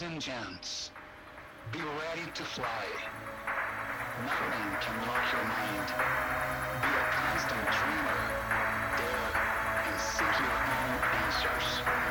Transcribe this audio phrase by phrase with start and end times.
[0.00, 0.90] Ladies and gents,
[1.72, 2.84] be ready to fly.
[4.22, 5.88] Nothing can lock your mind.
[6.82, 8.20] Be a constant dreamer.
[8.96, 9.32] Dare
[9.90, 12.07] and seek your own answers.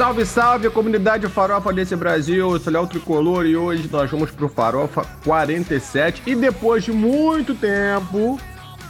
[0.00, 4.48] Salve, salve, comunidade farofa desse Brasil, eu sou Léo Tricolor e hoje nós vamos pro
[4.48, 8.40] Farofa 47 e depois de muito tempo,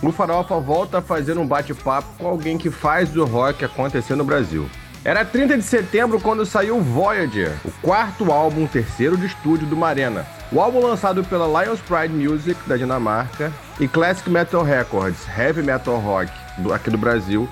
[0.00, 4.22] o Farofa volta a fazer um bate-papo com alguém que faz o rock acontecer no
[4.22, 4.70] Brasil.
[5.04, 10.24] Era 30 de setembro quando saiu Voyager, o quarto álbum terceiro de estúdio do Marena.
[10.52, 15.98] O álbum lançado pela Lions Pride Music da Dinamarca e Classic Metal Records, Heavy Metal
[15.98, 16.30] Rock
[16.72, 17.48] aqui do Brasil,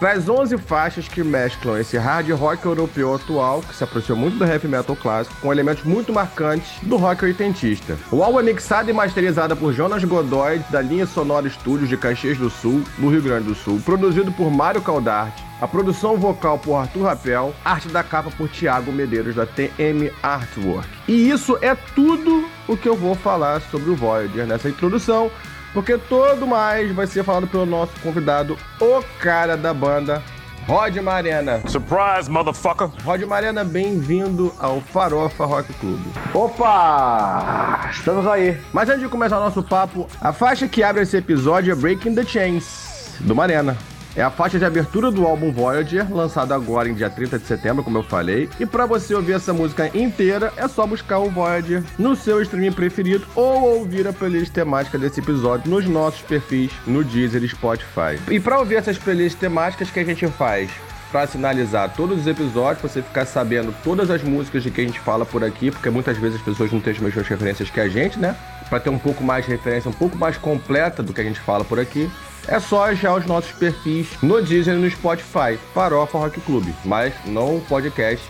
[0.00, 4.46] traz 11 faixas que mesclam esse hard rock europeu atual, que se aproxima muito do
[4.46, 7.98] heavy metal clássico, com elementos muito marcantes do rock oitentista.
[8.10, 12.38] O álbum é mixado e masterizado por Jonas Godoy, da linha Sonora Studios de Caxias
[12.38, 16.76] do Sul, no Rio Grande do Sul, produzido por Mário Caldarte, a produção vocal por
[16.76, 20.88] Arthur Rapel, arte da capa por Thiago Medeiros, da TM Artwork.
[21.06, 25.30] E isso é tudo o que eu vou falar sobre o Voyager nessa introdução,
[25.72, 30.22] porque todo mais vai ser falado pelo nosso convidado, o cara da banda,
[30.66, 31.60] Rod Marena.
[31.66, 32.90] Surprise, motherfucker!
[33.04, 36.10] Rod Marena, bem-vindo ao Farofa Rock Clube.
[36.32, 37.88] Opa!
[37.90, 38.60] Estamos aí.
[38.72, 42.14] Mas antes de começar o nosso papo, a faixa que abre esse episódio é Breaking
[42.14, 43.76] the Chains, do Marena.
[44.16, 47.84] É a faixa de abertura do álbum Voyager, lançado agora em dia 30 de setembro,
[47.84, 48.48] como eu falei.
[48.58, 52.72] E pra você ouvir essa música inteira, é só buscar o Voyager no seu streaming
[52.72, 58.18] preferido ou ouvir a playlist temática desse episódio nos nossos perfis no Deezer e Spotify.
[58.28, 60.70] E pra ouvir essas playlists temáticas que a gente faz
[61.10, 65.00] Pra sinalizar todos os episódios, você ficar sabendo todas as músicas de que a gente
[65.00, 67.88] fala por aqui, porque muitas vezes as pessoas não têm as mesmas referências que a
[67.88, 68.36] gente, né?
[68.70, 71.40] Pra ter um pouco mais de referência, um pouco mais completa do que a gente
[71.40, 72.10] fala por aqui,
[72.46, 77.12] é só achar os nossos perfis no Disney e no Spotify, Farofa Rock Clube, mas
[77.26, 78.24] não o podcast,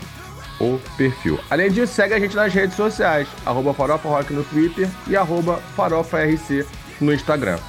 [0.59, 1.39] o perfil.
[1.49, 5.57] Além disso, segue a gente nas redes sociais, arroba Farofa Rock no Twitter e arroba
[5.75, 6.65] Farofa RC
[6.99, 7.59] no Instagram.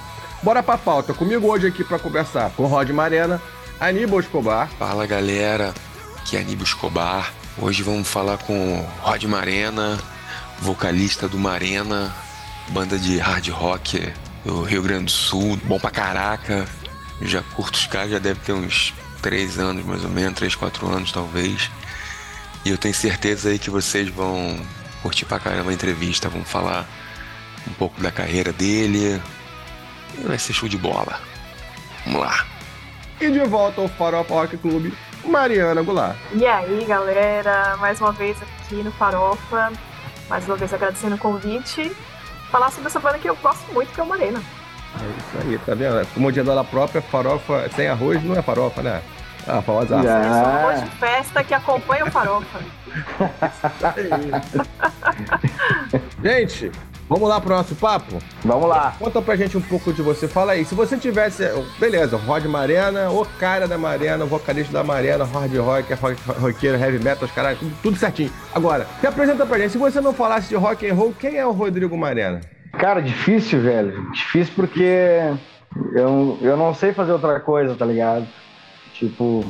[0.42, 3.40] Bora pra pauta, comigo hoje aqui pra conversar com Rod Marena,
[3.78, 5.72] Aníbal Escobar, Fala galera,
[6.18, 7.32] aqui é Aníbal Escobar.
[7.58, 9.98] Hoje vamos falar com Rod Marena,
[10.60, 12.12] vocalista do Marena,
[12.68, 14.12] banda de hard rock
[14.44, 16.66] do Rio Grande do Sul, bom pra caraca.
[17.20, 20.88] Já curto os caras, já deve ter uns 3 anos mais ou menos, 3, 4
[20.88, 21.70] anos talvez.
[22.64, 24.58] E eu tenho certeza aí que vocês vão
[25.02, 26.86] curtir pra caramba a entrevista, vamos falar
[27.68, 29.20] um pouco da carreira dele.
[30.18, 31.20] E vai ser show de bola.
[32.04, 32.44] Vamos lá.
[33.20, 34.92] e de volta ao Farofa Rock Clube,
[35.24, 36.16] Mariana Goulart.
[36.34, 39.72] E aí, galera, mais uma vez aqui no Farofa,
[40.28, 41.92] mais uma vez agradecendo o convite.
[42.52, 44.42] Falar sobre essa banda que eu gosto muito, que é o Morena.
[45.00, 46.06] É isso aí, tá vendo?
[46.12, 49.00] Como o dia dela própria, farofa sem arroz não é farofa, né?
[49.46, 49.96] Ah, famosa.
[49.96, 52.60] É só um monte de festa que acompanha o Farofa.
[56.22, 56.70] Gente,
[57.12, 58.18] vamos lá pro nosso papo?
[58.42, 58.96] Vamos lá.
[58.98, 60.26] Conta pra gente um pouco de você.
[60.26, 61.44] Fala aí, se você tivesse.
[61.78, 66.78] Beleza, Rod Marena, o cara da Marena, o vocalista da Marena, hard rock, rock roqueiro,
[66.78, 68.32] heavy metal, os caras, tudo, tudo certinho.
[68.54, 69.72] Agora, se apresenta pra gente.
[69.72, 72.40] Se você não falasse de rock and roll, quem é o Rodrigo Marena?
[72.72, 74.10] Cara, difícil, velho.
[74.12, 75.20] Difícil porque
[75.94, 78.26] eu, eu não sei fazer outra coisa, tá ligado?
[78.94, 79.44] Tipo,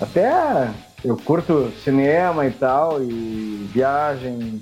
[0.00, 0.68] até
[1.04, 4.60] eu curto cinema e tal, e viagem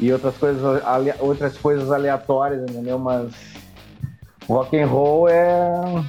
[0.00, 2.98] e outras coisas, ale- outras coisas aleatórias, entendeu?
[2.98, 3.32] Mas
[4.48, 6.04] rock and roll é,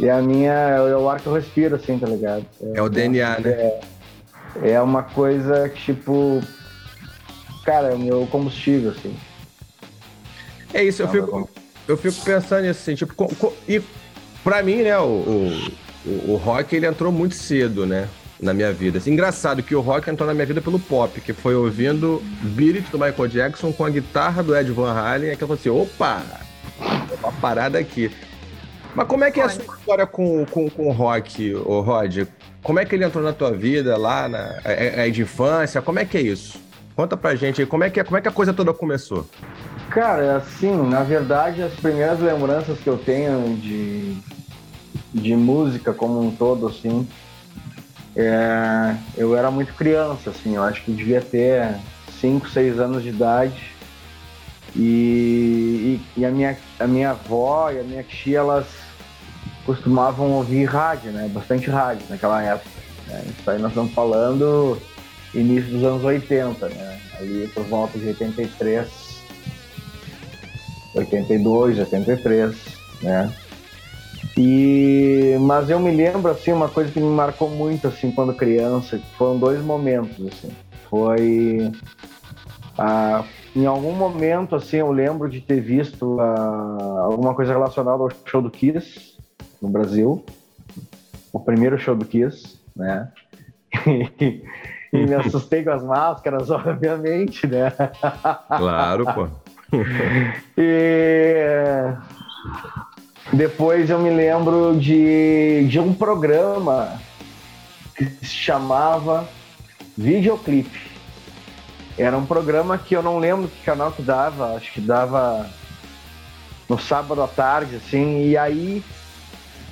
[0.00, 2.44] é a minha, é o ar que eu respiro, assim, tá ligado?
[2.74, 3.50] É o DNA, né?
[3.50, 6.40] É, é uma coisa que, tipo,
[7.64, 9.14] cara, é o meu combustível, assim.
[10.72, 11.48] É isso, eu Tá fico, bom.
[11.88, 13.80] eu fico pensando nisso, assim, tipo, co- co- e
[14.44, 15.70] pra mim, né, o, o,
[16.06, 18.08] o- o rock, ele entrou muito cedo, né,
[18.40, 18.98] na minha vida.
[18.98, 22.76] Assim, engraçado que o rock entrou na minha vida pelo pop, que foi ouvindo Beat
[22.76, 25.60] It do Michael Jackson com a guitarra do Ed Van Halen, e que eu falei
[25.60, 26.22] assim, opa,
[27.22, 28.10] uma parada aqui.
[28.94, 32.26] Mas como é que é a sua história com, com, com o rock, o Rod?
[32.62, 35.82] Como é que ele entrou na tua vida lá, na, é, é de infância?
[35.82, 36.58] Como é que é isso?
[36.96, 39.28] Conta pra gente aí, como é que, é- como é que a coisa toda começou?
[39.90, 44.16] Cara, assim, na verdade, as primeiras lembranças que eu tenho de,
[45.12, 47.06] de música como um todo, assim,
[48.16, 51.76] é, eu era muito criança, assim, eu acho que devia ter
[52.20, 53.76] 5, 6 anos de idade.
[54.74, 58.66] E, e, e a, minha, a minha avó e a minha tia, elas
[59.64, 61.28] costumavam ouvir rádio, né?
[61.32, 62.70] Bastante rádio naquela época.
[63.06, 63.24] Né?
[63.38, 64.80] Isso aí nós estamos falando
[65.34, 67.00] início dos anos 80, né?
[67.18, 68.88] Ali por volta de 83,
[70.94, 72.56] 82, 83,
[73.02, 73.32] né?
[74.36, 79.00] E, mas eu me lembro assim uma coisa que me marcou muito assim quando criança,
[79.16, 80.50] foram dois momentos assim.
[80.90, 81.72] Foi
[82.76, 83.24] ah,
[83.54, 88.42] em algum momento assim eu lembro de ter visto ah, alguma coisa relacionada ao show
[88.42, 89.16] do Kiss
[89.62, 90.22] no Brasil,
[91.32, 93.10] o primeiro show do Kiss, né?
[93.86, 94.42] e
[94.92, 97.72] me assustei com as máscaras, obviamente, né?
[98.48, 99.28] Claro, pô.
[100.58, 101.94] E
[103.32, 107.00] depois eu me lembro de, de um programa
[107.96, 109.28] que se chamava
[109.96, 110.86] Videoclipe.
[111.98, 115.48] Era um programa que eu não lembro que canal que dava, acho que dava
[116.68, 118.82] no sábado à tarde, assim, e aí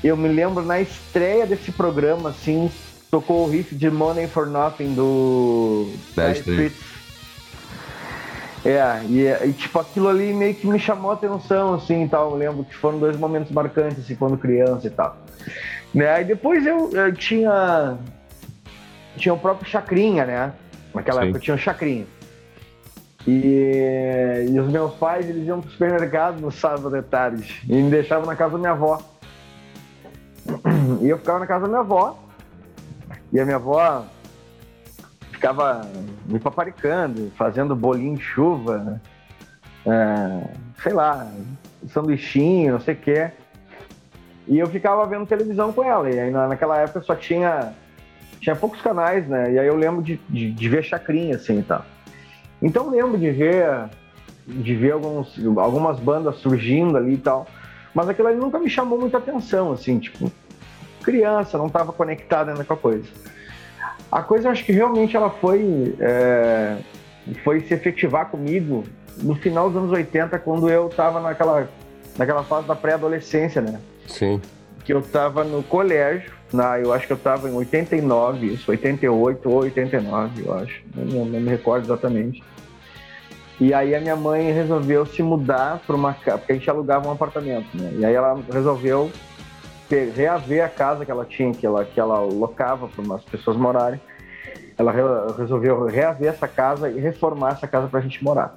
[0.03, 2.71] eu me lembro na estreia desse programa, assim,
[3.11, 6.33] tocou o riff de Money for Nothing do Dire.
[6.39, 6.94] Straits.
[8.65, 12.31] É, e, e, tipo, aquilo ali meio que me chamou a atenção, assim, e tal.
[12.31, 15.17] Eu lembro que foram dois momentos marcantes, assim, quando criança e tal.
[15.95, 16.09] Né?
[16.09, 17.99] Aí depois eu, eu tinha...
[19.17, 20.53] Tinha o próprio Chacrinha, né?
[20.95, 21.29] Naquela Sim.
[21.29, 22.07] época tinha o Chacrinha.
[23.27, 27.63] E, e os meus pais, eles iam pro supermercado no sábado à tarde.
[27.69, 29.01] E me deixavam na casa da minha avó.
[31.01, 32.19] E eu ficava na casa da minha avó.
[33.33, 34.05] E a minha avó
[35.45, 35.83] ficava
[36.25, 38.99] me paparicando, fazendo bolinho de chuva,
[39.85, 40.49] é,
[40.83, 41.31] sei lá,
[41.89, 43.31] sanduichinho, não sei o quê.
[44.49, 46.11] E eu ficava vendo televisão com ela.
[46.11, 47.75] E aí na- naquela época só tinha,
[48.41, 49.53] tinha poucos canais, né?
[49.53, 51.85] E aí eu lembro de, de, de ver chacrinha, assim tal.
[52.63, 53.91] Então eu lembro de ver,
[54.47, 57.47] de ver alguns, algumas bandas surgindo ali e tal.
[57.95, 60.33] Mas aquilo ali nunca me chamou muita atenção, assim, tipo,
[61.03, 63.09] criança, não estava conectada ainda com a coisa.
[64.11, 66.77] A coisa, eu acho que realmente ela foi, é,
[67.43, 68.85] foi se efetivar comigo
[69.23, 71.69] no final dos anos 80, quando eu estava naquela,
[72.17, 73.81] naquela fase da pré-adolescência, né?
[74.07, 74.41] Sim.
[74.85, 79.49] Que eu estava no colégio, na, eu acho que eu estava em 89, isso, 88
[79.49, 82.43] ou 89, eu acho, não, não me recordo exatamente.
[83.61, 87.09] E aí a minha mãe resolveu se mudar para uma casa, porque a gente alugava
[87.09, 87.93] um apartamento, né?
[87.99, 89.11] E aí ela resolveu
[89.91, 94.01] reaver a casa que ela tinha, que ela, que ela locava para umas pessoas morarem.
[94.77, 98.57] Ela re- resolveu reaver essa casa e reformar essa casa para a gente morar.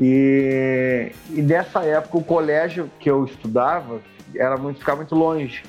[0.00, 4.00] E, e dessa época o colégio que eu estudava
[4.34, 5.62] era muito, ficava muito longe.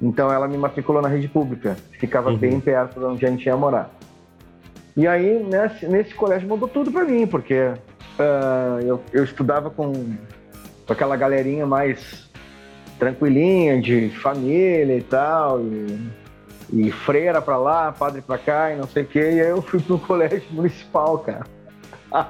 [0.00, 2.36] Então ela me matriculou na rede pública, ficava Uhum.
[2.36, 3.90] bem perto de onde a gente ia morar.
[4.96, 7.72] E aí nesse, nesse colégio mudou tudo para mim, porque
[8.18, 9.92] ah, eu, eu estudava com,
[10.86, 12.29] com aquela galerinha mais
[13.00, 15.98] tranquilinha, de família e tal, e,
[16.72, 19.62] e freira pra lá, padre pra cá e não sei o quê, e aí eu
[19.62, 21.44] fui pro colégio municipal, cara.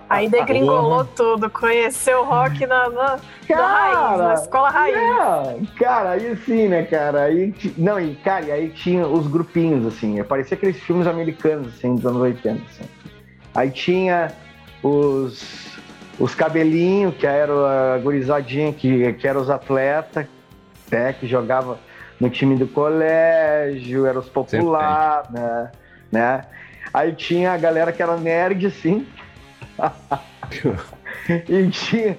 [0.09, 3.19] Aí degringolou tudo, conheceu o rock na, na,
[3.49, 4.97] na raiz, na escola raiz.
[4.97, 9.87] É, cara, aí assim, né, cara, aí, não, e cara, e aí tinha os grupinhos,
[9.87, 12.85] assim, parecia aqueles filmes americanos, assim, dos anos 80, assim.
[13.55, 14.31] Aí tinha
[14.83, 15.79] os,
[16.19, 20.27] os cabelinhos, que era a gurizadinha, que, que eram os atletas,
[20.91, 21.79] né, que jogava
[22.21, 25.71] no time do colégio, eram os populares, né,
[26.11, 26.45] né.
[26.93, 29.07] Aí tinha a galera que era nerd, assim,
[31.49, 32.19] e tinha,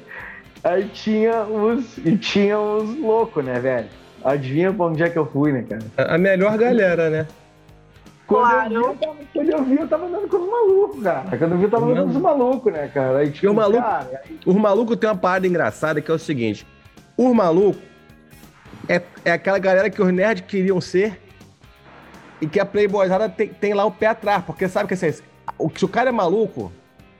[0.63, 3.87] aí tinha os, e tinha os loucos, né, velho?
[4.23, 6.13] Adivinha pra onde é que eu fui, né, cara?
[6.13, 7.27] A melhor galera, né?
[8.27, 8.73] Quando, Claro.
[8.73, 11.37] eu vi, eu tava, quando eu vi, eu tava andando com os malucos, cara.
[11.37, 13.17] Quando eu vi, eu tava andando com os malucos, né, cara?
[13.17, 16.19] Aí, tipo, o maluco- cara, aí- Os malucos tem uma parada engraçada que é o
[16.19, 16.65] seguinte:
[17.17, 17.81] os malucos
[18.87, 21.19] é, é aquela galera que os nerds queriam ser
[22.39, 25.21] e que a Playboyzada tem, tem lá o pé atrás, porque sabe que assim,
[25.57, 26.71] o, se o cara é maluco,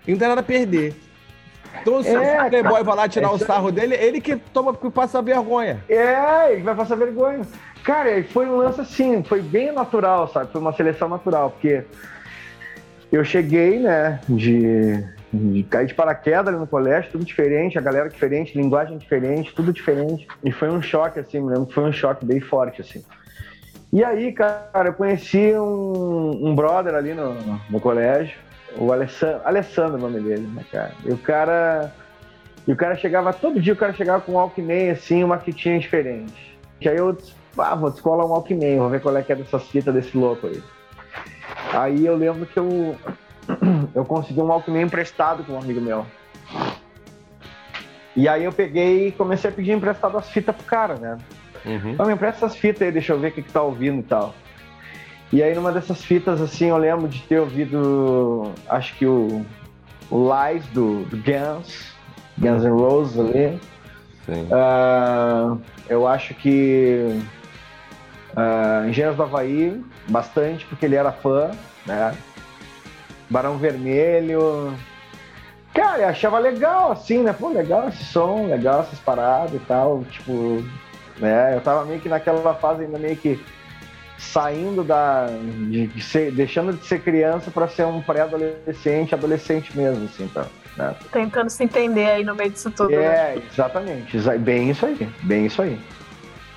[0.05, 0.95] ele não tem nada a perder.
[1.81, 4.35] Então, se É, o Playboy cara, vai lá tirar é o sarro dele, ele que
[4.35, 5.83] toma que passa vergonha.
[5.87, 7.41] É, ele vai passar vergonha.
[7.83, 10.51] Cara, e foi um lance assim, foi bem natural, sabe?
[10.51, 11.83] Foi uma seleção natural, porque
[13.11, 15.03] eu cheguei, né, de,
[15.33, 20.27] de cair de paraquedas no colégio, tudo diferente, a galera diferente, linguagem diferente, tudo diferente.
[20.43, 23.03] E foi um choque, assim, me lembro que foi um choque bem forte, assim.
[23.93, 27.33] E aí, cara, eu conheci um, um brother ali no,
[27.69, 28.38] no colégio,
[28.77, 30.91] o Alessandro, Alessandro é o nome dele, né, cara?
[31.05, 31.93] E o cara.
[32.67, 35.79] E o cara chegava, todo dia o cara chegava com um Walkman, assim, uma fitinha
[35.79, 36.57] diferente.
[36.79, 39.35] Que aí eu disse, ah, vou descolar um Walkman, vou ver qual é que é
[39.35, 40.61] dessas fitas desse louco aí.
[41.73, 42.95] Aí eu lembro que eu,
[43.95, 46.05] eu consegui um Walkman emprestado com um amigo meu.
[48.15, 51.17] E aí eu peguei e comecei a pedir emprestado as fitas pro cara, né?
[51.65, 52.05] Uhum.
[52.05, 54.33] Me empresta essas fitas aí, deixa eu ver o que, que tá ouvindo e tal.
[55.31, 59.45] E aí numa dessas fitas, assim, eu lembro de ter ouvido, acho que o,
[60.10, 61.93] o Lies do, do Guns,
[62.38, 63.60] Guns N' Roses ali.
[64.25, 64.48] Sim.
[64.51, 65.55] Ah,
[65.88, 67.21] eu acho que
[68.36, 71.51] ah, Engenheiros do Havaí, bastante, porque ele era fã,
[71.86, 72.13] né?
[73.31, 74.73] Barão Vermelho.
[75.73, 77.33] Cara, eu achava legal, assim, né?
[77.33, 80.03] Pô, legal esse som, legal essas paradas e tal.
[80.11, 80.61] Tipo,
[81.17, 81.55] né?
[81.55, 83.41] Eu tava meio que naquela fase ainda meio que
[84.17, 85.27] saindo da.
[85.27, 90.45] de, de ser, deixando de ser criança para ser um pré-adolescente, adolescente mesmo, assim, tá?
[90.75, 90.93] Né?
[91.11, 92.89] Tentando se entender aí no meio disso tudo.
[92.91, 92.97] né?
[93.05, 94.15] É, exatamente.
[94.17, 95.79] exa- Bem isso aí, bem isso aí.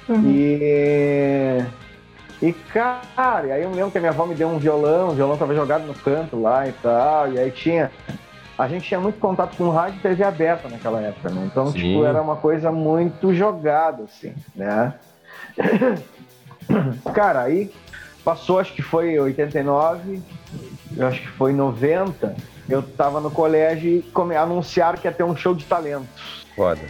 [0.09, 0.23] Uhum.
[0.27, 1.65] E.
[2.45, 5.39] E, cara, aí eu lembro que a minha avó me deu um violão, o violão
[5.39, 7.91] tava jogado no canto lá e tal, e aí tinha.
[8.59, 11.49] A gente tinha muito contato com rádio e TV aberta naquela época, né?
[11.51, 11.79] Então, Sim.
[11.79, 14.93] tipo, era uma coisa muito jogada, assim, né?
[17.15, 17.71] Cara, aí
[18.23, 20.23] passou, acho que foi 89,
[20.99, 22.37] eu acho que foi 90,
[22.69, 26.43] eu tava no colégio e come- anunciaram que ia ter um show de talentos.
[26.55, 26.83] Foda.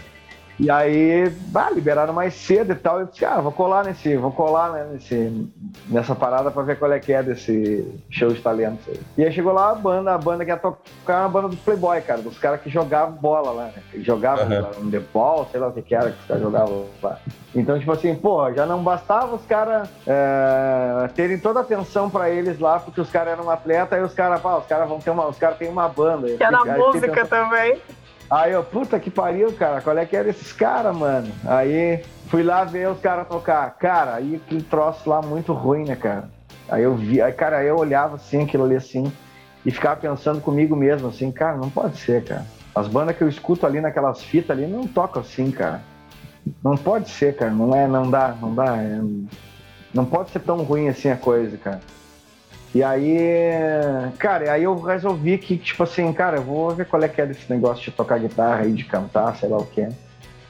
[0.59, 3.01] E aí, bah, liberaram mais cedo e tal.
[3.01, 5.51] Eu disse, ah, vou colar nesse, vou colar né, nesse,
[5.89, 9.01] nessa parada pra ver qual é que é desse show de talentos aí.
[9.19, 12.01] E aí chegou lá a banda, a banda que ia tocar a banda do Playboy,
[12.03, 13.83] cara, dos caras que jogavam bola lá, né?
[13.91, 14.61] Que jogavam Aham.
[14.61, 17.19] lá, um The Ball, sei lá o que que era que os caras jogavam lá.
[17.55, 22.29] Então, tipo assim, pô, já não bastava os caras é, terem toda a atenção pra
[22.29, 25.11] eles lá, porque os caras eram atletas, aí os caras, pá, os caras vão ter
[25.11, 26.29] uma, os caras têm uma banda.
[26.37, 27.81] Que era fiquei música pensando, também.
[28.35, 31.31] Aí eu, puta que pariu, cara, qual é que era esses caras, mano?
[31.45, 33.71] Aí fui lá ver os caras tocar.
[33.79, 36.29] Cara, aí aquele troço lá muito ruim, né, cara?
[36.69, 39.05] Aí eu vi, aí, cara, eu olhava assim, aquilo ali assim,
[39.65, 42.45] e ficava pensando comigo mesmo, assim, cara, não pode ser, cara.
[42.75, 45.81] As bandas que eu escuto ali naquelas fitas ali não tocam assim, cara.
[46.61, 47.53] Não pode ser, cara.
[47.53, 48.77] Não é, não dá, não dá.
[48.77, 49.01] é-
[49.95, 51.81] não pode ser tão ruim assim a coisa, cara.
[52.75, 53.17] E aí,
[54.19, 57.27] cara, aí eu resolvi que, tipo assim, cara, eu vou ver qual é que é
[57.27, 59.93] desse negócio de tocar guitarra e de cantar, sei lá o que é.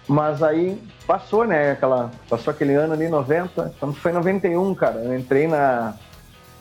[0.08, 5.18] Mas aí passou, né, aquela, passou aquele ano ali, 90, quando foi 91, cara, eu
[5.18, 5.94] entrei na,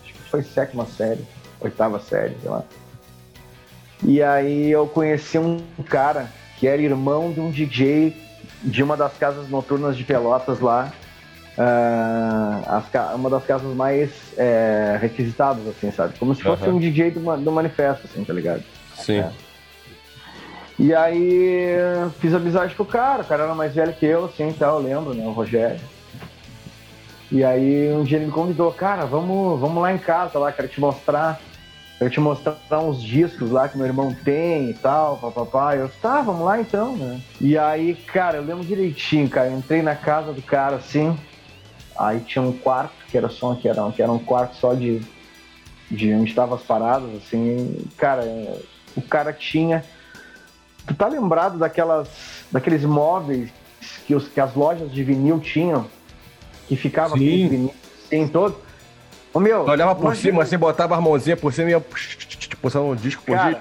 [0.04, 1.26] acho que foi sétima série,
[1.62, 2.64] oitava série, sei lá.
[4.04, 6.28] E aí eu conheci um cara
[6.58, 8.22] que era irmão de um DJ
[8.62, 10.92] de uma das casas noturnas de Pelotas lá,
[12.92, 16.14] ca- uma das casas mais é, requisitadas, assim, sabe?
[16.18, 16.74] Como se fosse Aham.
[16.76, 18.64] um DJ do, do manifesto, assim, tá ligado?
[18.96, 19.20] Sim.
[19.20, 19.30] É.
[20.80, 21.78] E aí
[22.20, 24.84] fiz amizade com o cara, o cara era mais velho que eu, assim, tal, eu
[24.86, 25.24] lembro, né?
[25.26, 25.80] O Rogério.
[27.32, 30.68] E aí um dia ele me convidou, cara, vamos, vamos lá em casa lá, quero
[30.68, 31.40] te mostrar.
[31.98, 35.76] Quero te mostrar uns discos lá que meu irmão tem e tal, papapá.
[35.76, 37.22] Eu, tá, vamos lá então, né?
[37.40, 39.48] E aí, cara, eu lembro direitinho, cara.
[39.50, 41.16] Eu entrei na casa do cara assim.
[41.98, 45.02] Aí tinha um quarto, que era só que era, que era um quarto só de,
[45.92, 47.86] de onde estavam as paradas, assim.
[47.98, 48.24] Cara,
[48.96, 49.84] o cara tinha.
[50.88, 52.10] Tu tá lembrado daquelas,
[52.52, 53.50] daqueles móveis
[54.06, 55.86] que, os, que as lojas de vinil tinham?
[56.68, 57.26] Que ficavam Sim.
[57.26, 57.74] aqueles vinil
[58.12, 58.58] em todo?
[59.34, 59.60] Ô meu.
[59.60, 61.82] Eu olhava por imagina- cima, assim, botava as mãozinhas por cima e ia
[62.62, 63.60] puxando um disco por Cara,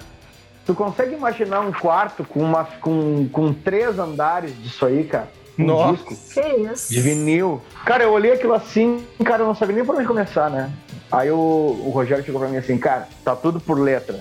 [0.65, 5.29] tu consegue imaginar um quarto com, uma, com, com três andares disso aí, cara?
[5.59, 5.93] Um Nossa.
[5.93, 6.41] disco Que
[6.73, 6.93] isso?
[6.93, 7.61] de vinil.
[7.85, 10.71] Cara, eu olhei aquilo assim, cara, eu não sabia nem por onde começar, né?
[11.11, 14.21] Aí o, o Rogério chegou pra mim assim, cara, tá tudo por letra.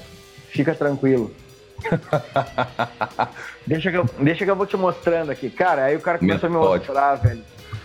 [0.50, 1.32] Fica tranquilo.
[3.66, 5.50] deixa, que eu, deixa que eu vou te mostrando aqui.
[5.50, 7.42] Cara, aí o cara começou a me mostrar, velho.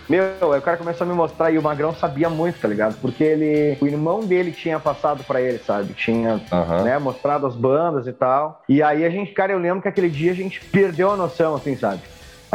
[0.09, 2.97] Meu, aí o cara começou a me mostrar e o Magrão sabia muito, tá ligado?
[3.01, 3.77] Porque ele.
[3.81, 5.95] O irmão dele tinha passado pra ele, sabe?
[5.95, 6.83] Tinha Aham.
[6.85, 8.63] né, mostrado as bandas e tal.
[8.69, 11.55] E aí a gente, cara, eu lembro que aquele dia a gente perdeu a noção,
[11.57, 12.01] assim, sabe?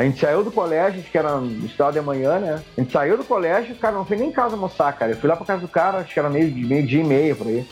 [0.02, 2.60] A gente saiu do colégio, que era no estado de manhã, né?
[2.76, 5.12] A gente saiu do colégio, cara, não foi nem em casa almoçar, cara.
[5.12, 7.36] Eu fui lá pra casa do cara, acho que era meio, meio dia e meio
[7.36, 7.64] por aí.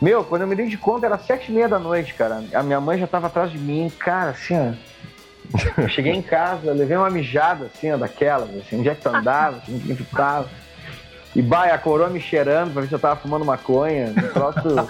[0.00, 2.44] Meu, quando eu me dei de conta, era sete e meia da noite, cara.
[2.54, 4.72] A minha mãe já tava atrás de mim, cara, assim, ó.
[5.82, 9.08] Eu cheguei em casa, levei uma mijada, assim, ó, daquelas, assim, onde é que tu
[9.08, 10.48] andava, assim, onde tu tava.
[11.34, 14.10] E vai, a coroa me cheirando pra ver se eu tava fumando maconha.
[14.16, 14.60] Um troço.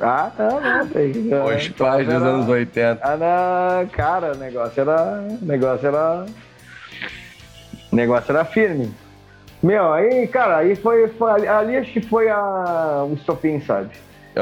[0.00, 1.56] ah, não, não, velho.
[1.56, 3.00] Os pais dos anos 80.
[3.02, 5.24] ah, não, cara, o negócio era.
[5.42, 6.26] O negócio era.
[7.90, 8.94] O negócio era firme.
[9.60, 11.08] Meu, aí, cara, aí foi.
[11.08, 13.90] foi ali, acho que foi a, o estopim, sabe?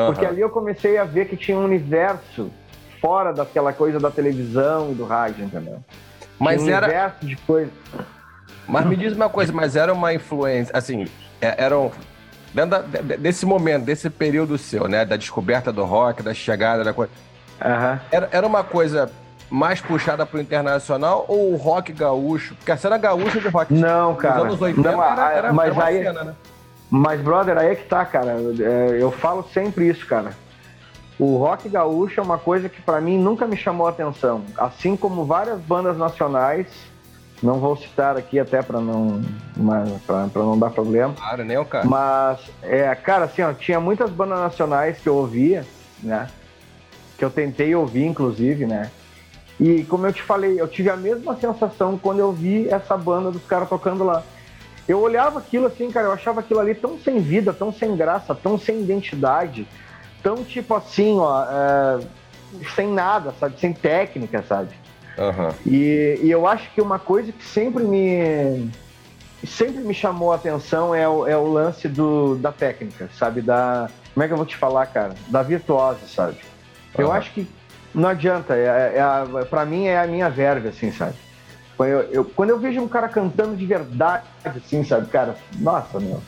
[0.07, 0.33] Porque Aham.
[0.33, 2.51] ali eu comecei a ver que tinha um universo
[3.01, 5.79] fora daquela coisa da televisão e do rádio, entendeu?
[6.39, 6.87] Mas um era.
[6.87, 7.71] universo de coisa.
[8.67, 11.07] Mas me diz uma coisa, mas era uma influência, assim,
[11.41, 11.91] é- eram.
[12.55, 15.05] Dentro da- de- desse momento, desse período seu, né?
[15.05, 17.11] Da descoberta do rock, da chegada da coisa.
[17.65, 18.01] Aham.
[18.11, 19.11] Era, era uma coisa
[19.51, 22.55] mais puxada pro internacional ou o rock gaúcho?
[22.57, 24.41] Porque a cena gaúcha de rock Não, nos cara.
[24.43, 26.35] anos 80 Não, era, a- era, mas era aí- cena, né?
[26.91, 28.37] Mas, brother, aí é que tá, cara.
[28.61, 30.33] É, Eu falo sempre isso, cara.
[31.19, 34.45] O rock gaúcho é uma coisa que pra mim nunca me chamou a atenção.
[34.59, 36.67] Assim como várias bandas nacionais,
[37.43, 39.21] não vou citar aqui até pra não,
[40.07, 41.15] pra não dar problema.
[41.15, 41.85] Claro, nem o cara.
[41.85, 45.67] Mas, é, cara, assim, ó, tinha muitas bandas nacionais que eu ouvia,
[46.03, 46.29] né?
[47.19, 48.91] Que eu tentei ouvir, inclusive, né?
[49.59, 53.31] E como eu te falei, eu tive a mesma sensação quando eu vi essa banda
[53.31, 54.23] dos caras tocando lá.
[54.89, 58.35] Eu olhava aquilo assim, cara, eu achava aquilo ali tão sem vida, tão sem graça,
[58.35, 59.67] tão sem identidade,
[60.23, 62.01] tão tipo assim, ó, é,
[62.75, 63.59] sem nada, sabe?
[63.59, 64.71] Sem técnica, sabe?
[65.19, 65.55] Aham.
[65.67, 68.71] E, e eu acho que uma coisa que sempre me
[69.45, 73.43] sempre me chamou a atenção é o, é o lance do, da técnica, sabe?
[73.43, 75.15] Da como é que eu vou te falar, cara?
[75.29, 76.37] Da virtuosa, sabe?
[76.99, 77.49] Eu acho que
[77.95, 78.55] não adianta.
[78.55, 81.15] É, é a, pra mim é a minha verve, assim, sabe?
[81.77, 85.35] Quando eu, eu- quando eu vejo um cara cantando de verdade, assim, sabe, cara?
[85.59, 86.23] Nossa, meu.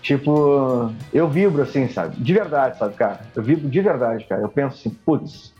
[0.00, 2.22] Tipo, eu vibro assim, sabe?
[2.22, 3.18] De verdade, sabe, cara?
[3.36, 4.40] Eu vibro de verdade, cara.
[4.42, 5.52] Eu penso assim, putz,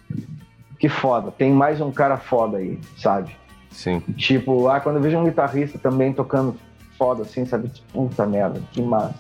[0.78, 1.30] que foda.
[1.30, 3.37] Tem mais um cara foda aí, sabe?
[3.70, 4.00] Sim.
[4.16, 6.56] Tipo, ah, quando eu vejo um guitarrista também tocando
[6.97, 7.68] foda assim, sabe?
[7.68, 9.14] Tipo, Puta merda, que massa,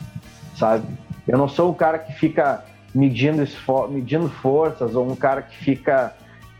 [0.56, 0.84] sabe?
[1.26, 5.56] Eu não sou o cara que fica medindo, esfor medindo forças ou um cara que
[5.56, 6.14] fica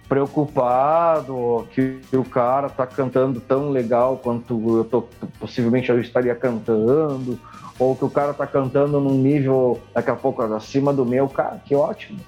[0.09, 5.03] preocupado que o cara tá cantando tão legal quanto eu tô,
[5.39, 7.39] possivelmente eu estaria cantando
[7.79, 11.61] ou que o cara tá cantando num nível daqui a pouco acima do meu, cara,
[11.65, 12.19] que ótimo,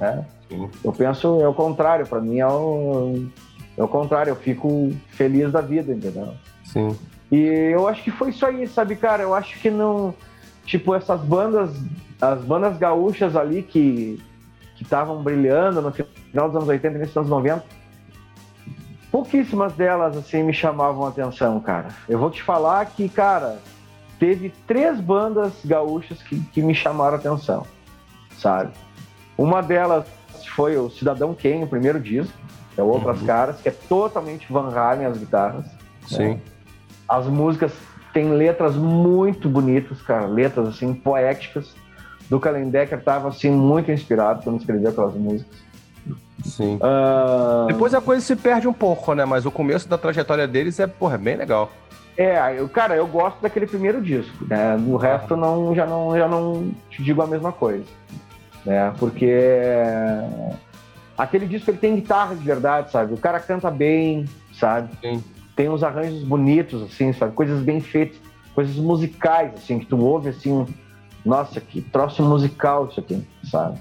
[0.00, 0.24] né?
[0.48, 0.68] Sim.
[0.82, 3.26] Eu penso é o contrário, para mim é o,
[3.76, 6.34] é o contrário, eu fico feliz da vida, entendeu?
[6.64, 6.96] Sim.
[7.30, 9.22] E eu acho que foi isso aí, sabe, cara?
[9.22, 10.14] Eu acho que não.
[10.64, 11.70] Tipo, essas bandas,
[12.20, 14.20] as bandas gaúchas ali que
[14.80, 17.62] que estavam brilhando no final dos anos 80 e início dos anos 90,
[19.12, 21.88] pouquíssimas delas, assim, me chamavam a atenção, cara.
[22.08, 23.58] Eu vou te falar que, cara,
[24.18, 27.66] teve três bandas gaúchas que, que me chamaram a atenção,
[28.38, 28.72] sabe?
[29.40, 30.04] Uma delas
[30.54, 32.36] foi o Cidadão Kane, o primeiro disco,
[32.74, 35.64] que é o Outras Caras, que é totalmente Van Halen as guitarras.
[36.06, 36.38] Sim.
[37.08, 37.72] As músicas
[38.12, 41.74] têm letras muito bonitas, cara, letras assim poéticas.
[42.28, 45.56] Do Kalendecker tava assim muito inspirado quando escreveu aquelas músicas.
[46.44, 46.78] Sim.
[46.82, 49.24] Ah, Depois a coisa se perde um pouco, né?
[49.24, 51.72] Mas o começo da trajetória deles é, porra, bem legal.
[52.14, 54.76] É, eu, cara, eu gosto daquele primeiro disco, né?
[54.76, 57.84] Do resto não, já não, já não te digo a mesma coisa,
[58.64, 58.92] né?
[58.98, 59.32] Porque
[61.16, 63.14] aquele disco ele tem guitarra de verdade, sabe?
[63.14, 64.90] O cara canta bem, sabe?
[65.00, 65.22] Sim.
[65.56, 67.34] Tem uns arranjos bonitos, assim, sabe?
[67.34, 68.18] Coisas bem feitas,
[68.54, 70.66] coisas musicais, assim, que tu ouve assim,
[71.24, 73.78] nossa, que troço musical isso aqui, sabe?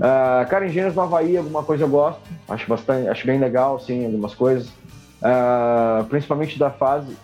[0.00, 4.04] Ah, cara, Engenheiros no Havaí, alguma coisa eu gosto, acho bastante, acho bem legal, assim,
[4.04, 4.72] algumas coisas.
[5.20, 7.16] Ah, principalmente da fase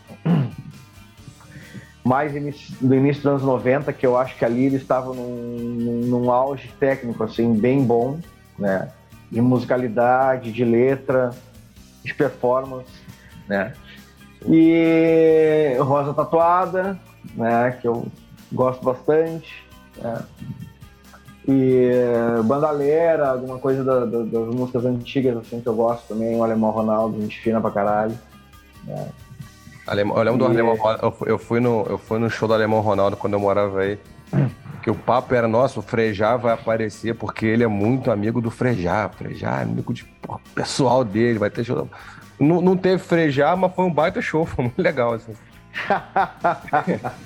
[2.04, 6.02] mais inici- do início dos anos 90, que eu acho que ali eles estavam num,
[6.04, 8.18] num, auge técnico, assim, bem bom,
[8.58, 8.90] né?
[9.30, 11.30] De musicalidade, de letra,
[12.04, 12.90] de performance,
[13.48, 13.72] né?
[14.46, 16.98] E Rosa Tatuada,
[17.34, 17.70] né?
[17.80, 18.06] Que eu
[18.52, 19.64] gosto bastante,
[20.00, 20.22] né?
[21.48, 21.90] E
[22.44, 26.70] Bandalera, alguma coisa da- da- das músicas antigas, assim, que eu gosto também, o Alemão
[26.70, 28.14] Ronaldo, gente fina pra caralho.
[29.86, 31.16] Alemão, eu lembro do E- Alemão Ronaldo.
[31.26, 33.98] Eu fui, no, eu fui no show do Alemão Ronaldo quando eu morava aí.
[34.82, 38.50] Que o papo era, nossa, o Frejá vai aparecer porque ele é muito amigo do
[38.50, 39.08] Frejá.
[39.08, 41.88] Frejá é amigo de, pô, pessoal dele, vai ter show.
[42.38, 45.14] Não, não teve Frejá, mas foi um baita show, foi muito legal.
[45.14, 45.34] Assim.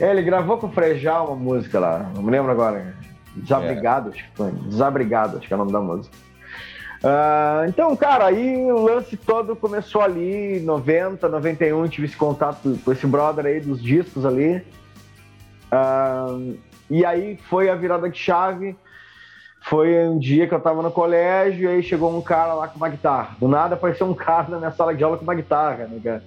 [0.00, 2.94] É, ele gravou com o Frejá uma música lá, não me lembro agora.
[3.36, 4.50] Desabrigado, acho que foi.
[4.50, 6.16] Desabrigado, acho que é o nome da música.
[7.02, 12.92] Ah, então, cara, aí o lance todo começou ali, 90, 91, tive esse contato com
[12.92, 14.62] esse brother aí dos discos ali.
[15.70, 16.36] Ah,
[16.90, 18.76] e aí foi a virada de chave.
[19.62, 22.76] Foi um dia que eu tava no colégio, e aí chegou um cara lá com
[22.76, 23.36] uma guitarra.
[23.38, 26.22] Do nada apareceu um cara na minha sala de aula com uma guitarra, né, cara?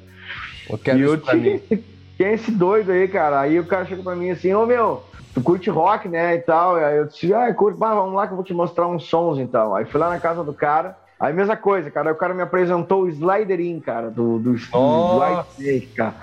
[0.69, 1.83] Eu quero e eu tinha esse,
[2.15, 3.41] quem é esse doido aí, cara?
[3.41, 5.03] Aí o cara chegou pra mim assim, ô meu,
[5.33, 6.35] tu curte rock, né?
[6.35, 6.75] E tal.
[6.75, 9.39] Aí eu disse, ah, curto, bah, vamos lá que eu vou te mostrar uns sons
[9.39, 9.75] então.
[9.75, 10.97] Aí fui lá na casa do cara.
[11.19, 12.09] Aí mesma coisa, cara.
[12.09, 15.19] Aí o cara me apresentou o Slider In, cara, do, do, do.
[15.19, 16.15] White Snake, cara.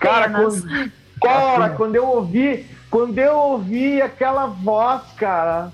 [0.00, 5.70] Cara, quando, cara, quando eu ouvi, quando eu ouvi aquela voz, cara.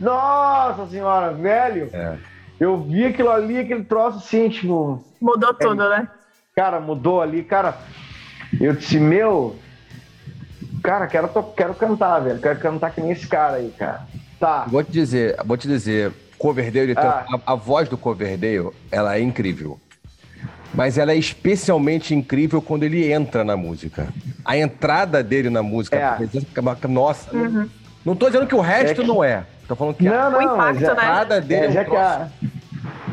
[0.00, 1.90] Nossa senhora, velho.
[1.92, 2.16] É.
[2.58, 6.08] Eu vi aquilo ali, aquele troço assim, tipo, Mudou tudo, né?
[6.54, 7.74] cara, mudou ali, cara.
[8.60, 9.56] Eu disse, meu,
[10.82, 12.38] cara, quero, to- quero cantar, velho.
[12.40, 14.02] Quero cantar que nem esse cara aí, cara.
[14.38, 14.64] Tá.
[14.68, 17.24] Vou te dizer, vou te dizer, Coverdale, tem- Ah.
[17.46, 19.78] a, a voz do Coverdale, ela é incrível.
[20.72, 24.06] Mas ela é especialmente incrível quando ele entra na música.
[24.44, 26.04] A entrada dele na música, É.
[26.04, 26.94] a presença bacana.
[26.94, 27.32] nossa.
[27.32, 27.68] Não,
[28.04, 29.44] não tô dizendo que o resto É que- não é.
[29.66, 30.92] Tô falando que a Não, não, impacto, mas é, né?
[30.92, 32.28] entrada dele é, é, um a,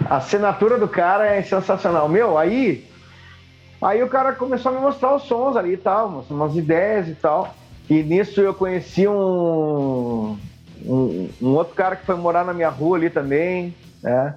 [0.09, 2.07] a assinatura do cara é sensacional.
[2.09, 2.86] Meu, aí,
[3.81, 7.15] aí o cara começou a me mostrar os sons ali e tal, umas, ideias e
[7.15, 7.53] tal.
[7.89, 10.37] E nisso eu conheci um,
[10.85, 14.35] um, um outro cara que foi morar na minha rua ali também, né?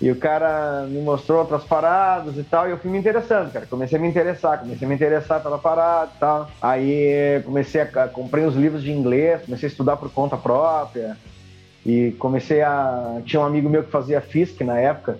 [0.00, 3.64] E o cara me mostrou outras paradas e tal, e eu fui me interessando, cara.
[3.64, 6.50] Comecei a me interessar, comecei a me interessar pela parada e tal.
[6.60, 8.08] Aí comecei a.
[8.08, 11.16] comprei uns livros de inglês, comecei a estudar por conta própria.
[11.86, 13.20] E comecei a.
[13.24, 15.18] Tinha um amigo meu que fazia FISC na época.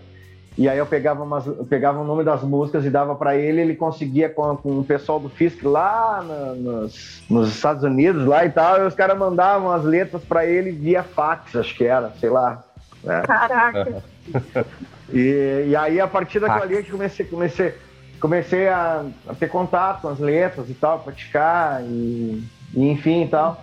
[0.56, 3.60] E aí eu pegava, umas, eu pegava o nome das músicas e dava pra ele,
[3.60, 8.44] ele conseguia com, com o pessoal do FISC lá na- nos, nos Estados Unidos lá
[8.44, 12.10] e tal, e os caras mandavam as letras pra ele via fax, acho que era,
[12.20, 12.62] sei lá.
[13.02, 13.22] né?
[13.26, 14.02] Caraca.
[15.12, 17.74] E, e aí, a partir daquilo ali, eu comecei, comecei,
[18.18, 22.42] comecei a, a ter contato com as letras e tal, praticar, e,
[22.74, 23.62] e enfim e tal.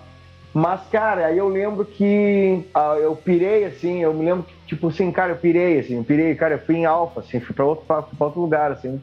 [0.53, 4.87] Mas, cara, aí eu lembro que ah, eu pirei, assim, eu me lembro que, tipo
[4.89, 7.63] assim, cara, eu pirei, assim, eu pirei, cara, eu fui em Alfa, assim, fui pra
[7.65, 9.01] outro, pra, pra outro lugar, assim.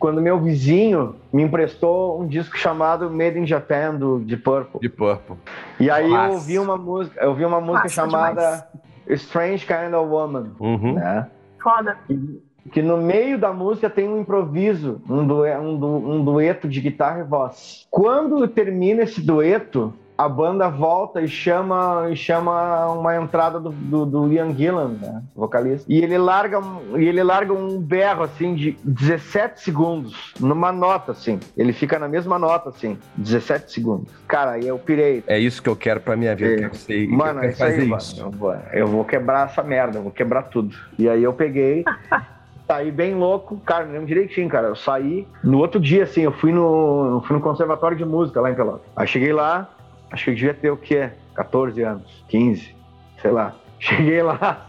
[0.00, 4.80] Quando meu vizinho me emprestou um disco chamado Made in Japan, do, de Purple.
[4.80, 5.36] De Purple.
[5.78, 6.26] E aí Nossa.
[6.26, 8.66] eu ouvi uma música, eu ouvi uma música Massa chamada
[9.10, 10.94] Strange Kind of Woman, Uhum.
[10.94, 11.26] né?
[11.62, 11.96] Foda.
[12.06, 16.66] que, que no meio da música tem um improviso, um, due- um du- um dueto
[16.66, 17.86] de guitarra e voz.
[17.90, 24.04] Quando termina esse dueto, a banda volta e chama, e chama uma entrada do, do,
[24.04, 25.90] do Ian Gillan, né, vocalista.
[25.90, 31.12] E ele larga, um- e ele larga um berro assim de 17 segundos numa nota
[31.12, 31.40] assim.
[31.56, 34.12] Ele fica na mesma nota assim, 17 segundos.
[34.28, 35.24] Cara, aí eu pirei.
[35.26, 36.50] É isso que eu quero pra minha vida.
[36.50, 36.54] É.
[36.54, 37.96] Eu quero ser, eu Mano, é isso aí, fazer mano.
[38.02, 38.20] isso.
[38.20, 40.76] Eu vou, eu vou quebrar essa merda, eu vou quebrar tudo.
[40.98, 41.82] E aí eu peguei,
[42.68, 44.68] saí bem louco, cara, me lembro direitinho, cara.
[44.68, 48.40] Eu saí no outro dia, assim, eu fui no, eu fui no conservatório de música
[48.40, 48.82] lá em Pelotas.
[48.94, 49.68] Aí cheguei lá,
[50.10, 51.10] acho que eu devia ter o quê?
[51.34, 52.74] 14 anos, 15,
[53.20, 53.54] sei lá.
[53.78, 54.66] Cheguei lá.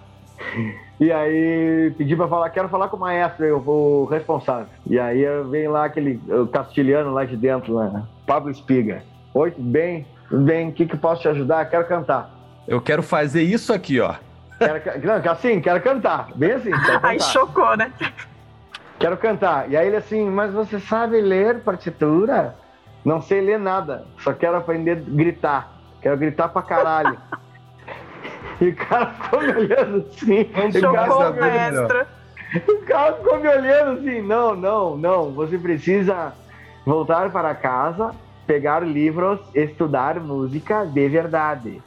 [1.00, 4.68] E aí pedi pra falar, quero falar com o maestro, eu vou responsável.
[4.88, 9.04] E aí eu venho lá aquele castilhano lá de dentro, lá, Pablo Espiga.
[9.34, 10.06] Oi, tudo bem?
[10.30, 11.70] Tudo bem, o que, que eu posso te ajudar?
[11.70, 12.32] Quero cantar.
[12.68, 14.16] Eu quero fazer isso aqui, ó.
[14.60, 16.28] Quero, não, assim, quero cantar.
[16.36, 17.92] Bem assim, Aí chocou, né?
[19.00, 19.70] Quero cantar.
[19.72, 22.56] E aí ele assim, mas você sabe ler partitura?
[23.04, 25.72] Não sei ler nada, só quero aprender a gritar.
[26.02, 27.18] Quero gritar pra caralho.
[28.62, 30.50] e o cara ficou me olhando assim.
[30.80, 32.06] Chocou o maestro.
[32.68, 36.34] O cara ficou me olhando assim, não, não, não, você precisa
[36.86, 38.14] voltar para casa,
[38.46, 41.82] pegar livros, estudar música de verdade,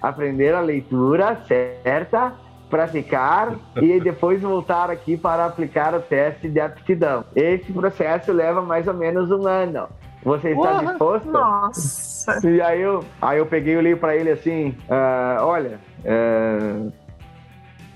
[0.00, 2.32] aprender a leitura certa,
[2.70, 7.24] praticar e depois voltar aqui para aplicar o teste de aptidão.
[7.36, 9.88] Esse processo leva mais ou menos um ano.
[10.22, 10.86] Você está Porra!
[10.86, 11.30] disposto?
[11.30, 12.48] Nossa.
[12.48, 16.58] E aí eu, aí eu peguei e olhei pra ele assim, ah, olha, é,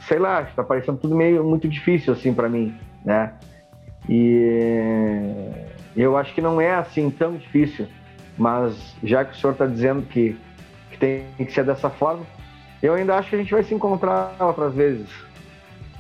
[0.09, 3.35] sei lá, acho que tá parecendo tudo meio muito difícil assim pra mim, né?
[4.09, 5.51] E
[5.97, 7.87] eu acho que não é assim tão difícil,
[8.39, 10.39] mas já que o senhor tá dizendo que,
[10.91, 12.25] que tem que ser dessa forma,
[12.83, 15.09] eu ainda acho que a gente vai se encontrar outras vezes.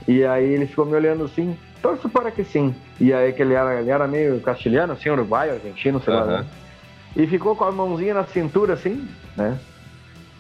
[0.09, 2.75] E aí ele ficou me olhando assim, torço para que sim.
[3.03, 6.25] E aí que ele era, ele era meio castilhano, assim, uruguaio, argentino, sei lá.
[6.25, 6.47] Né?
[7.17, 9.59] E ficou com a mãozinha na cintura, assim, né?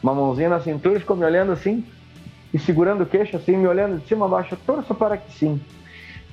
[0.00, 1.84] Uma mãozinha na cintura, ficou me olhando assim,
[2.54, 5.60] e segurando o queixo, assim, me olhando de cima a baixo, torço para que sim.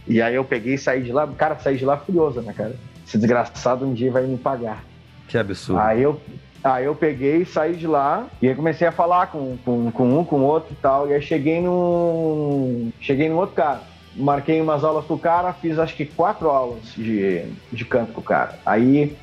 [0.08, 2.76] E aí eu peguei e saí de lá, cara, saí de lá furioso, né, cara?
[3.08, 4.84] Esse desgraçado um dia vai me pagar.
[5.28, 5.82] Que absurdo.
[5.82, 6.22] Aí eu,
[6.63, 10.24] aí eu peguei, saí de lá e aí comecei a falar com, com, com um,
[10.24, 11.10] com outro e tal.
[11.10, 12.92] E aí cheguei num.
[13.02, 13.82] Cheguei num outro cara.
[14.15, 18.22] Marquei umas aulas com o cara, fiz acho que quatro aulas de, de canto com
[18.22, 18.60] o cara.
[18.65, 19.15] Aí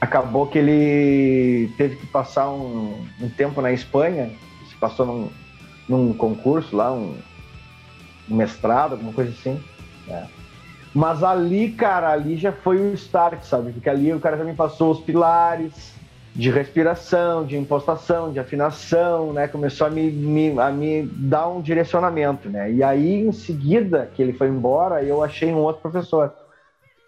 [0.00, 4.30] acabou que ele teve que passar um, um tempo na Espanha,
[4.68, 5.30] se passou num,
[5.88, 7.16] num concurso lá, um,
[8.28, 9.62] um mestrado, alguma coisa assim.
[10.06, 10.28] né?
[10.94, 13.72] Mas ali, cara, ali já foi o start, sabe?
[13.72, 15.94] Porque ali o cara já me passou os pilares
[16.34, 19.46] de respiração, de impostação, de afinação, né?
[19.46, 22.72] Começou a me, me- a me dar um direcionamento, né?
[22.72, 26.32] E aí, em seguida, que ele foi embora, eu achei um outro professor,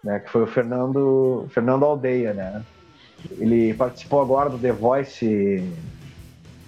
[0.03, 0.19] né?
[0.19, 2.61] Que foi o Fernando, Fernando Aldeia, né?
[3.39, 5.63] Ele participou agora do The Voice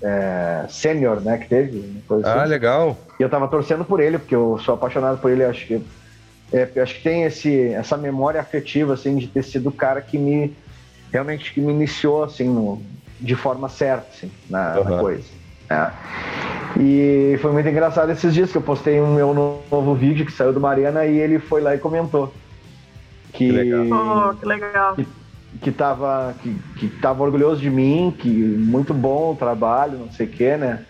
[0.01, 1.37] é, Sênior, né?
[1.37, 2.01] Que teve.
[2.07, 2.39] coisa assim.
[2.39, 2.97] Ah, legal.
[3.19, 5.81] E eu tava torcendo por ele, porque eu sou apaixonado por ele, acho que
[6.51, 10.17] é, acho que tem esse, essa memória afetiva, assim, de ter sido o cara que
[10.17, 10.55] me
[11.11, 12.81] realmente que me iniciou, assim, no-
[13.19, 14.99] de forma certa, assim, na, na Aham.
[14.99, 15.27] coisa.
[15.69, 15.91] É.
[16.79, 20.53] E foi muito engraçado esses dias que eu postei um meu novo vídeo que saiu
[20.53, 22.33] do Mariana e ele foi lá e comentou.
[23.33, 24.29] Que, Que legal.
[24.31, 24.95] Oh, que legal.
[25.61, 30.27] que tava, que, que tava orgulhoso de mim, que muito bom o trabalho, não sei
[30.27, 30.85] o que, né?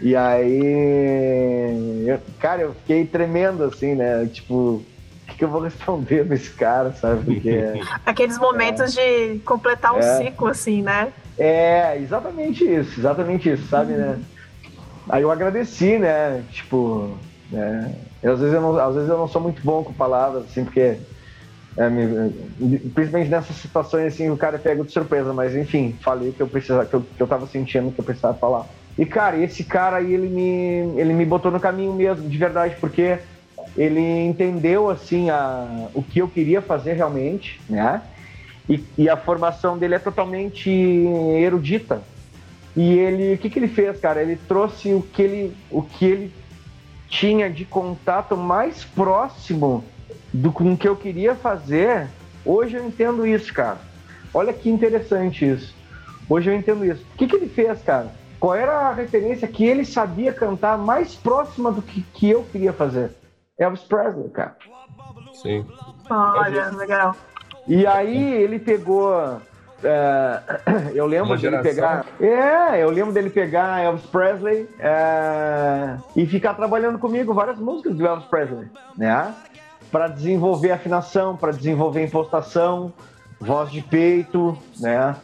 [0.00, 4.26] E aí, eu- cara, eu fiquei tremendo assim, né?
[4.32, 4.84] Tipo,
[5.28, 7.24] que, que eu vou responder pra esse cara, sabe?
[7.24, 7.64] Porque
[8.04, 10.02] Aqueles momentos de completar um É.
[10.02, 11.12] ciclo, assim, né?
[11.38, 14.20] é exatamente isso, exatamente isso, sabe, né?
[15.10, 16.42] Aí eu agradeci, né?
[16.50, 17.96] Tipo, né?
[18.22, 20.64] Eu, às, vezes eu não, às vezes eu não sou muito bom com palavras, assim,
[20.64, 21.00] porque
[21.78, 26.42] é, me- principalmente nessas situações assim, o cara pega de surpresa, mas enfim, falei que
[26.42, 28.66] eu precisava, que eu, que eu tava sentindo que eu precisava falar.
[28.98, 32.76] E cara, esse cara aí, ele me, ele me botou no caminho mesmo, de verdade,
[32.80, 33.20] porque
[33.78, 38.02] ele entendeu assim a, o que eu queria fazer realmente, né?
[38.68, 42.02] E, e a formação dele é totalmente erudita.
[42.76, 44.20] E ele, o que, que ele fez, cara?
[44.20, 46.34] Ele trouxe o que ele, o que ele
[47.08, 49.84] tinha de contato mais próximo
[50.32, 52.08] do com que eu queria fazer.
[52.44, 53.78] Hoje eu entendo isso, cara.
[54.34, 55.72] Olha que interessante isso.
[56.28, 57.04] Hoje eu entendo isso.
[57.14, 58.12] O que, que ele fez, cara?
[58.40, 62.72] Qual era a referência que ele sabia cantar mais próxima do que, que eu queria
[62.72, 63.10] fazer?
[63.58, 64.56] Elvis Presley, cara.
[65.34, 65.66] Sim.
[66.10, 67.14] Olha, legal.
[67.66, 69.40] E aí ele pegou.
[69.84, 70.40] é,
[70.94, 71.74] eu lembro Uma dele geração.
[71.74, 72.06] pegar.
[72.20, 78.06] É, eu lembro dele pegar Elvis Presley é, e ficar trabalhando comigo várias músicas do
[78.06, 79.34] Elvis Presley, né?
[79.90, 82.92] Para desenvolver afinação, para desenvolver impostação,
[83.40, 85.16] voz de peito, né?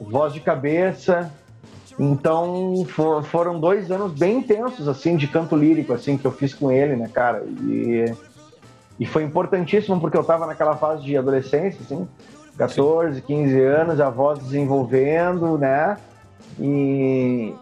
[0.00, 1.32] Voz de cabeça.
[1.98, 6.52] Então for- foram dois anos bem intensos assim de canto lírico assim que eu fiz
[6.52, 7.44] com ele, né, cara?
[7.62, 8.12] E
[8.98, 12.06] e foi importantíssimo porque eu estava naquela fase de adolescência, assim,
[12.56, 15.96] 14, 15 anos, a voz desenvolvendo, né?
[16.60, 17.52] E,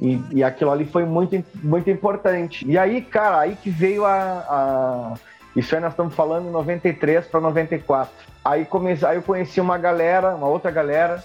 [0.00, 2.64] e, e aquilo ali foi muito, muito importante.
[2.64, 4.12] E aí, cara, aí que veio a.
[4.14, 5.14] a-
[5.56, 8.12] isso aí nós estamos falando em 93 para 94.
[8.44, 11.24] Aí, comece, aí eu conheci uma galera, uma outra galera,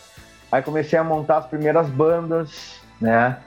[0.51, 3.37] aí comecei a montar as primeiras bandas, né?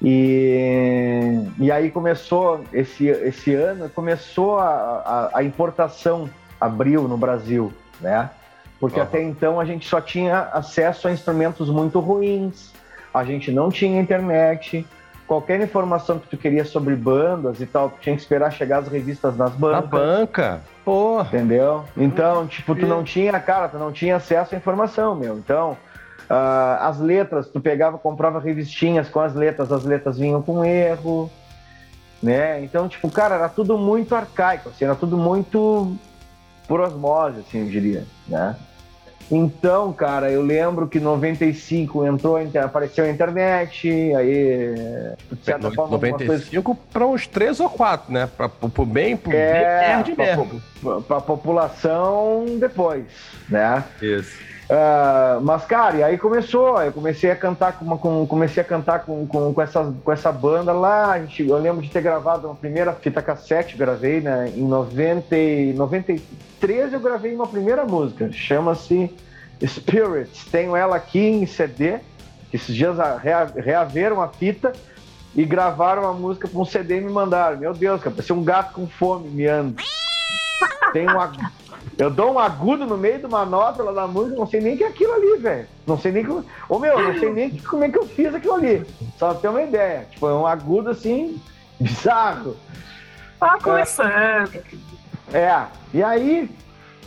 [0.00, 4.68] E, e aí começou, esse, esse ano, começou a,
[5.34, 8.30] a, a importação, abriu no Brasil, né?
[8.78, 9.08] Porque Aham.
[9.08, 12.72] até então a gente só tinha acesso a instrumentos muito ruins,
[13.12, 14.86] a gente não tinha internet,
[15.26, 18.88] qualquer informação que tu queria sobre bandas e tal, tu tinha que esperar chegar as
[18.88, 19.90] revistas nas Na bancas.
[19.90, 20.60] banca.
[20.84, 21.26] Porra.
[21.26, 21.84] Entendeu?
[21.96, 25.36] Então, tipo, tu não tinha, cara, tu não tinha acesso à informação, meu.
[25.36, 25.76] Então,
[26.28, 31.30] ah, as letras, tu pegava, comprava revistinhas com as letras, as letras vinham com erro,
[32.22, 32.62] né?
[32.64, 35.96] Então, tipo, cara, era tudo muito arcaico, assim, era tudo muito
[36.66, 38.56] por osmose, assim, eu diria, né?
[39.30, 44.74] Então, cara, eu lembro que em 95 entrou, a apareceu a internet, aí,
[45.30, 48.26] de certa forma, algumas coisas 95 para uns 3 ou 4, né?
[48.26, 50.62] Pra, pro bem, pro É, bem, nerd pra, mesmo.
[50.80, 53.04] po- pra população depois,
[53.50, 53.84] né?
[54.00, 54.38] Isso.
[54.70, 58.66] Ah, mas, cara, e aí começou, eu comecei a cantar com, uma- com- comecei a
[58.66, 62.46] cantar com, com, com, essa, com essa banda lá, gente, eu lembro de ter gravado
[62.48, 68.30] uma primeira fita cassete, gravei, né, em 90, e- 93 eu gravei uma primeira música,
[68.30, 69.10] chama-se
[69.64, 72.00] Spirits, tenho ela aqui em CD,
[72.52, 72.96] esses dias
[73.56, 74.72] reaveram a fita
[75.34, 78.44] e gravaram a música com um CD e me mandaram, meu Deus, cara, parecia um
[78.44, 79.76] gato com fome miando.
[80.92, 81.38] Tem um ag-
[81.96, 84.74] eu dou um agudo no meio de uma nota lá da música, não sei nem
[84.74, 85.66] o que é aquilo ali, velho.
[85.86, 86.44] Não sei nem como.
[86.68, 88.86] Ô meu, não sei nem que- como é que eu fiz aquilo ali.
[89.18, 90.06] Só pra ter uma ideia.
[90.10, 91.40] Tipo, é um agudo assim,
[91.80, 92.56] bizarro.
[93.40, 94.50] Tá começando.
[95.32, 95.64] É,
[95.94, 96.50] e aí,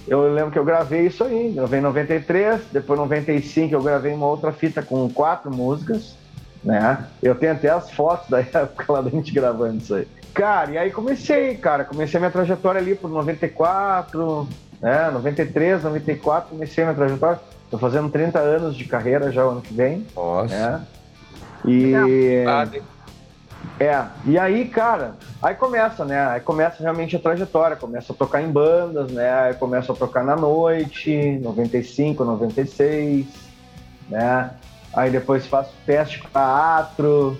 [0.08, 4.14] eu lembro que eu gravei isso aí, gravei em 93, depois em 95 eu gravei
[4.14, 6.16] uma outra fita com quatro músicas,
[6.64, 7.06] né?
[7.22, 10.08] Eu tenho até as fotos da época lá da gente gravando isso aí.
[10.34, 14.48] Cara, e aí comecei, cara, comecei a minha trajetória ali por 94,
[14.82, 15.10] né?
[15.12, 17.40] 93, 94, comecei a minha trajetória.
[17.70, 20.54] Tô fazendo 30 anos de carreira já o ano que vem, Nossa.
[20.54, 20.82] né?
[21.66, 21.92] E.
[22.72, 22.84] Tem-
[23.80, 26.28] É, e aí, cara, aí começa, né?
[26.28, 29.32] Aí começa realmente a trajetória, começa a tocar em bandas, né?
[29.32, 33.26] Aí começa a tocar na noite, 95, 96,
[34.10, 34.52] né?
[34.94, 37.38] Aí depois faço teste para atro,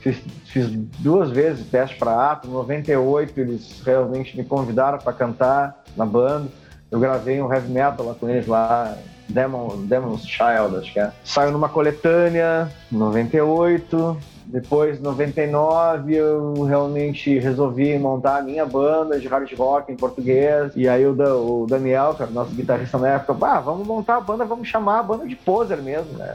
[0.00, 6.04] fiz, fiz duas vezes teste para atro, 98 eles realmente me convidaram para cantar na
[6.04, 6.48] banda.
[6.90, 8.96] Eu gravei um heavy metal lá com eles lá,
[9.28, 11.12] Demon, Demon's Child, acho que é.
[11.22, 14.16] Saiu numa coletânea, 98.
[14.46, 20.72] Depois, em 99, eu realmente resolvi montar a minha banda de hard rock em português.
[20.74, 24.20] E aí o, Da- o Daniel, cara, nosso guitarrista na época, ah, vamos montar a
[24.20, 26.34] banda, vamos chamar a banda de poser mesmo, né?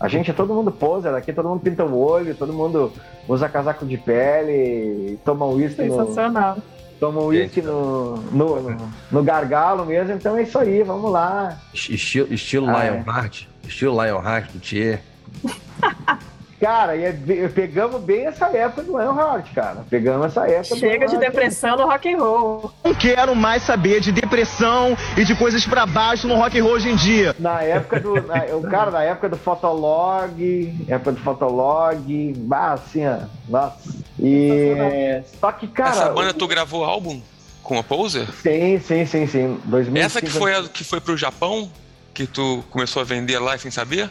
[0.00, 2.90] A gente é todo mundo poser aqui, todo mundo pinta o olho, todo mundo
[3.28, 6.56] usa casaco de pele, toma uísque no, Sensacional.
[6.98, 11.58] toma uísque no, no, no, no gargalo mesmo, então é isso aí, vamos lá.
[11.74, 13.46] Estilo, estilo Ah, Lionheart.
[13.68, 15.02] Estilo Lionheart do Thier.
[16.60, 17.12] Cara, e é
[17.48, 19.82] pegamos bem essa época do Lionheart, cara.
[19.88, 22.70] Pegamos essa época do Chega de depressão no rock and roll.
[22.84, 26.74] Não quero mais saber de depressão e de coisas pra baixo no rock and roll
[26.74, 27.34] hoje em dia.
[27.38, 28.14] Na época do.
[28.26, 33.20] na- cara, na época do Fotolog, época do Fotolog, bah, assim, ó.
[33.48, 33.94] Nossa.
[34.18, 35.22] E.
[35.40, 35.90] Só que, cara.
[35.90, 37.22] Essa banda tu gravou álbum
[37.62, 38.26] com a Poser?
[38.42, 39.58] Sim, sim, sim, sim.
[39.64, 41.70] 2005, Essa que foi a que foi pro Japão?
[42.12, 44.10] Que tu começou a vender lá sem saber?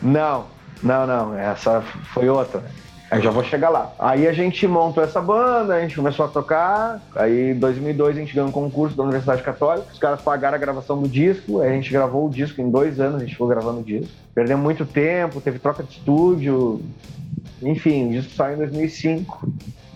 [0.00, 0.46] Não,
[0.82, 1.38] não, não.
[1.38, 1.80] Essa
[2.12, 2.62] foi outra.
[3.08, 3.92] Aí já vou chegar lá.
[3.98, 7.00] Aí a gente montou essa banda, a gente começou a tocar.
[7.14, 9.86] Aí em 2002 a gente ganhou um concurso da Universidade Católica.
[9.92, 11.60] Os caras pagaram a gravação do disco.
[11.60, 14.12] Aí a gente gravou o disco em dois anos, a gente ficou gravando o disco.
[14.34, 16.80] Perdemos muito tempo, teve troca de estúdio.
[17.62, 19.52] Enfim, o disco saiu em 2005.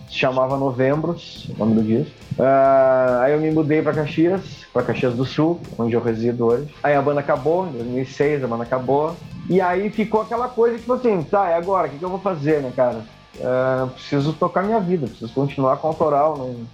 [0.09, 2.13] Se chamava Novembros, o nome do disco.
[2.39, 6.73] Ah, aí eu me mudei para Caxias, para Caxias do Sul, onde eu resido hoje.
[6.81, 9.15] Aí a banda acabou, em 2006 a banda acabou.
[9.49, 11.87] E aí ficou aquela coisa tipo assim, tá, e agora?
[11.87, 13.03] O que, que eu vou fazer, né, cara?
[13.41, 16.37] Ah, preciso tocar minha vida, preciso continuar com o autoral.
[16.37, 16.65] Né?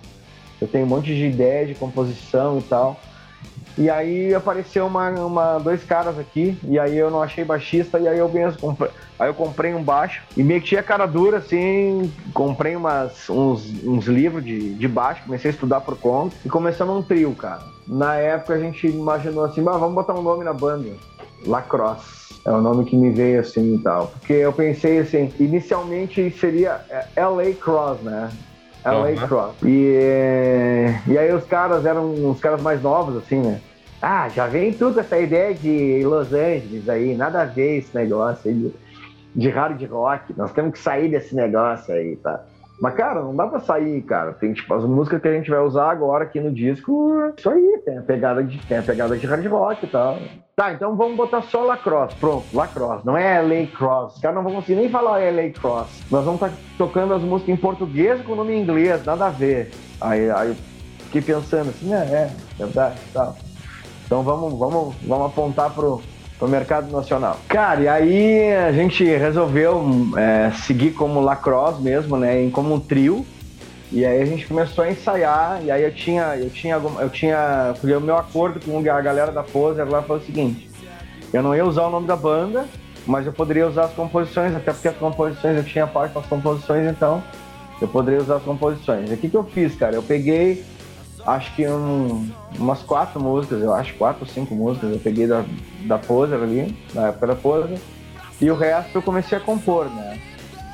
[0.62, 3.00] Eu tenho um monte de ideia de composição e tal.
[3.78, 8.08] E aí apareceu uma, uma- dois caras aqui, e aí eu não achei baixista, e
[8.08, 12.12] aí eu mesmo comprei, aí eu comprei um baixo e meti a cara dura, assim,
[12.34, 16.96] comprei umas, uns, uns livros de, de baixo, comecei a estudar por conta e começamos
[16.98, 17.62] um trio, cara.
[17.88, 20.90] Na época a gente imaginou assim, "Bah, vamos botar um nome na banda,
[21.46, 22.17] Lacrosse.
[22.48, 24.08] É o nome que me veio assim e tal.
[24.08, 28.32] Porque eu pensei assim, inicialmente seria é, LA Cross, né?
[28.86, 29.28] LA Uhum.
[29.28, 29.56] Cross.
[29.66, 33.60] E, e aí os caras eram uns caras mais novos, assim, né?
[34.02, 38.50] Ah, já vem tudo essa ideia de Los Angeles aí, nada a ver esse negócio
[38.50, 38.72] aí de,
[39.36, 40.34] de hard rock.
[40.38, 42.40] Nós temos que sair desse negócio aí, tá?
[42.80, 44.34] Mas, cara, não dá pra sair, cara.
[44.34, 47.82] Tem, tipo, as músicas que a gente vai usar agora aqui no disco, isso aí,
[47.84, 50.18] tem a pegada de, tem a pegada de hard rock e tal.
[50.56, 52.16] Tá, então vamos botar só Lacrosse.
[52.16, 53.06] Pronto, Lacrosse.
[53.06, 54.16] Não é LA Cross.
[54.16, 56.04] Os caras não vão conseguir nem falar LA Cross.
[56.10, 59.30] Nós vamos estar tocando as músicas em português com o nome em inglês, nada a
[59.30, 59.70] ver.
[60.02, 60.56] Aí, aí eu
[61.06, 63.36] fiquei pensando assim, né, é, verdade tal.
[64.06, 66.02] Então vamos, vamos, vamos apontar pro,
[66.38, 67.38] pro mercado nacional.
[67.48, 69.84] Cara, e aí a gente resolveu
[70.16, 72.44] é, seguir como lacrosse mesmo, né?
[72.44, 73.26] em- Como um trio.
[73.92, 77.74] E aí a gente começou a ensaiar, e aí eu tinha, eu tinha, eu tinha,
[77.80, 80.70] porque o meu acordo com a galera da Poser lá foi o seguinte,
[81.32, 82.66] eu não ia usar o nome da banda,
[83.06, 86.86] mas eu poderia usar as composições, até porque as composições, eu tinha parte das composições,
[86.86, 87.24] então
[87.82, 89.10] eu poderia usar as composições.
[89.10, 89.96] E o que, que eu fiz, cara?
[89.96, 90.66] Eu peguei,
[91.26, 95.44] acho que um- umas quatro músicas, eu acho, quatro ou cinco músicas, eu peguei da,
[95.86, 97.80] da Poser ali, na época da Poser,
[98.40, 100.20] e o resto eu comecei a compor, né?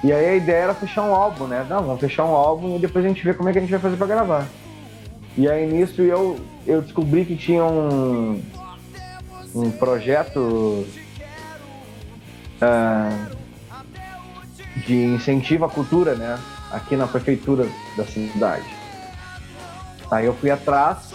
[0.03, 1.65] E aí a ideia era fechar um álbum, né?
[1.69, 3.71] Não, vamos fechar um álbum e depois a gente vê como é que a gente
[3.71, 4.45] vai fazer pra gravar.
[5.37, 8.41] E aí nisso eu, eu descobri que tinha um,
[9.55, 10.85] um projeto
[12.61, 13.27] ah,
[14.85, 16.37] de incentivo à cultura, né?
[16.69, 17.65] Aqui na prefeitura
[17.95, 18.65] da cidade.
[20.11, 21.12] Aí eu fui atrás,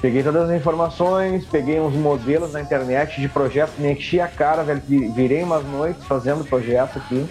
[0.00, 4.62] peguei todas as informações, peguei uns modelos na internet de projeto, me enchi a cara,
[4.62, 7.26] velho, vi- virei umas noites fazendo projeto aqui.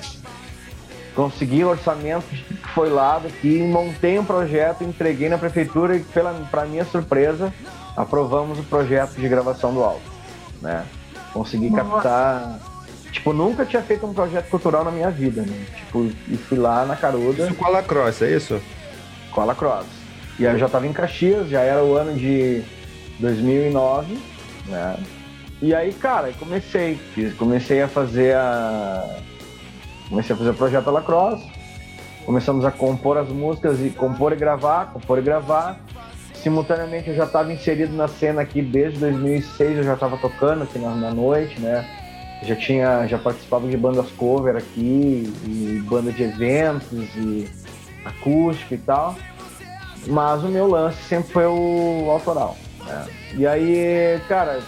[1.15, 6.31] Consegui o orçamento que foi lá daqui, montei um projeto, entreguei na prefeitura e, pela,
[6.51, 7.51] pra minha surpresa,
[7.95, 9.99] aprovamos o projeto de gravação do álbum,
[10.61, 10.85] né?
[11.33, 11.83] Consegui Nossa.
[11.83, 12.59] captar...
[13.11, 15.65] Tipo, nunca tinha feito um projeto cultural na minha vida, né?
[15.75, 18.61] Tipo, e fui lá na Caruda Isso com a Lacrosse, é isso?
[19.31, 19.96] com a Lacrosse.
[20.39, 22.61] E eu já tava em Caxias, já era o ano de
[23.19, 24.17] 2009,
[24.67, 24.97] né?
[25.61, 29.17] E aí, cara, comecei, fiz- comecei a fazer a
[30.09, 31.45] comecei a fazer o projeto Lacrosse.
[32.25, 35.79] Começamos a compor as músicas e compor e gravar, compor e gravar.
[36.35, 40.77] Simultaneamente eu já estava inserido na cena aqui desde 2006, eu já estava tocando aqui
[40.77, 41.83] na, na noite, né?
[42.43, 47.49] Já tinha, já participava de bandas cover aqui, e banda de eventos e
[48.05, 49.15] acústico e tal.
[50.07, 52.57] Mas o meu lance sempre foi o autoral.
[52.85, 53.05] né?
[53.33, 54.61] E aí, cara,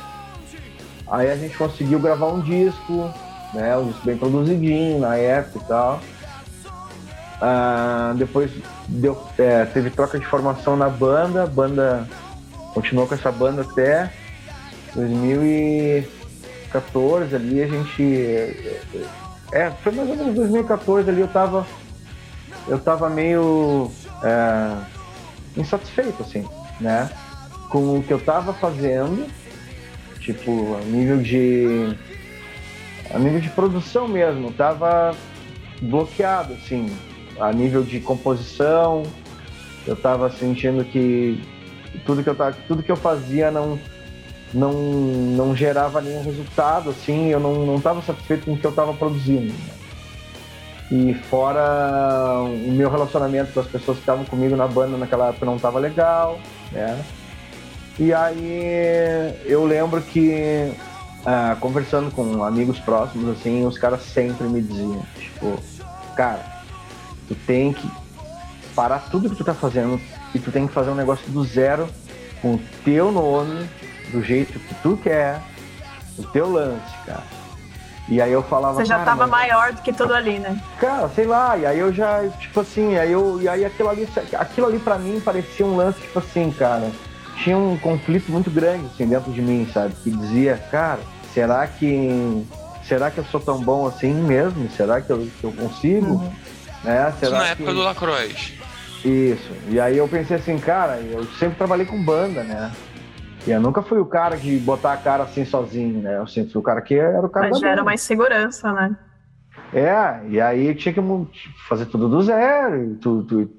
[1.07, 3.11] aí a gente conseguiu gravar um disco,
[3.53, 3.75] né?
[3.77, 5.99] Um disco bem produzidinho na época e tal.
[7.41, 8.51] Ah, depois
[8.87, 12.05] deu, é, teve troca de formação na banda, a banda
[12.73, 14.11] continuou com essa banda até
[14.93, 18.03] 2014 ali a gente.
[19.51, 21.65] É, foi mais ou menos 2014 ali eu tava.
[22.67, 23.89] Eu tava meio
[24.21, 24.75] é,
[25.55, 26.47] insatisfeito, assim,
[26.79, 27.09] né?
[27.69, 29.27] Com o que eu tava fazendo,
[30.19, 31.95] tipo, a nível de
[33.11, 35.15] a nível de produção mesmo, tava
[35.81, 36.95] bloqueado, assim,
[37.39, 39.03] a nível de composição,
[39.87, 41.41] eu tava sentindo que
[42.05, 43.79] tudo que eu, tava, tudo que eu fazia não,
[44.53, 48.71] não, não gerava nenhum resultado, assim, eu não, não tava satisfeito com o que eu
[48.71, 49.51] tava produzindo.
[49.53, 49.78] né?
[50.91, 55.45] E fora o meu relacionamento com as pessoas que estavam comigo na banda naquela época
[55.45, 56.39] não tava legal,
[56.71, 57.03] né?
[57.99, 60.73] E aí eu lembro que
[61.25, 65.59] ah, conversando com amigos próximos, assim, os caras sempre me diziam, tipo,
[66.15, 66.63] cara,
[67.27, 67.87] tu tem que
[68.73, 69.99] parar tudo que tu tá fazendo
[70.33, 71.87] e tu tem que fazer um negócio do zero
[72.41, 73.69] com o teu nome,
[74.11, 75.41] do jeito que tu quer,
[76.17, 77.38] o teu lance, cara.
[78.09, 80.59] E aí eu falava, Você já tava mas- maior do que tudo ali, né?
[80.79, 84.07] Cara, sei lá, e aí eu já, tipo assim, aí eu, e aí aquilo ali,
[84.37, 86.89] aquilo ali pra mim parecia um lance, tipo assim, cara,
[87.43, 89.93] tinha um conflito muito grande, assim, dentro de mim, sabe?
[90.03, 90.99] Que dizia, cara,
[91.33, 92.45] será que,
[92.83, 94.67] será que eu sou tão bom assim mesmo?
[94.71, 96.19] Será que eu, que eu consigo?
[96.83, 97.09] Né?
[97.09, 97.51] Isso Será na que...
[97.51, 98.53] época do Lacroix.
[99.05, 99.51] Isso.
[99.69, 102.71] E aí eu pensei assim, cara, eu sempre trabalhei com banda, né?
[103.47, 106.17] E eu nunca fui o cara de botar a cara assim sozinho, né?
[106.17, 107.85] Eu sempre fui o cara que era o cara Mas da gera banda.
[107.85, 108.95] mais segurança, né?
[109.73, 111.01] É, e aí tinha que
[111.67, 113.49] fazer tudo do zero, e tu, tu-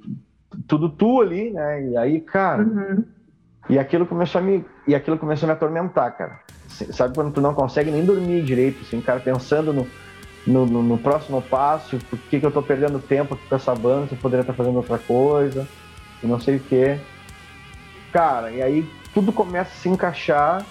[0.66, 1.88] tudo tu ali, né?
[1.88, 3.04] E aí, cara, Uhum.
[3.68, 6.40] e aquilo começou a me, e aquilo começou a me atormentar, cara.
[6.68, 9.86] S- Sabe quando tu não consegue nem dormir direito, assim, cara, pensando no,
[10.46, 13.74] no, no- no próximo passo, por que, que eu tô perdendo tempo aqui com essa
[13.74, 15.66] banda, se eu poderia estar fazendo outra coisa,
[16.22, 16.98] e não sei o quê.
[18.12, 20.64] Cara, e aí tudo começa a se encaixar.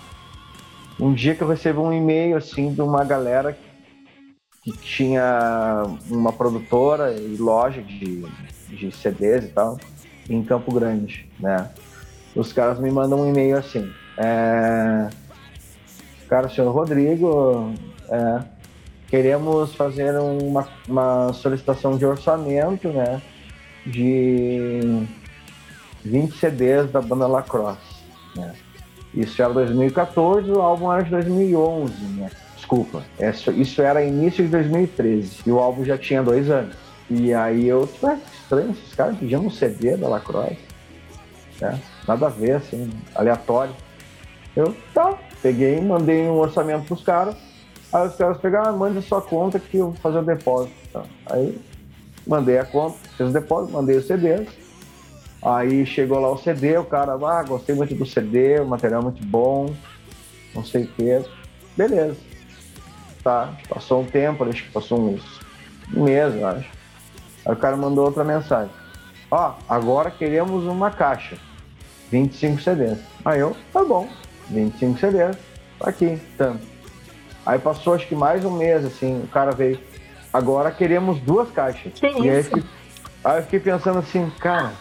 [0.99, 3.57] Um dia que eu recebo um e-mail, assim, de uma galera
[4.61, 8.25] que tinha uma produtora e loja de,
[8.67, 9.77] de CDs e tal
[10.29, 11.69] em Campo Grande, né?
[12.35, 15.09] Os caras me mandam um e-mail assim, é...
[16.27, 17.73] cara, senhor Rodrigo,
[18.07, 18.43] é,
[19.07, 23.21] queremos fazer uma, uma solicitação de orçamento, né?
[23.85, 25.07] De
[26.05, 27.79] 20 CDs da banda Lacrosse,
[28.35, 28.53] né?
[29.13, 32.29] Isso era 2014, o álbum era de 2011, né?
[32.55, 33.03] Desculpa,
[33.55, 36.75] isso, era início de 2013 e o álbum já tinha dois anos.
[37.09, 40.57] E aí eu, tipo, que estranho, esses caras pediam um CD da Lacroix,
[41.59, 41.79] né?
[42.07, 43.73] Nada a ver, assim, aleatório.
[44.55, 47.35] Eu, tá, peguei, mandei um orçamento pros caras,
[47.91, 50.75] aí os caras pegaram, ah, mande a sua conta que eu vou fazer o depósito.
[50.93, 51.03] Tá.
[51.27, 51.59] Aí
[52.27, 54.45] mandei a conta, fiz o depósito, mandei o CD,
[55.41, 59.03] Aí chegou lá o CD, o cara, ah, gostei muito do CD, o material é
[59.05, 59.73] muito bom,
[60.53, 61.21] não sei o quê.
[61.77, 62.17] Beleza.
[63.23, 65.39] Tá, passou um tempo, acho que passou uns
[65.95, 66.69] um mês, acho.
[67.45, 68.71] Aí o cara mandou outra mensagem.
[69.31, 71.37] Ó, agora queremos uma caixa.
[72.11, 72.99] 25 CDs.
[73.23, 74.09] Aí eu, tá bom,
[74.49, 75.37] 25 CDs,
[75.79, 76.61] tá aqui, tanto.
[77.45, 79.79] Aí passou acho que mais um mês, assim, o cara veio.
[80.33, 81.93] Agora queremos duas caixas.
[81.93, 82.49] Que E aí, eu isso?
[82.49, 82.63] fiquei,
[83.23, 84.73] aí eu fiquei pensando assim, cara,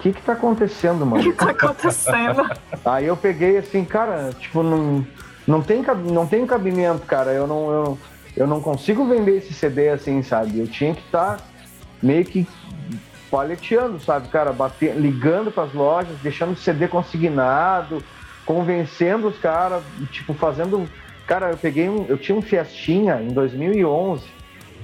[0.00, 1.22] que que tá acontecendo, O mano?
[1.22, 2.50] que tá acontecendo?
[2.84, 5.06] Aí eu peguei assim, cara, tipo, não,
[5.46, 7.30] não, tem, não tem cabimento, cara.
[7.32, 7.98] Eu não, eu,
[8.36, 10.58] eu não consigo vender esse CD assim, sabe?
[10.58, 11.38] Eu tinha que estar
[12.02, 12.46] meio que
[13.30, 14.52] paleteando, sabe, cara?
[14.52, 18.02] Bater, ligando pras lojas, deixando o CD consignado,
[18.46, 20.88] convencendo os caras, tipo, fazendo.
[21.26, 22.06] Cara, eu peguei um.
[22.08, 24.24] Eu tinha um Fiestinha em 2011.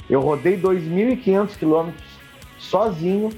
[0.09, 2.05] Eu rodei 2.500 quilômetros
[2.59, 3.31] sozinho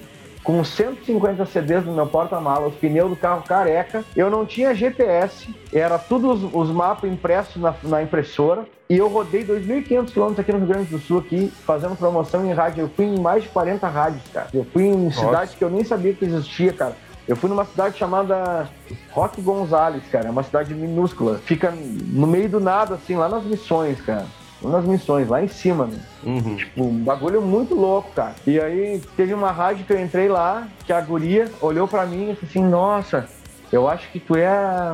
[0.48, 4.02] com 150 CDs no meu porta-malas, os pneus do carro careca.
[4.16, 8.64] Eu não tinha GPS, era tudo os, os mapas impressos na, na impressora.
[8.88, 12.54] E eu rodei 2.500 quilômetros aqui no Rio Grande do Sul, aqui, fazendo promoção em
[12.54, 12.84] rádio.
[12.84, 14.48] Eu fui em mais de 40 rádios, cara.
[14.54, 16.96] Eu fui em cidades que eu nem sabia que existia, cara.
[17.28, 18.70] Eu fui numa cidade chamada
[19.10, 20.28] Roque Gonzales, cara.
[20.28, 21.42] É uma cidade minúscula.
[21.44, 24.24] Fica no meio do nada, assim, lá nas missões, cara.
[24.60, 25.98] Nas missões, lá em cima, né?
[26.24, 26.56] Uhum.
[26.56, 28.34] Tipo, um bagulho muito louco, cara.
[28.44, 32.30] E aí teve uma rádio que eu entrei lá, que a guria olhou pra mim
[32.30, 33.28] e disse assim, nossa,
[33.70, 34.50] eu acho que tu é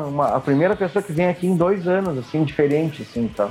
[0.06, 3.50] uma- a primeira pessoa que vem aqui em dois anos, assim, diferente, assim, tal.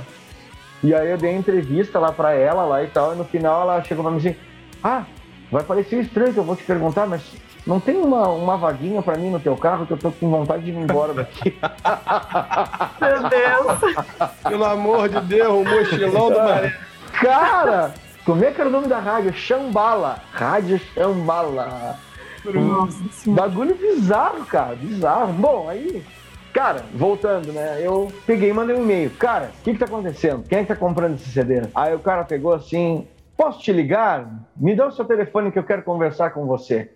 [0.84, 3.82] E aí eu dei entrevista lá pra ela lá e tal, e no final ela
[3.82, 4.36] chegou pra mim assim,
[4.84, 5.04] ah,
[5.50, 7.22] vai parecer estranho que eu vou te perguntar, mas
[7.66, 10.64] não tem uma, uma vaguinha pra mim no teu carro que eu tô com vontade
[10.64, 11.58] de ir embora daqui.
[13.00, 14.30] Meu Deus.
[14.42, 16.76] Pelo amor de Deus, o mochilão do Maré.
[17.12, 17.94] Cara,
[18.24, 19.32] como é que era o nome da rádio?
[19.32, 20.18] Xambala.
[20.32, 21.98] Rádio Xambala.
[22.44, 23.42] Nossa senhora.
[23.42, 25.32] Bagulho bizarro, cara, bizarro.
[25.32, 26.04] Bom, aí,
[26.52, 27.78] cara, voltando, né?
[27.80, 29.10] Eu peguei e mandei um e-mail.
[29.18, 30.42] Cara, o que que tá acontecendo?
[30.46, 31.62] Quem é que tá comprando esse CD?
[31.74, 34.28] Aí o cara pegou assim, posso te ligar?
[34.54, 36.90] Me dá o seu telefone que eu quero conversar com você.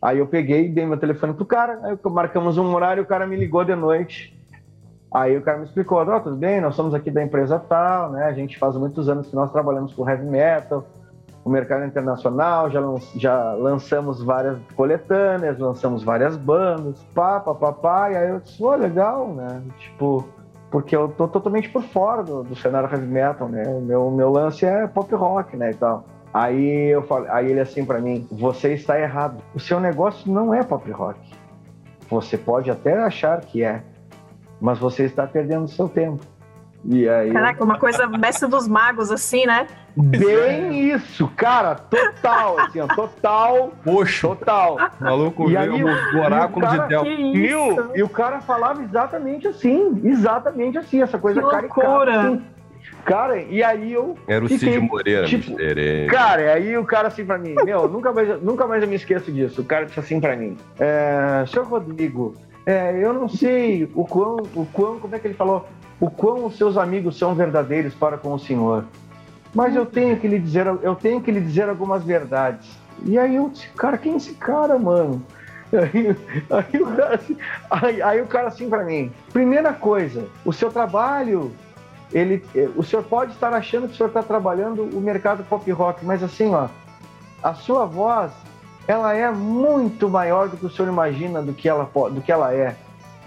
[0.00, 3.36] Aí eu peguei, dei meu telefone pro cara, aí marcamos um horário, o cara me
[3.36, 4.36] ligou de noite.
[5.12, 8.24] Aí o cara me explicou, ó, tudo bem, nós somos aqui da empresa tal, né?
[8.24, 10.86] A gente faz muitos anos que nós trabalhamos com heavy metal,
[11.44, 12.80] o mercado internacional, já,
[13.16, 18.58] já lançamos várias coletâneas, lançamos várias bandas, pá, pá, pá, pá, e aí eu disse,
[18.58, 19.60] pô, legal, né?
[19.78, 20.26] Tipo,
[20.70, 23.64] porque eu tô totalmente por fora do, do cenário heavy metal, né?
[23.66, 26.04] O meu, meu lance é pop rock, né, e tal.
[26.32, 29.42] Aí eu falei, aí ele assim pra mim, você está errado.
[29.54, 31.18] O seu negócio não é pop rock.
[32.08, 33.82] Você pode até achar que é,
[34.60, 36.24] mas você está perdendo seu tempo.
[36.84, 39.66] E aí, Caraca, uma coisa mestre dos magos, assim, né?
[39.96, 44.78] bem isso, cara, total, assim, ó, total, Poxa, total.
[45.00, 47.02] o maluco E veio aí, o oráculo de Del.
[47.02, 47.42] Que isso?
[47.42, 47.96] Viu?
[47.96, 51.86] E o cara falava exatamente assim, exatamente assim, essa coisa Que caricata.
[51.86, 52.20] loucura.
[52.20, 52.42] Assim.
[53.04, 55.56] Cara, e aí eu Era o Fiquei, Cid Moreira, tipo.
[56.10, 59.30] Cara, aí o cara assim pra mim, meu, nunca mais, nunca mais eu me esqueço
[59.32, 59.60] disso.
[59.60, 62.34] O cara disse assim pra mim, é, senhor Rodrigo,
[62.66, 65.66] é, eu não sei o quão, o quão, como é que ele falou,
[65.98, 68.84] o quão os seus amigos são verdadeiros para com o senhor.
[69.54, 72.68] Mas eu tenho que lhe dizer, eu tenho que lhe dizer algumas verdades.
[73.04, 75.22] E aí eu disse, cara, quem é esse cara, mano?
[75.72, 76.16] Aí,
[76.50, 77.36] aí o cara assim,
[77.70, 81.52] aí, aí o cara assim pra mim, primeira coisa, o seu trabalho
[82.12, 85.70] ele, eh, o senhor pode estar achando que o senhor está trabalhando o mercado pop
[85.70, 86.68] rock, mas assim, ó,
[87.42, 88.32] a sua voz,
[88.86, 92.52] ela é muito maior do que o senhor imagina do que ela, do que ela
[92.52, 92.76] é.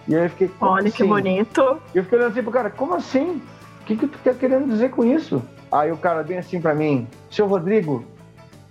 [0.07, 1.07] E aí eu fiquei, Olha que assim?
[1.07, 1.77] bonito.
[1.93, 3.41] E eu fiquei olhando assim pro cara, como assim?
[3.81, 5.41] O que, que tu tá querendo dizer com isso?
[5.71, 8.03] Aí o cara vem assim pra mim, seu Rodrigo,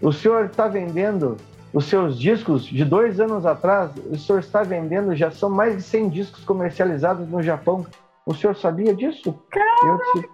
[0.00, 1.36] o senhor está vendendo
[1.72, 5.82] os seus discos de dois anos atrás, o senhor está vendendo, já são mais de
[5.82, 7.86] 100 discos comercializados no Japão.
[8.27, 9.35] O senhor sabia disso?
[9.83, 10.29] Eu disse,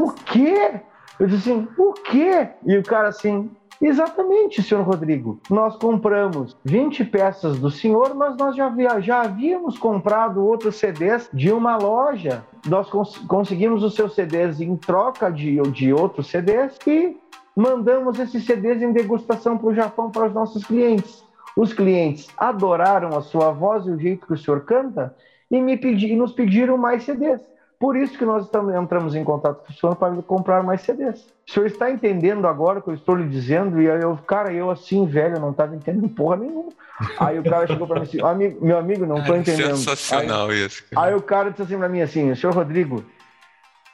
[0.00, 0.80] o quê?
[1.20, 2.48] Eu disse assim, o quê?
[2.66, 5.38] E o cara assim, exatamente, senhor Rodrigo.
[5.48, 11.28] Nós compramos 20 peças do senhor, mas nós já, havia- já havíamos comprado outros CDs
[11.32, 12.44] de uma loja.
[12.66, 17.16] Nós cons- conseguimos os seus CDs em troca de, de outros CDs e
[17.54, 21.22] mandamos esses CDs em degustação para o Japão para os nossos clientes.
[21.56, 25.14] Os clientes adoraram a sua voz e o jeito que o senhor canta
[25.52, 27.40] e, me pedi, e nos pediram mais CDs.
[27.78, 31.26] Por isso que nós estamos, entramos em contato com o senhor para comprar mais CDs.
[31.46, 33.82] O senhor está entendendo agora o que eu estou lhe dizendo?
[33.82, 36.70] E aí eu, cara, eu assim, velho, não estava entendendo porra nenhuma.
[37.18, 39.76] Aí o cara chegou para mim assim, amigo, meu amigo, não estou Cara, entendendo.
[39.76, 40.84] Sensacional isso.
[40.96, 43.04] Aí o cara disse assim pra mim assim, senhor Rodrigo,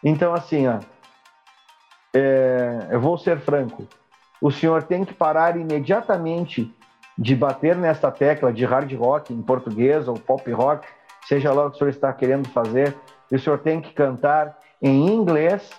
[0.05, 0.79] então assim, ó,
[2.15, 3.89] é, eu vou ser franco,
[4.41, 6.73] o senhor tem que parar imediatamente
[7.17, 10.87] de bater nesta tecla de hard rock em português ou pop rock,
[11.29, 12.97] seja lá o que o senhor está querendo fazer,
[13.31, 15.71] e o senhor tem que cantar em inglês,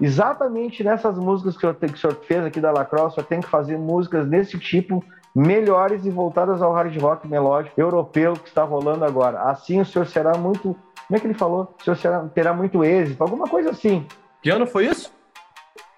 [0.00, 3.26] exatamente nessas músicas que o senhor, que o senhor fez aqui da Lacrosse, o senhor
[3.26, 5.04] tem que fazer músicas desse tipo,
[5.34, 9.42] melhores e voltadas ao hard rock melódico europeu que está rolando agora.
[9.42, 10.74] Assim o senhor será muito.
[11.06, 11.74] Como é que ele falou?
[11.80, 14.06] O senhor será- terá muito êxito, alguma coisa assim.
[14.42, 15.12] Que ano foi isso?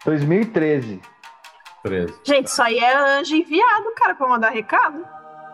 [0.04, 1.00] 2013.
[1.82, 2.14] 13.
[2.24, 5.04] Gente, isso aí é anjo enviado, cara, pra mandar recado.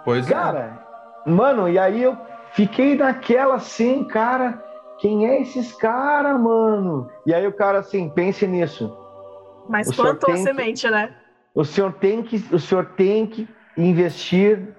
[0.04, 0.32] Pois é.
[0.34, 0.84] Cara,
[1.26, 2.16] mano, e aí eu
[2.59, 4.61] fiquei naquela assim, cara,
[4.98, 7.09] quem é esses caras, mano?
[7.24, 8.92] E aí o cara assim, pense nisso.
[9.68, 11.14] Mas O plantou a tem que- semente, né?
[11.54, 14.74] O senhor tem que, o senhor tem que investir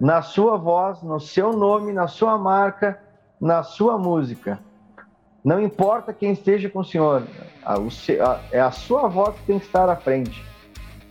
[0.00, 2.98] na sua voz, no seu nome, na sua marca,
[3.40, 4.58] na sua música.
[5.44, 7.22] Não importa quem esteja com o senhor,
[7.64, 7.86] a- o
[8.20, 10.44] a- é a sua voz que tem que estar à frente.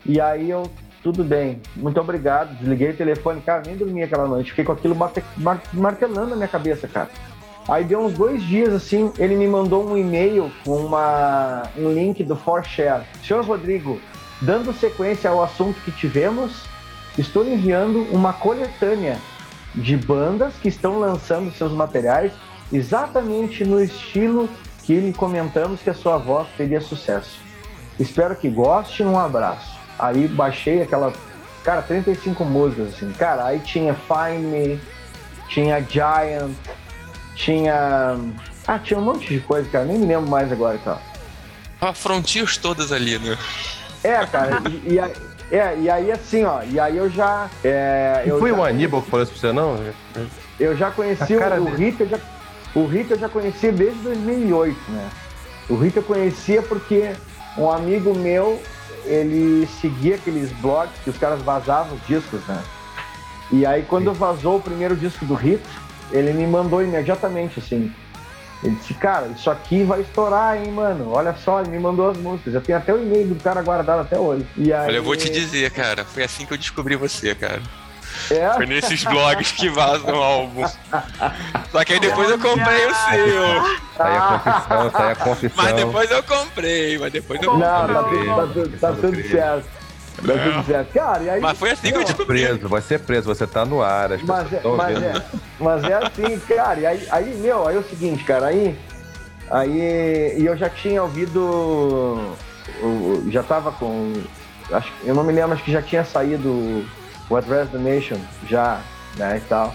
[0.05, 0.63] E aí eu,
[1.03, 2.55] tudo bem, muito obrigado.
[2.57, 4.51] Desliguei o telefone, cara, nem dormi aquela noite.
[4.51, 4.95] Fiquei com aquilo
[5.73, 7.09] martelando na minha cabeça, cara.
[7.67, 12.23] Aí deu uns dois dias assim, ele me mandou um e-mail com uma, um link
[12.23, 13.03] do ForShare.
[13.23, 13.99] Senhor Rodrigo,
[14.41, 16.65] dando sequência ao assunto que tivemos,
[17.17, 19.17] estou enviando uma coletânea
[19.73, 22.31] de bandas que estão lançando seus materiais
[22.73, 24.49] exatamente no estilo
[24.83, 27.39] que lhe comentamos que a sua voz teria sucesso.
[27.99, 29.80] Espero que goste, um abraço.
[30.01, 31.13] Aí baixei aquela,
[31.63, 33.11] cara, 35 músicas assim.
[33.13, 34.81] Cara, aí tinha Find Me,
[35.47, 36.51] tinha Giant,
[37.35, 38.17] tinha
[38.67, 40.99] ah, tinha um monte de coisa, cara, nem me lembro mais agora, cara.
[41.79, 43.37] Ah, Frontiers todas ali, né?
[44.03, 45.13] É, cara, e, e aí,
[45.51, 47.49] é, e aí assim, ó, e aí eu já.
[47.63, 49.77] É, eu Foi já o Aníbal que falou isso pra você, não?
[50.59, 51.75] Eu já conheci o, o.
[51.75, 52.19] Rita, eu já,
[52.75, 55.09] o Rita eu já conhecia desde 2008, né?
[55.69, 57.11] O Rita eu conhecia porque
[57.57, 58.61] um amigo meu,
[59.05, 62.61] ele seguia aqueles blogs que os caras vazavam os discos, né?
[63.51, 65.67] E aí quando vazou o primeiro disco do Rita,
[66.11, 67.91] ele me mandou imediatamente assim.
[68.63, 71.09] Ele disse, cara, isso aqui vai estourar, hein, mano?
[71.11, 72.53] Olha só, ele me mandou as músicas.
[72.53, 74.45] Eu tenho até o e-mail do cara guardado até hoje.
[74.55, 77.61] E aí, Olha, eu vou te dizer, cara, foi assim que eu descobri você, cara.
[78.31, 78.53] É?
[78.53, 80.65] Foi nesses blogs que vazam o álbum.
[81.71, 83.79] Só que aí depois eu comprei o seu.
[83.97, 85.63] Tá aí a confissão, tá aí a confissão.
[85.65, 88.19] Mas depois eu comprei, mas depois eu Não, tá, comprei.
[88.19, 89.65] tudo- tá tudo- tá tudo certo.
[90.17, 90.93] Tá tudo certo.
[90.93, 91.41] Cara, e aí.
[91.41, 92.45] Mas foi assim que eu Não, descobri.
[92.45, 95.17] Preso, vai ser preso, você tá no ar, as pessoas Mas é, mas, vendo.
[95.17, 95.23] é,
[95.59, 96.79] mas é assim, cara.
[96.79, 98.77] E aí, aí, meu, aí é o seguinte, cara, aí.
[99.49, 100.35] Aí.
[100.37, 102.35] E eu já tinha ouvido.
[103.29, 104.13] Já tava com.
[104.71, 106.85] Acho, eu não me lembro, acho que já tinha saído
[107.31, 108.17] o Address the Nation,
[108.47, 108.81] já,
[109.15, 109.73] né, e tal.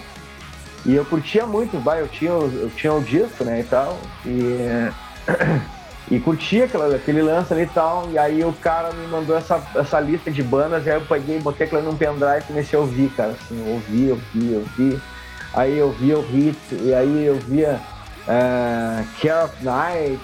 [0.85, 3.97] E eu curtia muito, vai, eu tinha, eu tinha o disco, né, e tal.
[4.25, 4.91] E.
[6.09, 9.61] E curtia aquela, aquele lance ali e tal, e aí o cara me mandou essa,
[9.75, 12.81] essa lista de bandas, e aí eu peguei, botei aquilo num pendrive e comecei a
[12.81, 15.01] ouvir, cara, assim, ouvi, ouvi, ouvi.
[15.53, 17.81] Aí eu via o Hit, e aí eu via
[18.25, 20.19] eh, Care of Night,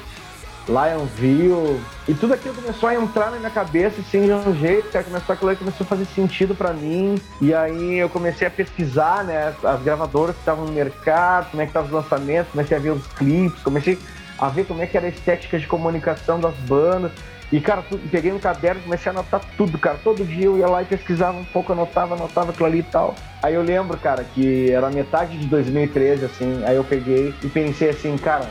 [0.70, 5.06] Lionville, e tudo aquilo começou a entrar na minha cabeça, assim, de um jeito, cara,
[5.06, 9.54] começou aquilo começou a fazer sentido pra mim, e aí eu comecei a pesquisar, né,
[9.64, 12.92] as gravadoras que estavam no mercado, como é que estavam os lançamentos, comecei a ver
[12.92, 14.00] os clipes, comecei
[14.38, 17.12] a ver como é que era a estética de comunicação das bandas,
[17.54, 20.00] e, cara, peguei um caderno comecei a anotar tudo, cara.
[20.04, 23.14] Todo dia eu ia lá e pesquisava um pouco, anotava, anotava aquilo ali e tal.
[23.44, 26.64] Aí eu lembro, cara, que era metade de 2013, assim.
[26.66, 28.50] Aí eu peguei e pensei assim, cara,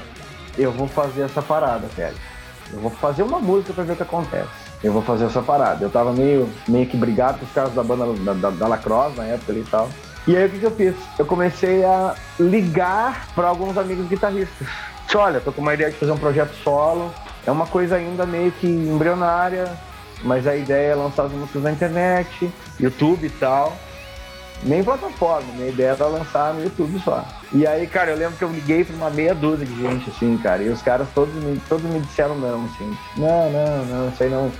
[0.56, 2.14] eu vou fazer essa parada, velho.
[2.72, 4.48] Eu vou fazer uma música pra ver o que acontece.
[4.82, 5.84] Eu vou fazer essa parada.
[5.84, 9.16] Eu tava meio, meio que brigado com os caras da banda da, da, da Lacrosse
[9.16, 9.88] na época e tal.
[10.26, 10.94] E aí o que, que eu fiz?
[11.18, 14.68] Eu comecei a ligar para alguns amigos guitarristas.
[15.04, 17.12] Disse, olha, tô com uma ideia de fazer um projeto solo.
[17.46, 19.70] É uma coisa ainda meio que embrionária,
[20.22, 23.76] mas a ideia é lançar as músicas na internet, YouTube e tal.
[24.62, 27.24] Nem plataforma, minha ideia era lançar no YouTube só.
[27.54, 30.38] E aí, cara, eu lembro que eu liguei pra uma meia dúzia de gente, assim,
[30.38, 32.96] cara, e os caras todos me, todos me disseram não, assim.
[33.16, 34.52] Não, não, não, isso aí não.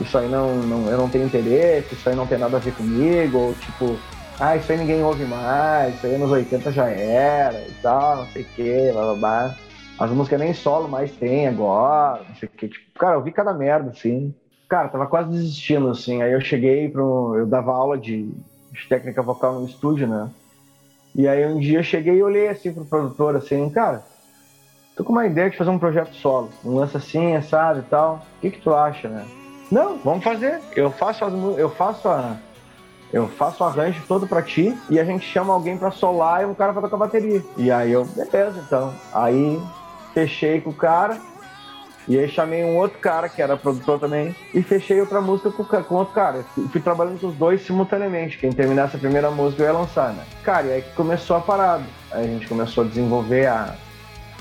[0.00, 2.72] Isso aí não, não, eu não tenho interesse, isso aí não tem nada a ver
[2.74, 3.98] comigo, ou tipo,
[4.38, 8.26] ah, isso aí ninguém ouve mais, isso aí nos 80 já era e tal, não
[8.28, 9.56] sei o que, blá blá blá.
[9.98, 12.68] As músicas nem solo mais tem agora, não sei o que.
[12.68, 14.32] Tipo, cara, eu vi cada merda, assim.
[14.68, 16.22] Cara, tava quase desistindo, assim.
[16.22, 17.34] Aí eu cheguei pro.
[17.36, 18.30] Eu dava aula de,
[18.70, 20.30] de técnica vocal no estúdio, né?
[21.18, 24.04] E aí um dia eu cheguei e olhei assim pro produtor, assim, cara,
[24.96, 26.48] tô com uma ideia de fazer um projeto solo.
[26.64, 28.24] Um lance assim, sabe, e tal.
[28.36, 29.26] O que que tu acha, né?
[29.68, 30.60] Não, vamos fazer.
[30.76, 32.36] Eu faço as eu faço a
[33.12, 36.46] eu faço o arranjo todo pra ti e a gente chama alguém pra solar e
[36.46, 37.42] um cara pra tocar bateria.
[37.56, 38.94] E aí eu, beleza, então.
[39.12, 39.60] Aí
[40.14, 41.18] fechei com o cara
[42.08, 45.62] e aí chamei um outro cara que era produtor também e fechei outra música com,
[45.64, 46.42] com outro cara.
[46.72, 48.38] Fui, trabalhando com os dois simultaneamente.
[48.38, 50.24] Quem terminasse a primeira música eu ia lançar, né?
[50.42, 51.84] Cara, e aí que começou a parada.
[52.10, 53.74] Aí a gente começou a desenvolver a,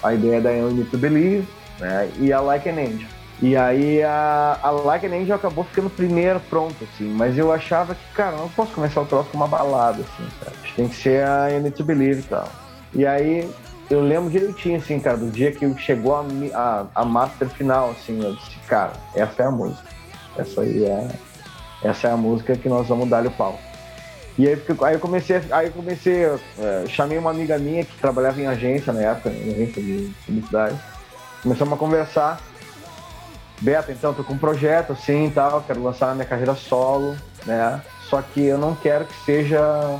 [0.01, 1.45] a ideia da You Need to Believe
[1.78, 2.09] né?
[2.18, 3.09] e a Like an Angel.
[3.41, 7.09] E aí a, a Like an Angel acabou ficando primeiro pronto, assim.
[7.09, 10.55] Mas eu achava que, cara, não posso começar o troço com uma balada, assim, sabe?
[10.74, 12.47] Tem que ser a You Need to Believe e tal.
[12.93, 13.49] E aí
[13.89, 18.21] eu lembro direitinho, assim, cara, do dia que chegou a, a, a master final, assim,
[18.21, 19.88] eu disse, cara, essa é a música.
[20.38, 21.07] Essa aí é.
[21.83, 23.59] Essa é a música que nós vamos dar-lhe o pau.
[24.38, 28.39] E aí, aí eu comecei, aí eu comecei, eh, chamei uma amiga minha que trabalhava
[28.39, 30.77] em agência na época, em agência de publicidade.
[31.41, 32.41] Começamos a conversar.
[33.59, 37.15] Beto, então, tô com um projeto assim e tal, quero lançar minha carreira solo,
[37.45, 37.81] né?
[38.03, 39.99] Só que eu não quero que seja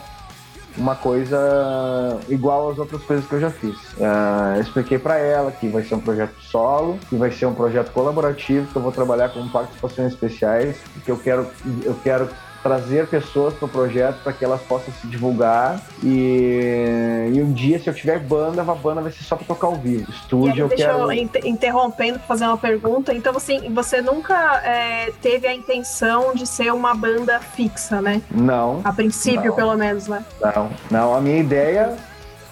[0.78, 3.76] uma coisa igual às outras coisas que eu já fiz.
[4.00, 7.54] Ah, eu expliquei para ela que vai ser um projeto solo, que vai ser um
[7.54, 11.48] projeto colaborativo, que eu vou trabalhar com participações especiais, que eu quero,
[11.84, 12.30] eu quero
[12.64, 17.80] trazer pessoas para o projeto para que elas possam se divulgar e, e um dia
[17.80, 20.10] se eu tiver banda, a banda vai ser só para tocar ao vivo.
[20.12, 23.14] Estúdio aí, eu deixa quero eu inter- interrompendo para fazer uma pergunta.
[23.14, 28.22] Então, assim, você nunca é, teve a intenção de ser uma banda fixa, né?
[28.32, 28.82] não.
[28.84, 29.56] A princípio, Não.
[29.56, 30.24] pelo menos, né?
[30.42, 31.96] Não, não, a minha ideia.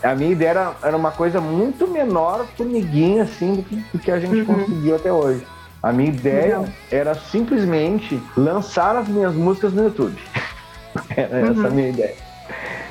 [0.03, 4.11] A minha ideia era, era uma coisa muito menor, formiguinha, assim, do que, do que
[4.11, 4.45] a gente Uhum.
[4.45, 5.43] conseguiu até hoje.
[5.85, 6.65] A minha ideia Legal.
[6.89, 10.17] era simplesmente lançar as minhas músicas no YouTube.
[11.15, 11.67] era essa Uhum.
[11.67, 12.15] a minha ideia.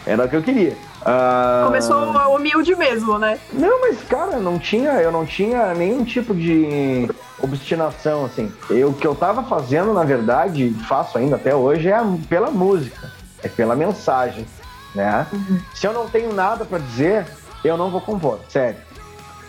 [0.07, 0.76] Era o que eu queria.
[1.05, 2.05] Ah, Começou
[2.36, 3.36] humilde mesmo, né?
[3.53, 7.11] Não, mas cara, não tinha, eu não tinha nenhum tipo de
[7.42, 8.53] obstinação assim.
[8.70, 13.11] Eu, o que eu tava fazendo, na verdade, faço ainda até hoje, é pela música,
[13.42, 14.47] é pela mensagem,
[14.95, 15.26] né?
[15.74, 17.26] Se eu não tenho nada pra dizer,
[17.64, 18.76] eu não vou compor, sério.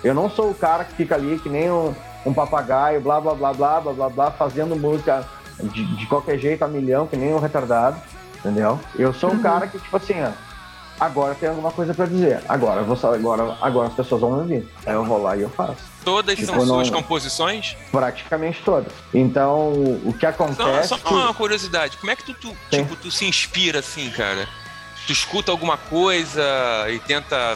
[0.04, 1.94] Eu não sou o cara que fica ali que nem um,
[2.26, 5.26] um papagaio, blá blá blá blá blá blá blá, fazendo música
[5.62, 7.98] de, de qualquer jeito a milhão, que nem um retardado,
[8.40, 8.80] entendeu?
[8.96, 10.32] Eu sou um cara que, tipo assim, ó,
[11.00, 12.42] agora tem alguma coisa pra dizer.
[12.50, 14.70] Agora, eu vou, agora, agora as pessoas vão me ouvir.
[14.86, 15.78] Aí eu vou lá e eu faço.
[16.04, 17.76] Todas são Tipo, não- suas composições?
[17.92, 18.92] Praticamente todas.
[19.14, 19.72] Então,
[20.04, 20.88] o que Só, acontece.
[20.90, 22.84] só que- uma curiosidade, como é que tu, tu, Sim.
[22.84, 24.48] tipo, tu se inspira assim, cara?
[25.08, 26.42] tu escuta alguma coisa
[26.90, 27.56] e tenta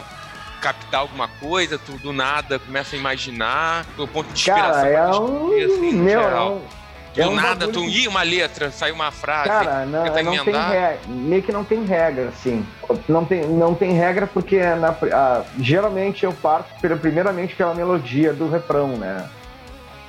[0.60, 4.92] captar alguma coisa, tu do nada começa a imaginar, o ponto de inspiração Cara, é
[5.02, 5.48] pra um.
[5.48, 6.52] escrever, assim, no Meu, é geral.
[6.52, 6.80] um.
[7.12, 10.54] Do é um nada, tu ia uma letra, sai uma frase, Cara, não, não tem
[10.54, 12.64] regra, meio que não tem regra, assim.
[13.08, 18.32] Não tem, não tem regra porque na, ah, geralmente eu parto pela- primeiramente pela melodia
[18.32, 19.28] do refrão, né?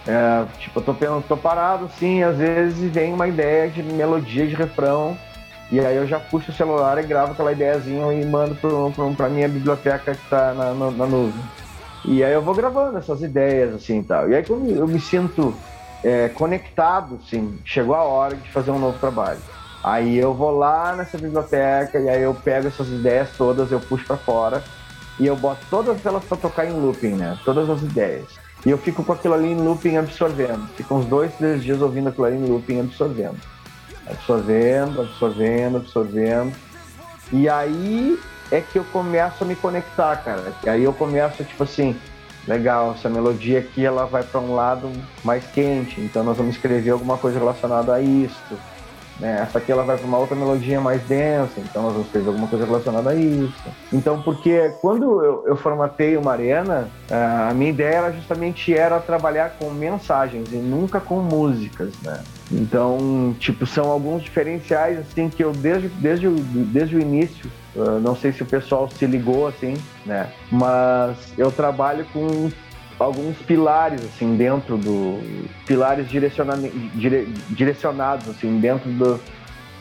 [0.08, 4.54] É, tipo, eu tô, tô parado, assim, às vezes vem uma ideia de melodia de
[4.54, 5.18] refrão,
[5.72, 9.16] e aí eu já puxo o celular e gravo aquela ideiazinha e mando pro, pro,
[9.16, 11.50] pra minha biblioteca que tá na, no- na nuvem.
[12.06, 14.30] E aí eu vou gravando essas ideias, assim, e tal.
[14.30, 15.64] E aí quando eu me sinto
[16.04, 19.44] é, conectado, assim, chegou a hora de fazer um novo trabalho.
[19.84, 24.06] Aí eu vou lá nessa biblioteca e aí eu pego essas ideias todas, eu puxo
[24.08, 24.68] pra fora
[25.20, 27.40] e eu boto todas elas pra tocar em looping, né?
[27.46, 28.40] Todas as ideias.
[28.66, 30.70] E eu fico com aquilo ali em looping absorvendo.
[30.76, 33.42] Fico uns dois, três dias ouvindo aquilo ali em looping absorvendo.
[34.12, 36.54] Absorvendo, absorvendo, absorvendo.
[37.32, 38.20] E aí
[38.52, 40.54] é que eu começo a me conectar, cara.
[40.64, 41.96] E aí eu começo, tipo assim,
[42.48, 44.92] legal, essa melodia aqui ela vai para um lado
[45.24, 48.58] mais quente, então nós vamos escrever alguma coisa relacionada a isso.
[49.20, 49.40] Né?
[49.42, 52.48] Essa aqui ela vai para uma outra melodia mais densa, então nós vamos escrever alguma
[52.48, 53.64] coisa relacionada a isso.
[53.94, 59.00] Então, porque quando eu, eu formatei uma arena, ah, a minha ideia era justamente era
[59.00, 62.22] trabalhar com mensagens e nunca com músicas, né?
[62.52, 68.00] Então, tipo, são alguns diferenciais assim que eu desde, desde, o, desde o início Uh,
[68.02, 69.76] não sei se o pessoal se ligou assim,
[70.06, 70.30] né?
[70.52, 72.52] Mas eu trabalho com
[73.00, 75.20] alguns pilares assim dentro do
[75.66, 76.58] pilares direciona,
[76.96, 79.20] dire, direcionados assim dentro do,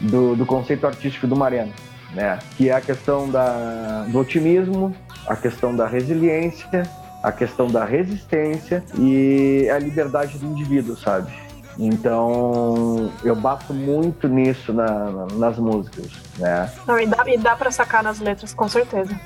[0.01, 1.73] do, do, conceito artístico do Marena,
[2.15, 2.39] né?
[2.57, 4.95] Que é a questão da, do otimismo,
[5.27, 6.85] a questão da resiliência,
[7.25, 11.33] a questão da resistência e a liberdade do indivíduo, sabe?
[11.81, 16.71] Então eu bato muito nisso na, na, nas músicas, né?
[16.87, 19.19] Não, e dá, e dá pra sacar nas letras, com certeza.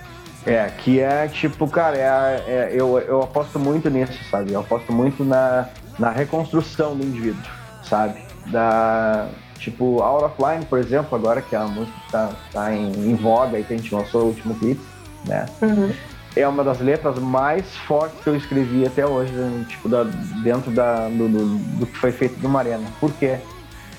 [0.46, 4.52] É, que é tipo, cara, é, é, eu, eu aposto muito nisso, sabe?
[4.52, 7.42] Eu aposto muito na, na reconstrução do indivíduo,
[7.82, 8.22] sabe?
[8.46, 9.28] Da,
[9.58, 13.58] tipo, Out of Line, por exemplo, agora que a música tá, tá em, em voga
[13.58, 14.82] e que a gente lançou o último clipe,
[15.26, 15.46] né?
[15.60, 15.92] Uhum.
[16.36, 19.64] É uma das letras mais fortes que eu escrevi até hoje, né?
[19.68, 20.02] tipo, da,
[20.42, 22.84] dentro da, do, do, do que foi feito do Marena.
[22.98, 23.38] Por quê?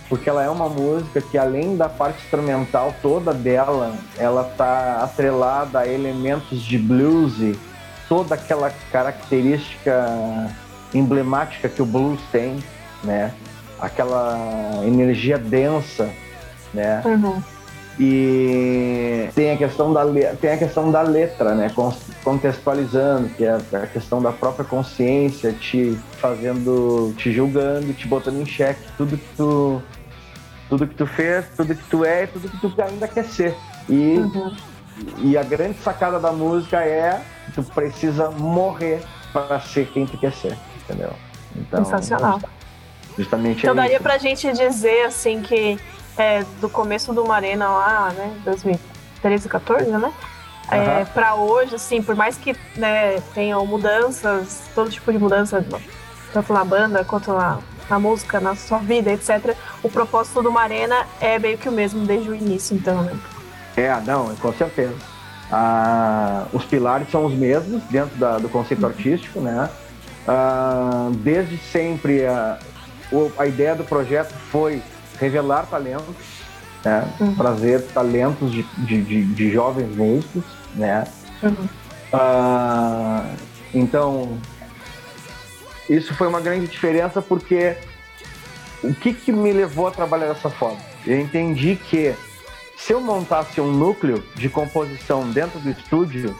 [0.09, 5.79] Porque ela é uma música que, além da parte instrumental toda dela, ela tá atrelada
[5.79, 7.57] a elementos de blues,
[8.07, 10.53] toda aquela característica
[10.93, 12.63] emblemática que o blues tem,
[13.03, 13.33] né?
[13.79, 16.09] Aquela energia densa,
[16.73, 17.01] né?
[17.05, 17.41] Uhum.
[17.97, 20.03] E tem a questão da,
[20.41, 21.71] tem a questão da letra, né?
[22.23, 28.45] Contextualizando, que é a questão da própria consciência te fazendo, te julgando, te botando em
[28.45, 29.81] xeque tudo que tu,
[30.67, 33.55] tudo que tu fez, tudo que tu é, tudo que tu ainda quer ser.
[33.87, 34.55] E, uhum.
[35.19, 40.17] e a grande sacada da música é que tu precisa morrer para ser quem tu
[40.17, 41.13] quer ser, entendeu?
[41.55, 42.41] Então, Sensacional.
[43.17, 44.03] Justamente então é daria isso.
[44.03, 45.79] pra gente dizer assim que
[46.17, 50.11] é, do começo do Marena lá, né, 2013, 14, né?
[50.71, 51.05] É, Aham.
[51.13, 55.63] para hoje, assim, por mais que né, tenham mudanças, todo tipo de mudança,
[56.33, 61.05] tanto na banda quanto na, na música, na sua vida, etc., o propósito do Marena
[61.21, 63.15] é meio que o mesmo desde o início, então, né?
[63.77, 64.95] É, não, com certeza.
[65.51, 69.69] Ah, os pilares são os mesmos dentro da- do conceito artístico, né?
[70.27, 72.57] Ah, desde sempre a,
[73.37, 74.81] a ideia do projeto foi
[75.19, 76.15] revelar talentos,
[76.83, 77.07] né?
[77.19, 77.35] Uhum.
[77.35, 80.43] trazer talentos de, de, de- de jovens músicos,
[80.75, 81.05] né?
[81.43, 81.67] Uhum.
[82.13, 83.25] Ah,
[83.73, 84.37] então,
[85.89, 87.75] isso foi uma grande diferença porque
[88.83, 90.77] o que, que me levou a trabalhar dessa forma?
[91.05, 92.13] Eu entendi que
[92.77, 96.35] se eu montasse um núcleo de composição dentro do estúdio,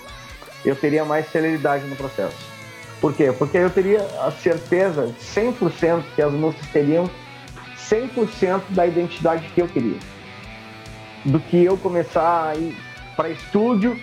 [0.63, 2.35] eu teria mais celeridade no processo.
[3.01, 3.31] Por quê?
[3.37, 7.09] Porque eu teria a certeza 100% que as músicas teriam
[7.89, 9.97] 100% da identidade que eu queria.
[11.23, 12.75] Do que eu começar a ir
[13.15, 13.99] para estúdio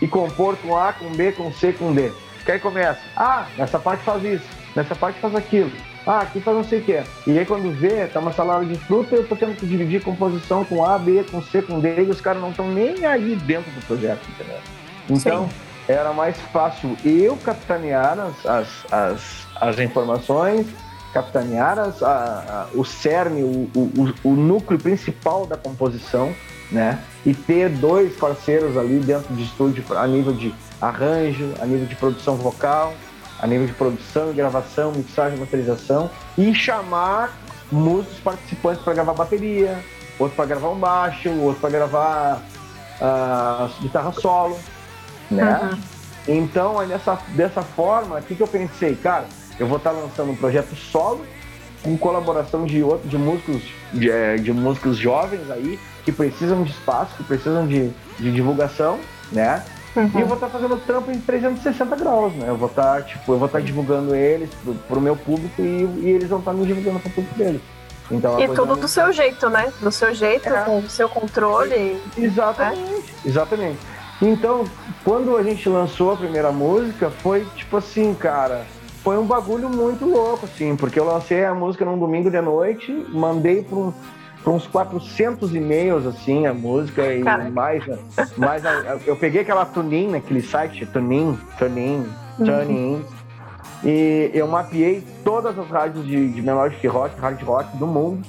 [0.00, 2.12] e compor com A, com B, com C, com D.
[2.44, 4.44] Que aí começa, ah, nessa parte faz isso,
[4.74, 5.72] nessa parte faz aquilo,
[6.06, 7.02] ah, aqui faz não sei o que.
[7.26, 10.64] E aí quando vê, tá uma salada de fruta, eu tô tendo que dividir composição
[10.64, 13.70] com A, B, com C, com D, e os caras não estão nem aí dentro
[13.72, 14.60] do projeto, entendeu?
[15.10, 15.48] Então,
[15.88, 20.66] era mais fácil eu capitanear as, as, as, as informações,
[21.16, 26.34] capitanear as, a, a, o cerne, o, o, o núcleo principal da composição,
[26.70, 26.98] né?
[27.24, 31.94] E ter dois parceiros ali dentro de estúdio a nível de arranjo, a nível de
[31.94, 32.92] produção vocal,
[33.40, 37.34] a nível de produção e gravação, mixagem, masterização e chamar
[37.72, 39.78] músicos participantes para gravar bateria,
[40.18, 42.42] outro para gravar um baixo, outro para gravar
[43.00, 44.58] ah, guitarra solo,
[45.30, 45.78] né?
[46.28, 48.96] Então, aí nessa, dessa forma, o que, que eu pensei?
[48.96, 49.24] Cara,
[49.58, 51.24] eu vou estar lançando um projeto solo
[51.82, 56.70] com colaboração de outros de músicos de, eh, de músicos jovens aí que precisam de
[56.70, 58.98] espaço, que precisam de, de divulgação,
[59.32, 59.64] né?
[60.14, 62.48] E eu vou estar fazendo trampo em 360 graus, né?
[62.48, 66.10] Eu vou estar, tipo, eu vou estar divulgando eles pro, pro meu público e, e
[66.10, 67.62] eles vão estar me divulgando pro público deles.
[68.10, 69.72] Então, a E tudo não- do seu jeito, né?
[69.80, 70.62] Do seu jeito, É.
[70.64, 72.00] com o seu controle.
[72.16, 73.78] Exatamente, exatamente.
[74.20, 74.64] Então,
[75.02, 78.64] quando a gente lançou a primeira música, foi tipo assim, cara,
[79.06, 82.90] foi um bagulho muito louco, assim, porque eu lancei a música num domingo de noite,
[83.10, 83.92] mandei para um,
[84.48, 87.48] uns 400 e-mails, assim, a música, e Caraca.
[87.52, 87.84] mais,
[88.36, 92.04] mais a- a- eu peguei aquela Tunin, naquele site, Tunin, Tunin,
[92.38, 93.04] Tunin,
[93.84, 98.26] e eu mapeei todas as rádios de, de melodic rock, hard rock do mundo,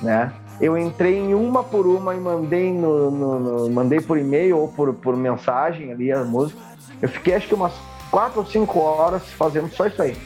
[0.00, 0.32] né?
[0.58, 4.68] Eu entrei em uma por uma e mandei no, no- no- mandei por e-mail ou
[4.68, 6.58] por, por mensagem ali a música.
[7.02, 7.74] Eu fiquei acho que umas
[8.10, 10.16] quatro ou cinco horas fazendo só isso aí.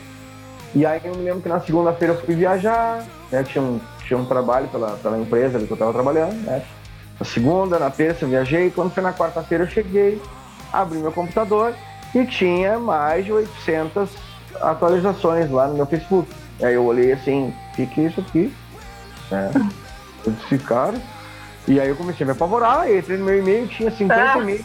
[0.75, 3.43] E aí eu me lembro que na segunda-feira eu fui viajar, né?
[3.43, 6.63] Tinha um, tinha um trabalho pela, pela empresa ali que eu estava trabalhando, né?
[7.19, 10.23] Na segunda, na terça eu viajei, quando foi na quarta-feira eu cheguei,
[10.73, 11.75] abri meu computador
[12.15, 14.09] e tinha mais de 800
[14.61, 16.31] atualizações lá no meu Facebook.
[16.63, 18.55] Aí eu olhei assim, o que, que é isso aqui?
[19.33, 19.51] É.
[20.27, 20.95] Eu disse, cara.
[21.67, 24.39] E aí eu comecei a me apavorar, entrei no meu e-mail, tinha 50 Ah.
[24.39, 24.63] e-mails.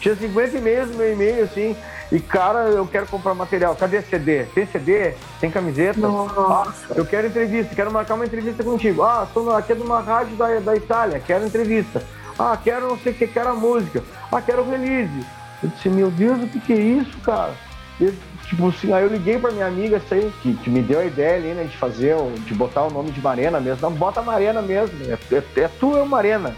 [0.00, 1.76] Tinha 50 e-mails no meu e-mail, assim.
[2.12, 3.74] E, cara, eu quero comprar material.
[3.74, 4.44] Cadê CD?
[4.54, 5.14] Tem CD?
[5.40, 5.98] Tem camiseta?
[5.98, 6.34] Nossa.
[6.38, 9.02] Ah, eu quero entrevista, quero marcar uma entrevista contigo.
[9.02, 12.04] Ah, tô aqui é de uma rádio da, da Itália, quero entrevista.
[12.38, 14.02] Ah, quero não sei o que, quero a música.
[14.30, 15.24] Ah, quero o release.
[15.62, 17.54] Eu disse, meu Deus, o que, que é isso, cara?
[17.98, 18.12] Eu,
[18.44, 19.98] tipo assim, aí eu liguei pra minha amiga,
[20.42, 23.22] que, que me deu a ideia ali, né, de fazer, de botar o nome de
[23.22, 23.88] Marena mesmo.
[23.88, 24.98] Não, bota Marena mesmo.
[25.10, 26.54] É, é, é tu, é o Marena.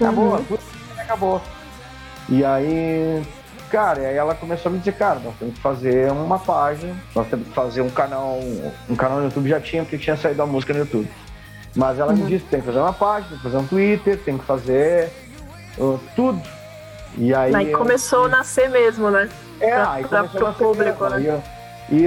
[0.00, 0.58] Acabou, Uhum.
[0.96, 1.42] acabou.
[2.28, 3.22] E aí,
[3.68, 6.94] cara, e aí ela começou a me dizer, cara, nós temos que fazer uma página,
[7.14, 8.38] nós temos que fazer um canal,
[8.88, 11.08] um canal no YouTube já tinha, porque tinha saído a música no YouTube.
[11.76, 14.38] Mas ela me disse, tem que fazer uma página, tem que fazer um Twitter, tem
[14.38, 15.10] que fazer
[15.78, 16.40] uh, tudo.
[17.16, 19.28] E aí, Aí eu- começou a nascer mesmo, né?
[19.60, 21.08] é, pra- aí pra- começou pro a nascer público, mesmo.
[21.10, 21.16] né?
[21.16, 21.42] Aí eu-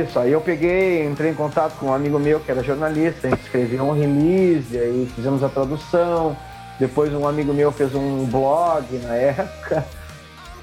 [0.03, 3.29] isso, aí eu peguei, entrei em contato com um amigo meu que era jornalista, a
[3.31, 6.35] gente escreveu um release, aí fizemos a tradução,
[6.79, 9.85] depois um amigo meu fez um blog na época.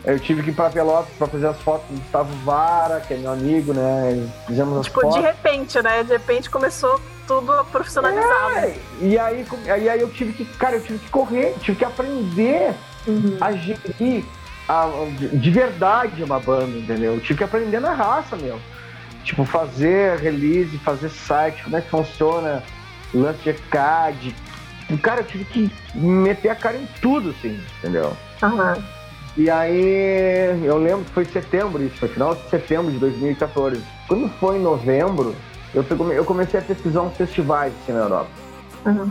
[0.05, 3.17] Eu tive que ir para Pelotas para fazer as fotos do Gustavo Vara, que é
[3.17, 4.29] meu amigo, né?
[4.47, 5.17] Fizemos as Tipo, fotos.
[5.17, 6.03] de repente, né?
[6.03, 8.49] De repente começou tudo a profissionalizar.
[8.55, 8.69] né?
[8.69, 11.85] É, e aí, aí, aí eu tive que, cara, eu tive que correr, tive que
[11.85, 12.73] aprender
[13.07, 13.37] Uhum.
[13.41, 14.25] a gerir
[14.69, 14.89] a-
[15.19, 17.15] de, de verdade uma banda, entendeu?
[17.15, 18.59] Eu tive que aprender na raça, meu.
[19.25, 22.63] Tipo, fazer release, fazer site, como é que funciona,
[23.13, 24.35] lance de CAD.
[25.03, 28.17] Cara, eu tive que meter a cara em tudo, assim, entendeu?
[28.43, 28.77] Aham.
[29.39, 33.81] E aí, eu lembro que foi setembro isso, foi final de setembro de 2014.
[34.09, 35.33] Quando foi em novembro,
[35.73, 38.31] eu, eu comecei a pesquisar uns festivais assim na Europa.
[38.85, 39.09] Uhum.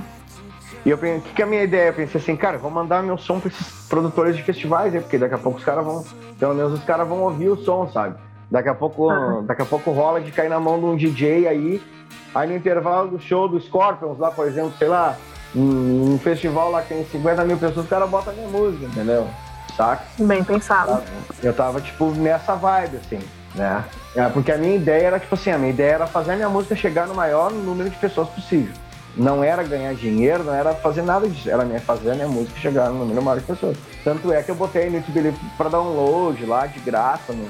[0.86, 1.90] E eu pensei, o que, que é a minha ideia?
[1.90, 5.18] Eu pensei assim, cara, vou mandar meu som pra esses produtores de festivais aí, porque
[5.18, 6.04] daqui a pouco os caras vão,
[6.38, 8.16] pelo menos os caras vão ouvir o som, sabe?
[8.52, 9.46] Daqui a pouco, Aham.
[9.46, 11.82] daqui a pouco rola de cair na mão de um DJ aí,
[12.36, 15.16] aí no intervalo do show do Scorpions lá, por exemplo, sei lá,
[15.56, 18.88] um, um festival lá que tem 50 mil pessoas, os caras botam a minha música,
[18.88, 19.26] entendeu?
[19.78, 20.04] Saca?
[20.18, 21.04] Bem pensado.
[21.44, 23.20] Eu tava, tipo, nessa vibe, assim,
[23.54, 23.84] né?
[24.16, 26.50] É, porque a minha ideia era, tipo assim, a minha ideia era fazer a minha
[26.50, 28.74] música chegar no maior número de pessoas possível.
[29.16, 31.50] Não era ganhar dinheiro, não era fazer nada disso.
[31.50, 33.78] Era minha- fazer a minha música chegar no número maior de pessoas.
[34.04, 37.48] Tanto é que eu botei no YouTube pra download lá, de graça, no,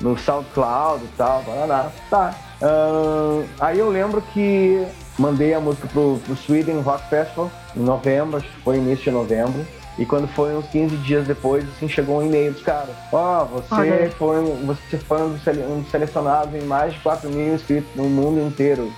[0.00, 1.90] no SoundCloud e tal, barará.
[2.08, 2.34] Tá.
[2.62, 4.86] Ahn, aí eu lembro que
[5.18, 9.10] mandei a música pro, pro Sweden Rock Festival em novembro, acho que foi início de
[9.12, 9.64] novembro.
[9.96, 12.90] E quando foi uns 15 dias depois, assim, chegou um e-mail dos caras.
[13.12, 14.10] Ó, Olha você aí.
[14.10, 17.88] foi, um- você foi um dos, um dos selecionados em mais de 4 mil inscritos
[17.94, 18.90] no mundo inteiro.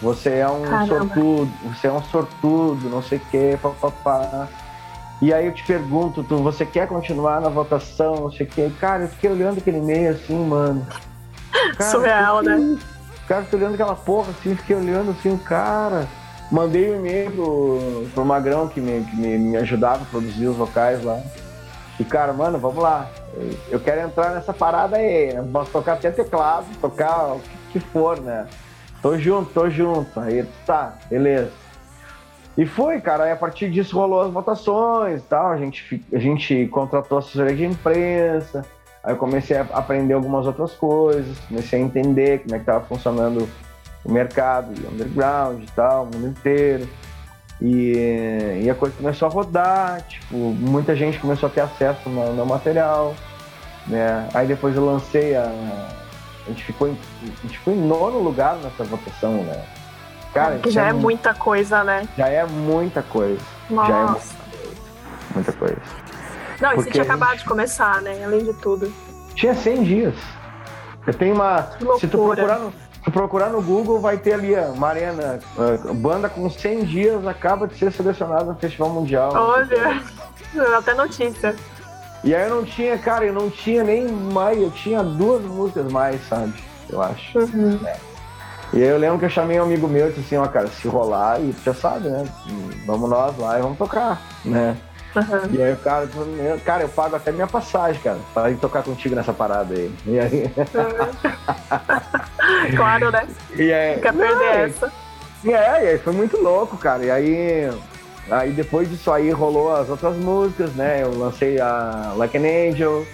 [0.00, 0.86] Você é um Caramba.
[1.14, 4.48] sortudo, você é um sortudo, não sei o que, papapá.
[5.20, 8.68] E aí eu te pergunto, tu, você quer continuar na votação, não sei o que.
[8.80, 10.84] Cara, eu fiquei olhando aquele e-mail assim, mano.
[11.80, 12.78] Surreal, que que é né?
[13.28, 16.08] Cara, fiquei olhando aquela porra assim, fiquei olhando assim, cara.
[16.52, 20.56] Mandei um e-mail pro, pro Magrão que, me, que me, me ajudava a produzir os
[20.56, 21.18] vocais lá.
[21.98, 23.08] E cara, mano, vamos lá.
[23.70, 25.32] Eu- quero entrar nessa parada aí.
[25.32, 25.48] né?
[25.50, 28.46] Posso tocar até teclado, tocar o que, que for, né?
[29.00, 30.20] Tô junto, tô junto.
[30.20, 31.50] Aí tá, beleza.
[32.58, 33.24] E foi, cara.
[33.24, 35.52] Aí a partir disso rolou as votações e tal.
[35.52, 38.62] A gente, a gente contratou assessoria de imprensa.
[39.02, 41.38] Aí eu comecei a aprender algumas outras coisas.
[41.48, 43.48] Comecei a entender como é que tava funcionando
[44.04, 46.88] o mercado, underground e tal, o mundo inteiro.
[47.60, 52.32] E, e a coisa começou a rodar, tipo, muita gente começou a ter acesso no,
[52.34, 53.14] no material,
[53.86, 54.28] né?
[54.34, 55.42] Aí depois eu lancei a.
[56.44, 59.64] A gente ficou em, a gente ficou em nono lugar nessa votação, né?
[60.34, 62.08] Cara, que já é tinha- muita coisa, né?
[62.18, 63.38] já é muita coisa.
[63.70, 64.34] Já é Nossa.
[65.34, 65.76] muita coisa.
[66.60, 68.24] Não, e você tinha a gente- acabado de começar, né?
[68.24, 68.92] Além de tudo.
[69.36, 70.14] Tinha 100 dias.
[71.06, 71.62] Eu tenho uma.
[72.00, 72.72] Se tu procurar no,
[73.04, 77.66] se procurar no Google, vai ter ali a Marena, a banda com 100 dias acaba
[77.66, 79.32] de ser selecionada no Festival Mundial.
[79.34, 80.00] Olha,
[80.78, 81.54] até notícia.
[82.22, 85.90] E aí eu não tinha, cara, eu não tinha nem mais, eu tinha duas músicas
[85.90, 86.54] mais, sabe?
[86.88, 87.38] Eu acho.
[87.38, 87.80] Uhum.
[88.72, 90.68] E aí eu lembro que eu chamei um amigo meu e disse assim, ó, cara,
[90.68, 92.24] se rolar, e tu já sabe, né?
[92.86, 94.76] Vamos nós lá e vamos tocar, né?
[95.14, 95.54] Uhum.
[95.54, 98.82] E aí o cara, "Meu, cara, eu pago até minha passagem, cara, pra ir tocar
[98.82, 99.94] contigo nessa parada aí.
[100.06, 100.50] E aí,
[102.76, 103.26] claro, né?
[103.56, 104.92] e aí quer perder Não, essa.
[105.44, 107.04] É, e aí foi muito louco, cara.
[107.04, 107.70] E aí,
[108.30, 111.02] aí depois disso aí rolou as outras músicas, né?
[111.02, 113.04] Eu lancei a Like an Angel,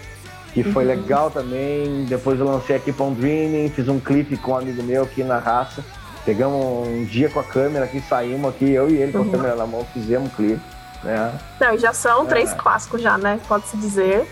[0.53, 2.05] que foi legal também.
[2.05, 5.23] Depois eu lancei a Keep on Dreaming, fiz um clipe com um amigo meu aqui
[5.25, 5.83] na raça.
[6.25, 9.31] Pegamos um dia com a câmera aqui, saímos aqui, eu e ele com a Uhum.
[9.31, 10.61] câmera na mão, fizemos um clipe,
[11.03, 11.33] né?
[11.59, 12.55] Não, e já são três É.
[12.55, 13.41] clássicos já, né?
[13.49, 14.27] Pode-se dizer.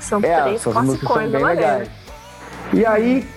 [0.00, 0.64] São É, três
[1.42, 1.76] maneira.
[1.76, 1.90] legais.
[2.72, 3.28] E aí,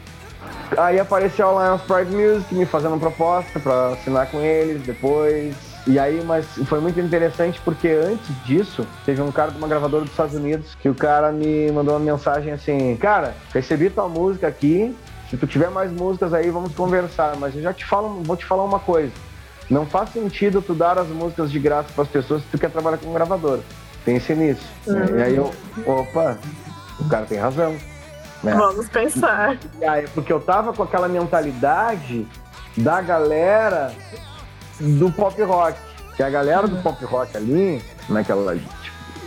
[0.77, 5.55] aí apareceu a Lions Pride Music me fazendo proposta pra assinar com eles depois.
[5.87, 10.03] E aí, mas foi muito interessante porque antes disso, teve um cara de uma gravadora
[10.03, 14.47] dos Estados Unidos que o cara me mandou uma mensagem assim: Cara, recebi tua música
[14.47, 14.95] aqui.
[15.29, 17.35] Se tu tiver mais músicas aí, vamos conversar.
[17.37, 19.11] Mas eu já te falo, vou te falar uma coisa.
[19.69, 22.69] Não faz sentido tu dar as músicas de graça para as pessoas se tu quer
[22.69, 23.61] trabalhar com gravadora.
[24.03, 24.67] Pense nisso.
[25.17, 25.51] E aí eu,
[25.85, 26.37] opa,
[26.99, 27.75] o cara tem razão.
[28.43, 28.53] Né?
[28.55, 29.57] Vamos pensar.
[29.79, 32.27] E aí, porque eu tava com aquela mentalidade
[32.77, 33.91] da galera
[34.79, 35.77] do pop rock.
[36.15, 38.55] Que a galera do pop rock ali, naquela.
[38.55, 38.67] Tipo,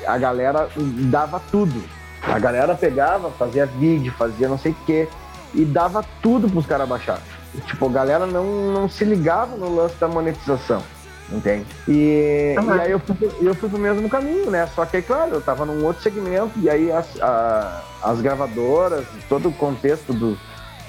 [0.07, 0.69] a galera
[1.11, 1.83] dava tudo.
[2.23, 5.09] A galera pegava, fazia vídeo, fazia não sei o quê,
[5.53, 7.21] e dava tudo pros caras baixar.
[7.67, 10.83] Tipo, a galera não, não se ligava no lance da monetização.
[11.31, 11.65] Entende?
[11.89, 12.77] E, Uhum.
[12.77, 14.69] e aí eu fui, pro- eu fui pro mesmo caminho, né?
[14.75, 19.49] Só que, claro, eu tava num outro segmento, e aí as, a- as gravadoras, todo
[19.49, 20.39] o contexto do,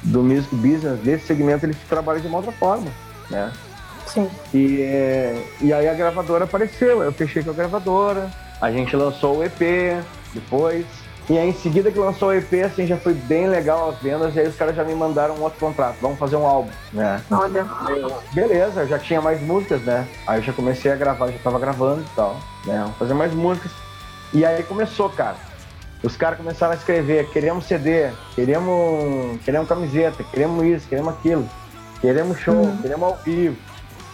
[0.03, 2.88] do music business desse segmento, ele trabalha de uma outra forma,
[3.30, 3.51] né?
[4.05, 4.30] Sim.
[4.53, 4.82] E,
[5.61, 8.30] e aí a gravadora apareceu, eu fechei com a gravadora,
[8.61, 10.03] a gente lançou o EP
[10.34, 10.86] depois,
[11.30, 14.36] e aí em seguida que lançou o EP, assim, já foi bem legal as vendas,
[14.36, 17.22] e aí os caras já me mandaram um outro contrato, vamos fazer um álbum, né?
[17.32, 17.66] Olha.
[18.32, 20.07] Beleza, eu já tinha mais músicas, né?
[20.28, 22.36] Aí eu já comecei a gravar, já tava gravando e tal,
[22.66, 22.80] né?
[22.82, 23.72] Vamos fazer mais músicas.
[24.34, 25.55] E aí começou, cara.
[26.06, 31.49] Os caras começaram a escrever, queremos CD, queremos, queremos camiseta, queremos isso, queremos aquilo,
[31.99, 33.58] queremos show, queremos ao vivo.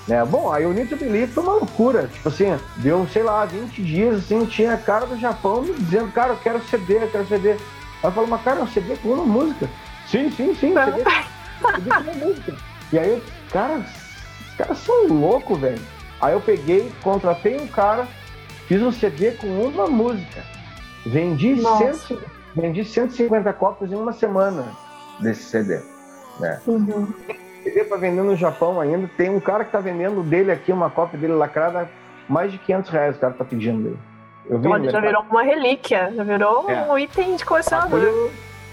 [0.08, 0.24] Né?
[0.24, 2.08] Bom, aí o Need to Believe foi uma loucura.
[2.08, 6.32] Tipo assim, deu, sei lá, 20 dias, assim, tinha cara do Japão me dizendo, cara,
[6.32, 7.52] eu quero CD, eu quero CD.
[7.52, 7.60] Aí
[8.04, 9.70] eu falo, mas cara, é um CD com uma música.
[10.08, 12.56] Sim, sim, sim, CD, CD com uma música.
[12.94, 15.82] E aí, cara, os caras são loucos, velho.
[16.22, 18.08] Aí eu peguei, contratei um cara,
[18.66, 20.42] fiz um CD com uma música.
[21.06, 21.62] Vendi.
[21.62, 22.20] 100,
[22.56, 24.66] vendi 150 cópias em uma semana
[25.20, 25.80] desse CD.
[26.40, 26.60] Né?
[26.68, 27.08] Uhum.
[27.64, 29.10] CD pra vender no Japão ainda.
[29.18, 31.90] Tem um cara que tá vendendo dele aqui, uma cópia dele lacrada,
[32.28, 34.00] mais de 500 reais o cara tá pedindo dele.
[34.50, 36.92] Eu vi Olha, já virou uma relíquia, já virou É.
[36.92, 38.00] um item de colecionador.
[38.00, 38.32] Bagulho,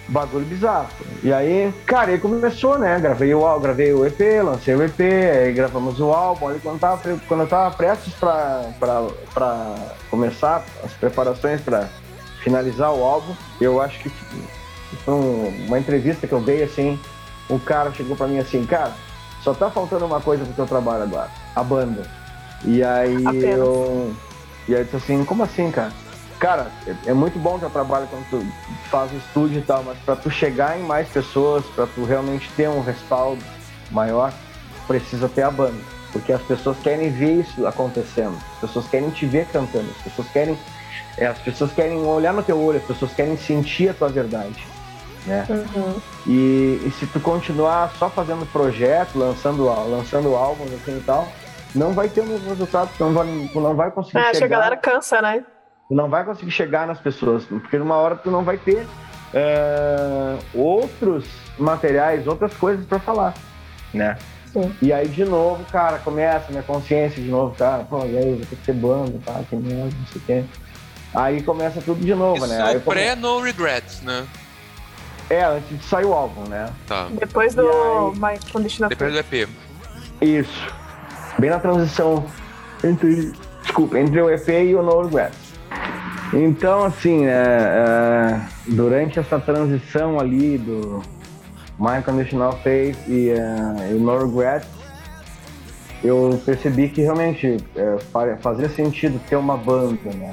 [0.08, 0.88] bagulho bizarro.
[1.22, 2.98] E aí, cara, aí começou, né?
[2.98, 6.48] Gravei o, álbum, gravei o EP, lancei o EP, aí gravamos o álbum.
[6.48, 9.74] Aí quando, tava, quando eu tava prestes pra, pra, pra
[10.10, 11.86] começar as preparações pra
[12.42, 14.10] finalizar o álbum, eu acho que
[15.04, 16.98] foi um- uma entrevista que eu dei assim.
[17.50, 18.92] Um cara chegou pra mim assim, cara,
[19.42, 22.02] só tá faltando uma coisa pro teu trabalho agora, a banda.
[22.64, 23.58] E aí Apenas.
[23.58, 24.14] eu.
[24.66, 25.92] E aí eu disse assim, como assim, cara?
[26.38, 28.46] Cara, é, é muito bom teu trabalho quando tu
[28.90, 32.48] faz o estúdio e tal, mas pra tu chegar em mais pessoas, pra tu realmente
[32.56, 33.42] ter um respaldo
[33.90, 34.32] maior,
[34.86, 35.78] precisa ter a banda.
[36.12, 40.28] Porque as pessoas querem ver isso acontecendo, as pessoas querem te ver cantando, as pessoas
[40.28, 40.58] querem.
[41.18, 44.66] É, as pessoas querem olhar no teu olho, as pessoas querem sentir a tua verdade.
[45.26, 45.46] Né?
[45.48, 45.94] Uhum.
[46.26, 51.28] E, e se tu continuar só fazendo projeto, lançando, lançando álbuns assim e tal,
[51.74, 54.30] não vai ter o mesmo resultado, tu não vai, tu não vai conseguir É, acho
[54.30, 55.44] que a chegar galera cansa, né?
[55.88, 58.86] tu não vai conseguir chegar nas pessoas, porque numa hora tu não vai ter
[59.32, 61.24] é, outros
[61.58, 63.34] materiais, outras coisas pra falar,
[63.92, 64.16] né?
[64.52, 64.74] Sim.
[64.80, 68.46] E aí de novo, cara, começa minha consciência de novo, cara, pô, e aí, vou
[68.46, 70.44] ter que ser banda, tá, que merda, não sei o quê.
[71.14, 72.62] Aí começa tudo de novo, Isso né?
[72.62, 74.26] Aí é come- pré-No Regrets, né?
[75.30, 76.70] É, antes de sair o álbum, né?
[76.86, 77.08] Tá.
[77.10, 79.48] Depois do E My Condition of Depois do EP.
[80.20, 80.66] Isso.
[81.38, 82.24] Bem na transição
[82.82, 83.32] entre,
[83.62, 85.38] desculpa, entre o EP e o No Regrets.
[86.32, 91.02] Então, assim, é, é, durante essa transição ali do
[91.78, 93.32] My Conditional Faith e,
[93.94, 94.68] o No Regrets,
[96.04, 100.32] eu percebi que realmente é, fa- fazia sentido ter uma banda, né?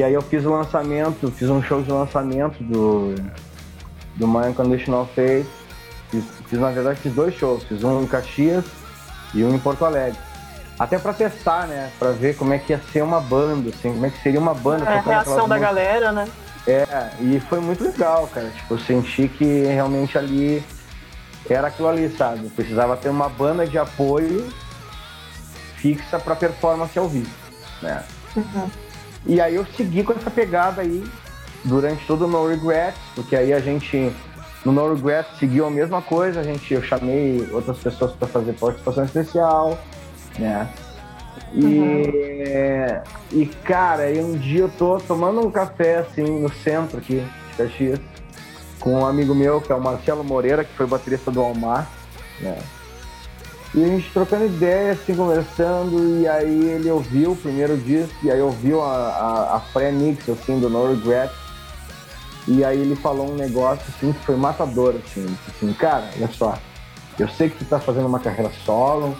[0.00, 3.14] E aí eu fiz o lançamento, fiz um show de lançamento do,
[4.16, 5.46] do My Unconditional Faith.
[6.10, 7.64] Fiz, fiz, na verdade, fiz dois shows.
[7.64, 8.64] Fiz um em Caxias
[9.34, 10.18] e um em Porto Alegre.
[10.78, 11.90] Até pra testar, né?
[11.98, 14.54] Pra ver como é que ia ser uma banda, assim, como é que seria uma
[14.54, 14.86] banda.
[14.86, 15.60] É, a reação da músicas.
[15.60, 16.28] galera, né?
[16.66, 18.48] É, e foi muito legal, cara.
[18.48, 20.64] Tipo, eu senti que realmente ali
[21.46, 22.48] era aquilo ali, sabe?
[22.48, 24.48] Precisava ter uma banda de apoio
[25.76, 27.30] fixa pra performance ao vivo,
[27.82, 28.02] né?
[29.26, 31.04] E aí eu segui com essa pegada aí
[31.64, 34.12] durante todo o No Regrets, porque aí a gente
[34.64, 38.52] no No Regrets seguiu a mesma coisa, a gente eu chamei outras pessoas para fazer
[38.54, 39.78] participação especial,
[40.38, 40.68] né?
[41.52, 43.02] E,
[43.32, 47.56] e cara, aí um dia eu tô tomando um café assim no centro aqui de
[47.56, 48.00] Caxias
[48.78, 51.88] com um amigo meu que é o Marcelo Moreira, que foi baterista do Almar,
[52.40, 52.58] né?
[53.72, 58.30] E a gente trocando ideia, assim, conversando, e aí ele ouviu o primeiro disco, e
[58.30, 61.30] aí ouviu a, a, a pré-mix, assim, do No Regret.
[62.48, 66.58] E aí ele falou um negócio, assim, que foi matador, assim, assim, cara, olha só,
[67.16, 69.16] eu sei que tu tá fazendo uma carreira solo,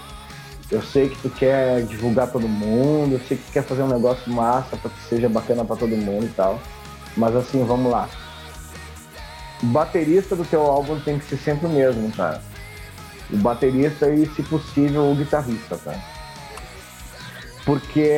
[0.69, 3.89] eu sei que tu quer divulgar todo mundo, eu sei que tu quer fazer um
[3.89, 6.59] negócio massa pra que seja bacana pra todo mundo e tal,
[7.17, 8.09] mas assim, vamos lá.
[9.63, 12.50] O baterista do teu álbum tem que ser sempre o mesmo, cara
[13.33, 15.95] o baterista e, se possível, o guitarrista, tá?
[17.65, 18.11] Porque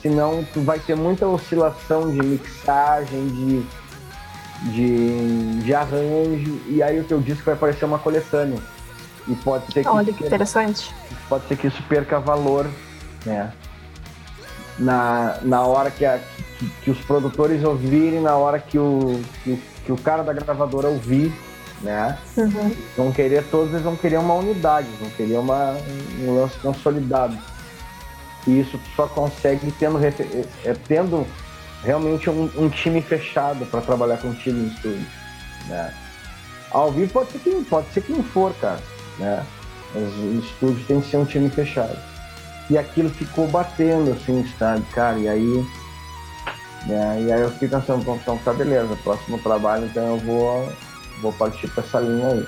[0.00, 3.66] senão tu vai ter muita oscilação de mixagem, de,
[4.72, 8.58] de, de arranjo, e aí o teu disco vai parecer uma coletânea.
[9.28, 10.92] E pode ser que, Olha que interessante.
[11.28, 12.66] pode ser que isso perca valor,
[13.26, 13.52] né?
[14.78, 16.18] Na, na hora que, a-
[16.58, 20.88] que, que os produtores ouvirem, na hora que o, que, que o cara da gravadora
[20.88, 21.30] ouvir,
[21.80, 22.18] né?
[22.36, 22.76] Uhum.
[22.96, 25.76] vão querer, todos eles vão querer uma unidade, vão querer uma,
[26.20, 27.36] um lance consolidado.
[28.46, 31.26] E isso só consegue tendo, é, tendo
[31.82, 35.06] realmente um, um time fechado para trabalhar contigo no estúdio.
[35.68, 35.94] Né?
[36.70, 38.80] Ao vivo pode ser que pode ser que não for, cara.
[39.18, 39.44] Né?
[39.94, 41.96] Mas o estúdio tem que ser um time fechado.
[42.70, 45.18] E aquilo ficou batendo, assim, sabe, cara?
[45.18, 45.66] E aí.
[46.86, 50.72] né, E aí eu fiquei pensando, "Bom, então tá beleza, próximo trabalho, então eu vou,
[51.20, 52.46] vou partir pra essa linha aí.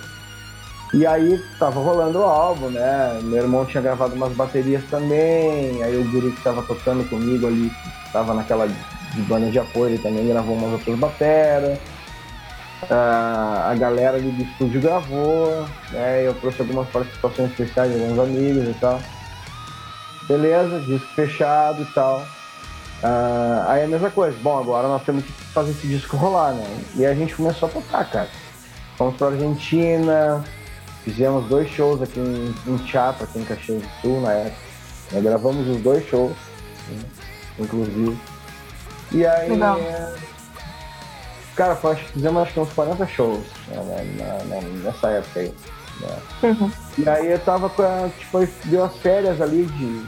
[0.94, 3.18] E aí tava rolando o álbum, né?
[3.22, 7.72] Meu irmão tinha gravado umas baterias também, aí o guri que tava tocando comigo ali,
[8.12, 11.78] tava naquela de banda de apoio, ele também gravou umas outras bateras.
[12.90, 16.26] Ah, a galera ali do estúdio gravou, né?
[16.26, 19.00] Eu trouxe algumas participações especiais de alguns amigos e tal.
[20.28, 22.22] Beleza, disco fechado e tal.
[23.02, 26.66] Ah, aí a mesma coisa, bom, agora nós temos que fazer esse disco rolar, né?
[26.96, 28.28] E a gente começou a tocar, cara.
[29.02, 30.44] Fomos pra Argentina,
[31.02, 32.78] fizemos dois shows aqui em, em
[33.24, 34.56] aqui em Caxias do Sul, na época.
[35.10, 35.20] Né?
[35.22, 36.30] Gravamos os dois shows,
[36.88, 37.02] né?
[37.58, 38.16] inclusive.
[39.10, 39.76] E aí, Legal.
[39.78, 40.14] é,
[41.56, 45.54] cara, que fizemos acho que uns 40 shows né, na- na- nessa época aí.
[46.00, 46.16] né?
[46.44, 46.70] Uhum.
[46.98, 50.00] E aí eu tava com a, tipo, deu as férias ali de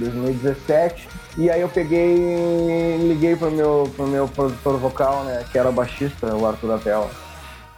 [0.00, 1.08] 2017.
[1.38, 5.44] E aí eu peguei e liguei pro meu, pro meu produtor vocal, né?
[5.52, 7.08] Que era o baixista, o Arthur Atel.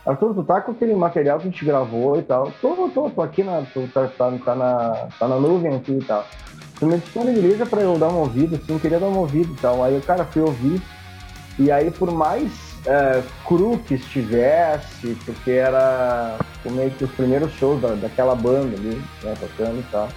[0.04, 2.52] Arthur, tu tá com aquele material que a gente gravou e tal.
[2.60, 3.62] Tô, tô, tô aqui na.
[3.62, 6.28] Tu tá, tá, tá na, tá na nuvem aqui e tal.
[6.78, 9.84] Tu me disponibiliza pra eu dar uma ouvida, assim, queria dar uma ouvida e tal.
[9.84, 10.82] Aí o cara fui ouvir.
[11.58, 12.50] E aí, por mais
[12.86, 19.00] é, cru que estivesse, porque era meio que os primeiros shows da, daquela banda ali,
[19.22, 20.08] né, tocando e tal,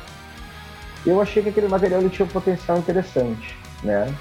[1.06, 4.12] eu achei que aquele material ele tinha um potencial interessante, né?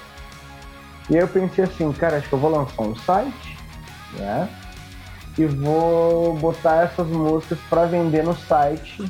[1.09, 3.57] E aí eu pensei assim, cara, acho que eu vou lançar um site,
[4.13, 4.47] né?
[5.37, 9.03] E vou botar essas músicas para vender no site,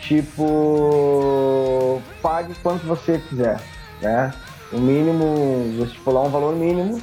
[0.00, 3.60] tipo, pague quanto você quiser,
[4.00, 4.32] né?
[4.72, 7.00] O mínimo, vou estipular um valor mínimo.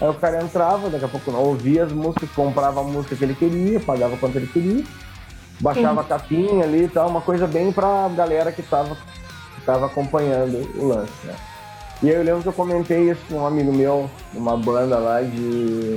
[0.00, 3.24] Aí o cara entrava, daqui a pouco não ouvia as músicas, comprava a música que
[3.24, 4.84] ele queria, pagava quanto ele queria,
[5.58, 9.86] baixava a capinha ali e tal, uma coisa bem pra galera que tava, que tava
[9.86, 11.34] acompanhando o lance, né?
[12.02, 15.96] E eu lembro que eu comentei isso com um amigo meu, uma banda lá de,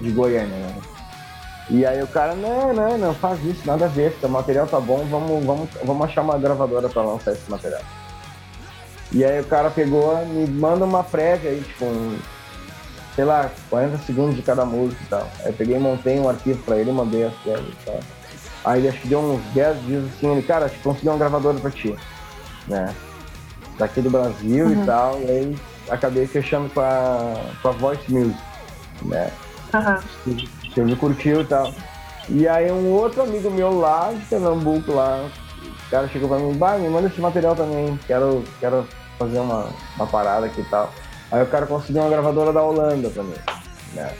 [0.00, 0.74] de Goiânia, né?
[1.68, 4.80] E aí o cara, não, não, não faz isso, nada a ver, o material tá
[4.80, 7.82] bom, vamos, vamos, vamos achar uma gravadora pra lançar esse material.
[9.12, 12.18] E aí o cara pegou, me manda uma prévia aí, tipo, um,
[13.14, 15.28] sei lá, 40 segundos de cada música e tal.
[15.40, 18.00] Aí eu peguei e montei um arquivo pra ele, mandei as prévias e tal.
[18.64, 21.18] Aí ele acho que deu uns 10 dias assim, ele, cara, acho que consegui uma
[21.18, 21.94] gravadora pra ti.
[22.66, 22.94] né?
[23.78, 25.56] Daqui do Brasil e tal, e aí
[25.88, 28.38] acabei fechando com a, com a Voice Music,
[29.02, 29.30] né?
[30.74, 31.72] Você me curtiu e tal.
[32.28, 35.28] E aí um outro amigo meu lá de Pernambuco lá,
[35.86, 38.86] o cara chegou pra mim, bah, me manda esse material também, quero, quero
[39.18, 39.66] fazer uma,
[39.96, 40.92] uma parada aqui e tal.
[41.32, 43.34] Aí o cara conseguiu uma gravadora da Holanda mim,
[43.94, 44.12] né?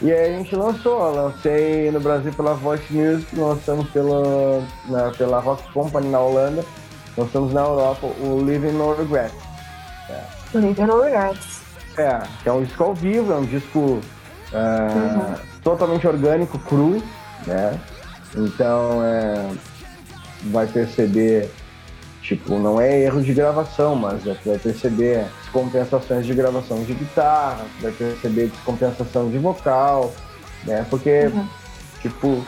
[0.00, 5.38] E aí a gente lançou, lancei no Brasil pela Voice Music, lançamos pela, na- pela
[5.40, 6.64] Rock Company na Holanda,
[7.16, 9.32] lançamos na Europa o Living No Regret.
[10.54, 11.62] Living No Regrets.
[11.96, 14.00] É, que é um disco ao vivo, é um disco
[14.54, 17.02] ah, totalmente orgânico, cru,
[17.46, 17.78] né?
[18.34, 19.48] Então é,
[20.44, 21.50] vai perceber,
[22.22, 27.64] tipo, não é erro de gravação, mas é- vai perceber descompensações de gravação de guitarra,
[27.80, 30.12] vai perceber descompensação de vocal,
[30.64, 30.86] né?
[30.88, 31.30] Porque,
[32.00, 32.44] tipo,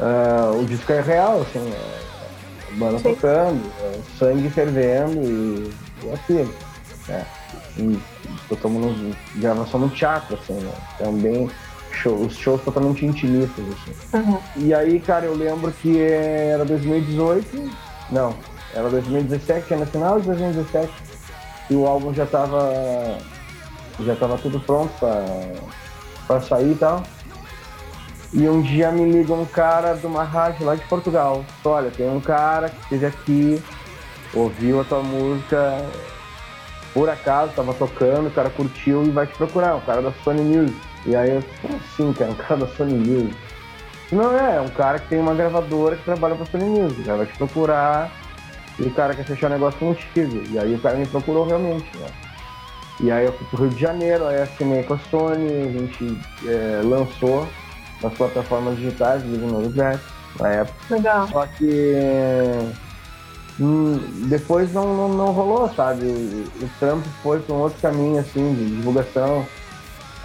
[0.00, 5.72] ah, o disco é real, assim, é banda tocando, é sangue fervendo e,
[6.02, 6.54] e é aquilo,
[7.08, 7.26] né?
[7.76, 7.98] E
[8.48, 10.72] tocamos num- gravação no teatro, assim, né?
[10.98, 11.50] Também
[11.92, 14.18] show, os shows totalmente intimistas, assim.
[14.18, 14.38] Uhum.
[14.56, 17.70] E aí, cara, eu lembro que era 2018,
[18.10, 18.34] não,
[18.74, 20.92] era 2017, era no final de 2017,
[21.70, 23.18] e o álbum já tava,
[24.00, 25.24] já tava tudo pronto pra,
[26.26, 27.02] pra sair e tal.
[28.34, 31.44] E um dia me liga um cara de uma rádio lá de Portugal.
[31.62, 33.62] Olha, tem um cara que esteve aqui,
[34.32, 35.76] ouviu a tua música,
[36.92, 40.42] por acaso, tava tocando, o cara curtiu e vai te procurar, um cara da Sony
[40.42, 40.78] Music.
[41.06, 43.36] E aí eu, como assim, cara, um cara da Sony Music?
[44.10, 47.18] Não é, é um cara que tem uma gravadora que trabalha pra Sony Music, cara
[47.18, 48.10] vai te procurar
[48.78, 50.42] e o cara quer fechar um negócio contigo.
[50.50, 52.06] E aí o cara me procurou realmente, né?
[53.00, 56.18] E aí eu fui pro Rio de Janeiro, aí assinei com a Sony, a gente
[56.46, 57.48] é, lançou
[58.02, 60.00] nas plataformas digitais, Living No Regret,
[60.38, 60.78] na época.
[60.90, 61.28] Legal.
[61.28, 62.72] Só que
[63.62, 66.06] hum, depois não, não, não rolou, sabe?
[66.06, 69.46] O, trampo foi para um outro caminho, assim, de divulgação.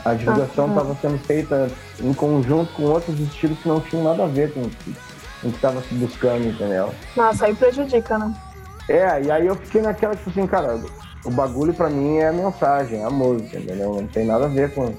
[0.05, 1.69] A divulgação estava sendo feita
[2.01, 4.95] em conjunto com outros estilos que não tinham nada a ver com o que
[5.41, 6.93] com o que estava se buscando, entendeu?
[7.15, 8.33] Nossa, aí prejudica, né?
[8.89, 10.79] É, e aí eu fiquei naquela, tipo assim, cara,
[11.25, 13.93] o bagulho pra mim é a mensagem, é a música, entendeu?
[13.93, 14.93] Não tem nada a ver com,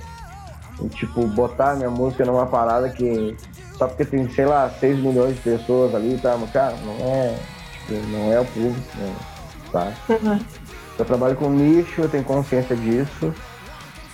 [0.91, 3.37] tipo, botar minha música numa parada que
[3.77, 6.95] só porque tem, sei lá, 6 milhões de pessoas ali e tal, mas, cara, não
[7.07, 7.39] é,
[7.95, 9.15] não é o público, né,
[9.73, 9.93] tá?
[10.09, 10.41] Uhum.
[10.99, 13.33] Eu trabalho com nicho, eu tenho consciência disso,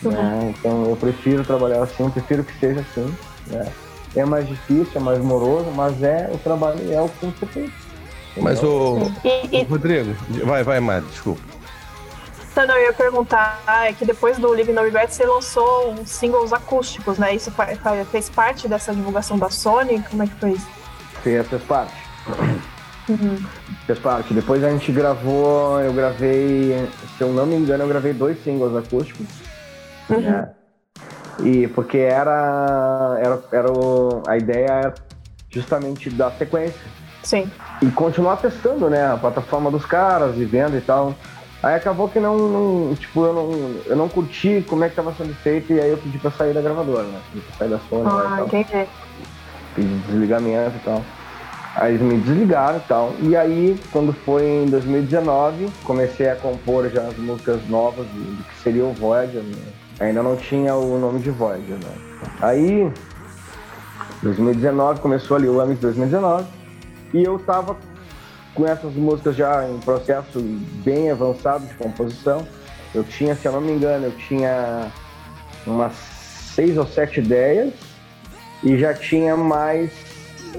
[0.02, 0.54] né?
[0.58, 3.14] Então eu prefiro trabalhar assim, prefiro que seja assim,
[3.46, 3.66] né?
[4.16, 7.46] É mais difícil, é mais moroso, mas é o trabalho, é o que tem ser
[7.46, 7.72] feito.
[8.36, 8.98] Mas o.
[9.24, 10.14] E, e Rodrigo,
[10.44, 11.40] vai, vai, Mari, desculpa.
[12.50, 16.08] Então, não, eu ia perguntar, é que depois do Live No Regret você lançou uns
[16.08, 17.34] singles acústicos, né?
[17.34, 17.52] Isso
[18.12, 20.00] fez parte dessa divulgação da Sony?
[20.08, 20.68] Como é que foi isso?
[21.24, 21.62] Fez, fez
[23.86, 24.32] Fez parte.
[24.32, 28.74] Depois a gente gravou, eu gravei, se eu não me engano, eu gravei dois singles
[28.76, 29.26] acústicos.
[30.08, 30.50] né?
[31.40, 34.98] E porque era, era, era o- a ideia era
[35.50, 36.80] justamente dar sequência
[37.22, 37.50] Sim.
[37.82, 41.14] e continuar testando, né, a plataforma dos caras e vendo e tal.
[41.62, 45.12] Aí acabou que não, não- tipo, eu não, eu não curti como é que tava
[45.14, 47.20] sendo feito e aí eu pedi pra sair da gravadora, né?
[47.32, 48.88] Pedi pra sair da Sony lá e Ah, tal entendi.
[49.74, 51.02] pedi desligamento e tal.
[51.76, 53.14] Aí eles me desligaram e tal.
[53.20, 58.62] E aí, quando foi em 2019, comecei a compor já as músicas novas do, que
[58.62, 59.42] seria o Voyager.
[59.42, 59.56] Né?
[59.98, 61.94] Ainda não tinha o nome de Voyager, né?
[62.40, 62.92] Aí,
[64.22, 66.46] 2019, começou ali o de 2019.
[67.12, 67.76] E eu tava
[68.54, 70.40] com essas músicas já em processo
[70.84, 72.46] bem avançado de composição.
[72.94, 74.92] Eu tinha, se eu não me engano, eu tinha
[75.66, 75.92] umas
[76.54, 77.72] seis ou sete ideias
[78.62, 79.90] e já tinha mais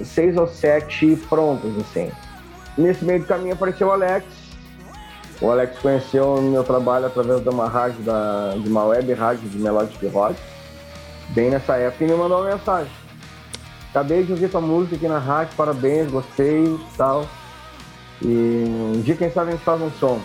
[0.03, 2.11] seis ou sete prontas, assim.
[2.77, 4.25] Nesse meio do caminho apareceu o Alex.
[5.41, 9.49] O Alex conheceu o meu trabalho através de uma rádio, da, de uma web rádio
[9.49, 10.35] de Melodic Rock,
[11.29, 12.91] bem nessa época, e me mandou uma mensagem.
[13.89, 17.25] Acabei de ouvir tua música aqui na rádio, parabéns, gostei tal.
[18.21, 20.19] E um dia, quem sabe, a gente faz um som.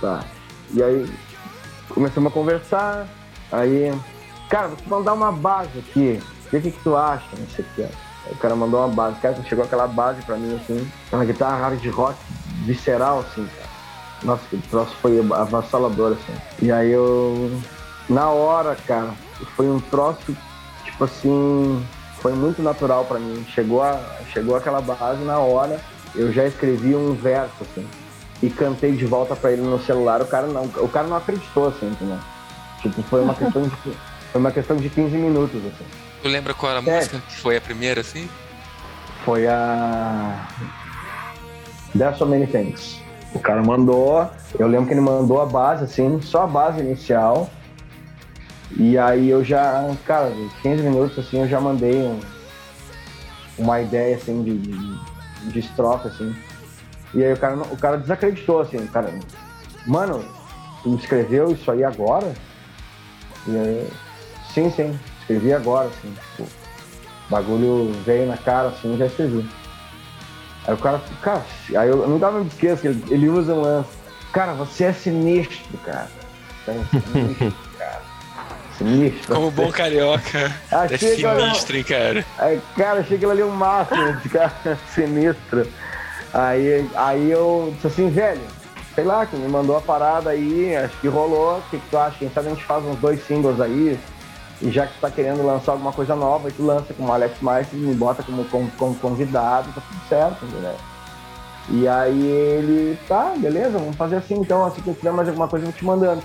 [0.00, 0.24] Tá.
[0.72, 1.12] E aí,
[1.88, 3.06] começamos a conversar,
[3.50, 3.92] aí,
[4.48, 8.11] cara, vou te mandar uma base aqui, o que, que tu acha, não que.
[8.30, 11.84] O cara mandou uma base, cara, chegou aquela base pra mim, assim, uma guitarra hard
[11.88, 12.16] rock
[12.64, 13.68] visceral, assim, cara.
[14.22, 16.38] Nossa, que troço foi avassalador, assim.
[16.60, 17.60] E aí eu,
[18.08, 19.10] na hora, cara,
[19.56, 20.36] foi um troço,
[20.84, 21.84] tipo assim,
[22.20, 23.44] foi muito natural pra mim.
[23.52, 24.00] Chegou, a,
[24.32, 25.80] chegou aquela base na hora,
[26.14, 27.86] eu já escrevi um verso, assim,
[28.40, 31.68] e cantei de volta pra ele no celular, o cara não, o cara não acreditou,
[31.68, 32.18] assim, entendeu?
[32.80, 33.70] Tipo, foi uma questão de,
[34.30, 36.01] foi uma questão de 15 minutos, assim.
[36.22, 36.96] Tu lembra qual era a É.
[36.96, 38.28] música que foi a primeira, assim?
[39.24, 40.46] Foi a.
[41.96, 43.00] There's So Many Things.
[43.34, 47.50] O cara mandou, eu lembro que ele mandou a base, assim, só a base inicial.
[48.76, 52.20] E aí eu já, cara, em 15 minutos, assim, eu já mandei um-
[53.58, 54.98] uma ideia, assim, de, de,
[55.50, 56.34] de estrofe, assim.
[57.14, 59.12] E aí o cara, o cara desacreditou, assim, cara,
[59.86, 60.24] mano,
[60.82, 62.32] tu escreveu isso aí agora?
[63.46, 63.88] E aí,
[64.54, 69.48] sim, sim, escrevi agora, assim, tipo, o bagulho veio na cara, assim, já escrevi.
[70.66, 71.42] Aí o cara, cara,
[71.76, 73.88] aí eu não dava me esqueço, que ele, ele usa um lance.
[74.32, 76.08] Cara, você é sinistro, cara.
[76.64, 78.02] Você é sinistro, cara.
[78.78, 79.34] Sinistro.
[79.34, 80.52] Como bom carioca.
[80.70, 82.24] É Achei eu- sinistro, hein, cara.
[82.38, 84.52] Aí, cara, achei ele ali um máximo, esse cara
[84.94, 85.66] sinistro.
[86.32, 88.40] Aí, aí eu disse assim, velho,
[88.94, 91.98] sei lá, que me mandou a parada aí, acho que rolou, o que, que tu
[91.98, 92.16] acha?
[92.18, 93.98] Quem sabe a gente faz uns dois singles aí,
[94.62, 97.12] e já que tu tá querendo lançar alguma coisa nova, aí tu lança com o
[97.12, 97.36] Alex
[97.72, 100.76] e me bota como, como, como convidado, tá tudo certo, entendeu?
[101.68, 105.48] E aí ele, tá, beleza, vamos fazer assim então, assim que eu tiver mais alguma
[105.48, 106.22] coisa eu vou te mandando.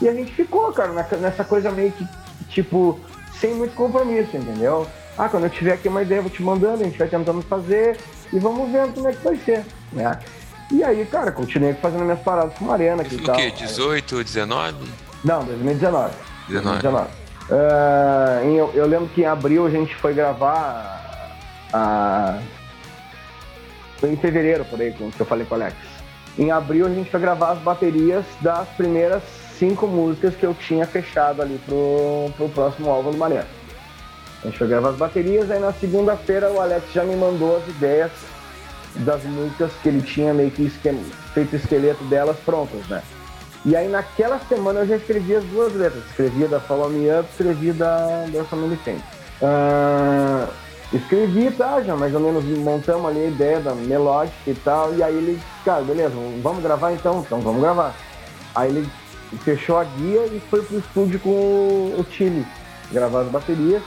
[0.00, 2.06] E a gente ficou, cara, nessa coisa meio que,
[2.48, 3.00] tipo,
[3.40, 4.86] sem muito compromisso, entendeu?
[5.18, 7.42] Ah, quando eu tiver aqui uma ideia, eu vou te mandando, a gente vai tentando
[7.42, 7.98] fazer
[8.32, 10.18] e vamos vendo como é que vai ser, né?
[10.70, 13.36] E aí, cara, continuei fazendo minhas paradas com Mariana aqui Isso e no tal.
[13.36, 13.50] quê?
[13.50, 14.88] 18, 19?
[15.24, 16.14] Não, 2019.
[16.48, 17.21] 19.
[17.50, 21.00] Ah, em- eu, lembro que em abril a gente foi gravar
[21.72, 22.38] a.
[23.98, 25.76] Foi em fevereiro, por aí, que eu falei com o Alex.
[26.38, 29.22] Em abril a gente foi gravar as baterias das primeiras
[29.58, 33.46] cinco músicas que eu tinha fechado ali pro, pro próximo álbum do Mariano.
[34.42, 37.68] A gente foi gravar as baterias, aí na segunda-feira o Alex já me mandou as
[37.68, 38.10] ideias
[38.96, 40.92] das músicas que ele tinha meio que esque-
[41.32, 43.02] feito esqueleto delas prontas, né?
[43.64, 46.04] E aí naquela semana eu já escrevi as duas letras.
[46.06, 49.02] Escrevi da Follow Me Up, escrevi da, da Family Fame.
[49.40, 50.48] Ah,
[50.92, 54.94] escrevi, tá, já mais ou menos montamos ali a ideia da melódica e tal.
[54.94, 57.20] E aí ele, cara, beleza, vamos gravar então?
[57.20, 57.94] Então vamos gravar.
[58.54, 58.88] Aí ele
[59.44, 62.44] fechou a guia e foi pro estúdio com o Chile
[62.90, 63.82] gravar as baterias.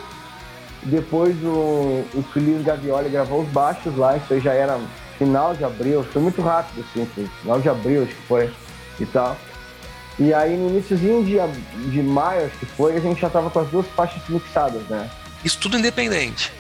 [0.84, 4.80] Depois o, o Feliz Gavioli gravou os baixos lá, isso aí já era
[5.18, 7.08] final de abril, foi muito rápido, assim,
[7.42, 8.52] final de abril acho que foi
[9.00, 9.36] e tal.
[10.18, 11.38] E aí no iníciozinho de,
[11.90, 15.10] de maio, acho que foi, a gente já tava com as duas faixas mixadas, né?
[15.44, 16.52] Isso tudo independente.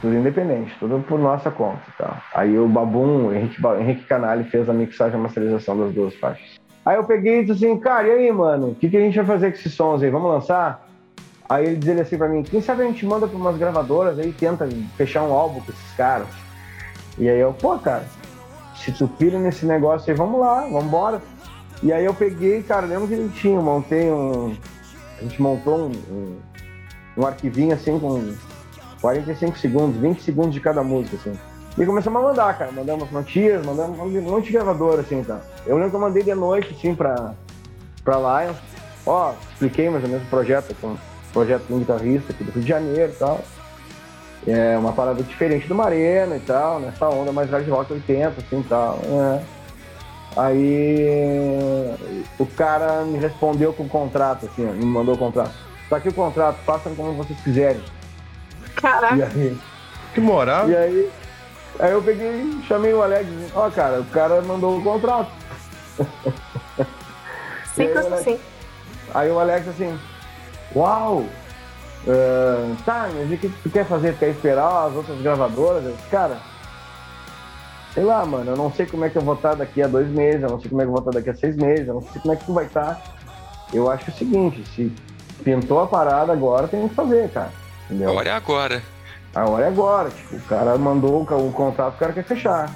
[0.00, 2.16] Tudo independente, tudo por nossa conta tal.
[2.34, 6.14] Aí o Babum, o Henrique, Henrique Canali fez a mixagem e a masterização das duas
[6.16, 6.60] faixas.
[6.84, 9.16] Aí eu peguei e disse assim, cara, e aí, mano, o que, que a gente
[9.16, 10.10] vai fazer com esses sons aí?
[10.10, 10.86] Vamos lançar?
[11.48, 14.32] Aí ele dizia assim pra mim, quem sabe a gente manda pra umas gravadoras aí
[14.32, 16.28] tenta fechar um álbum com esses caras.
[17.16, 18.04] E aí eu, pô, cara,
[18.74, 21.22] se tu pira nesse negócio aí, vamos lá, vamos embora.
[21.84, 24.56] E aí eu peguei, cara, lembro direitinho, montei um.
[25.18, 26.38] A gente montou um, um,
[27.18, 28.34] um arquivinho assim com
[29.02, 31.38] 45 segundos, 20 segundos de cada música, assim.
[31.76, 32.72] E começamos a mandar, cara.
[32.72, 35.42] Mandamos notícias, mandamos um monte de gravador, assim, tá.
[35.66, 37.34] Eu lembro que eu mandei de noite, assim, pra,
[38.02, 38.54] pra Lion.
[39.04, 40.96] Ó, expliquei mais ou menos o projeto, com
[41.34, 43.40] projeto de um guitarrista aqui do Rio de Janeiro e tal.
[44.46, 48.64] É uma parada diferente do Marena e tal, nessa onda mais hard rock 80, assim
[48.66, 49.00] tal.
[49.04, 49.53] É.
[50.36, 51.94] Aí
[52.38, 55.54] o cara me respondeu com o contrato, assim, ó, me mandou o contrato.
[55.88, 57.82] Tá aqui o contrato, façam como vocês quiserem.
[58.66, 59.56] E Caraca, aí,
[60.12, 60.68] Que moral.
[60.68, 61.10] e aí,
[61.78, 65.30] aí eu peguei, chamei o Alex, e disse, ó cara, o cara mandou o contrato.
[67.74, 68.40] simples E aí, assim.
[69.14, 69.96] Aí o Alex assim,
[70.74, 71.24] uau!
[72.08, 74.16] ah, tá, mas o que tu quer fazer?
[74.18, 75.94] Quer esperar as outras gravadoras?
[76.10, 76.38] Cara,
[77.94, 80.08] sei lá, mano, eu não sei como é que eu vou estar daqui a dois
[80.08, 81.94] meses, eu não sei como é que eu vou estar daqui a seis meses, eu
[81.94, 83.00] não sei como é que tu vai estar.
[83.72, 84.92] Eu acho o seguinte, se
[85.44, 87.50] pintou a parada agora, tem que fazer, cara.
[87.86, 88.10] Entendeu?
[88.10, 88.82] A hora é agora.
[89.34, 90.10] A hora é agora.
[90.10, 92.70] Tipo, o cara mandou o contrato, o cara quer fechar.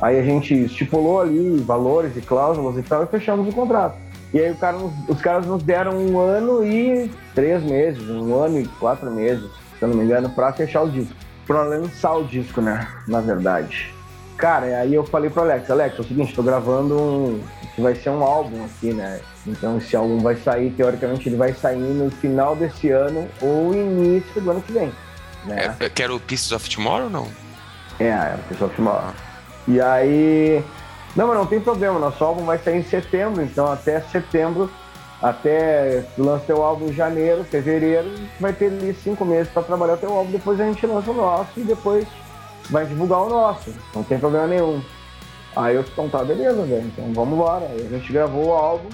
[0.00, 3.96] Aí a gente estipulou ali valores e cláusulas e tal e fechamos o contrato.
[4.32, 4.76] E aí cara,
[5.08, 9.84] os caras nos deram um ano e três meses, um ano e quatro meses, se
[9.84, 11.14] eu não me engano, pra fechar o disco.
[11.46, 12.86] Pra lançar o disco, né?
[13.06, 13.97] Na verdade.
[14.38, 17.42] Cara, aí eu falei pro Alex, Alex, é o seguinte, tô gravando um.
[17.74, 19.20] que vai ser um álbum aqui, né?
[19.44, 24.40] Então esse álbum vai sair, teoricamente, ele vai sair no final desse ano ou início
[24.40, 24.92] do ano que vem.
[25.44, 25.74] Né?
[25.80, 27.28] É, eu quero Pieces of Tomorrow ou não?
[27.98, 29.12] É, era o pessoal filmava.
[29.66, 30.64] E aí.
[31.16, 34.70] Não, mas não tem problema, nosso álbum vai sair em setembro, então até setembro,
[35.20, 38.08] até lança teu álbum em janeiro, fevereiro,
[38.38, 41.14] vai ter ali cinco meses para trabalhar o teu álbum, depois a gente lança o
[41.14, 42.06] nosso e depois
[42.70, 43.74] vai divulgar o nosso.
[43.94, 44.82] Não tem problema nenhum.
[45.56, 47.66] Aí eu então tá, beleza, velho, então vamos embora.
[47.66, 48.88] Aí a gente gravou o álbum,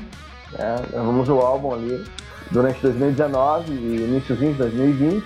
[0.53, 0.77] né?
[0.91, 2.05] Gravamos o álbum ali
[2.51, 5.25] durante 2019 e iníciozinho de 2020.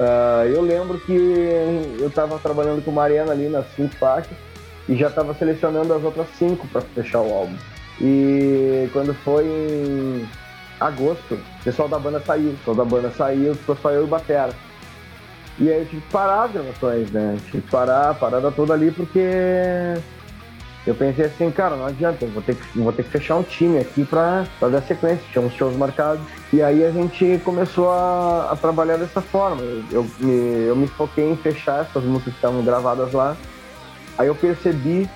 [0.00, 1.12] Ah, eu lembro que
[2.00, 4.32] eu tava trabalhando com Mariana ali nas cinco faixas.
[4.88, 7.54] e já estava selecionando as outras cinco para fechar o álbum.
[8.00, 10.28] E quando foi em
[10.80, 14.08] agosto, o pessoal da banda saiu, o pessoal da banda saiu, ficou só eu e
[14.08, 14.54] Batera.
[15.60, 17.36] E aí eu tive que parar as gravações, né?
[17.46, 19.20] Tive que parar a parada toda ali porque
[20.86, 23.42] eu pensei assim, cara, não adianta, eu vou ter que, vou ter que fechar um
[23.42, 26.24] time aqui pra fazer a sequência, tinha uns shows marcados.
[26.50, 29.60] E aí a gente começou a, a trabalhar dessa forma.
[29.60, 33.36] Eu, eu, me, eu me foquei em fechar essas músicas que estavam gravadas lá.
[34.16, 35.08] Aí eu percebi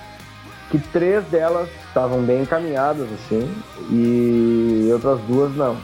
[0.71, 3.51] que três delas estavam bem encaminhadas, assim,
[3.91, 5.79] e outras duas não.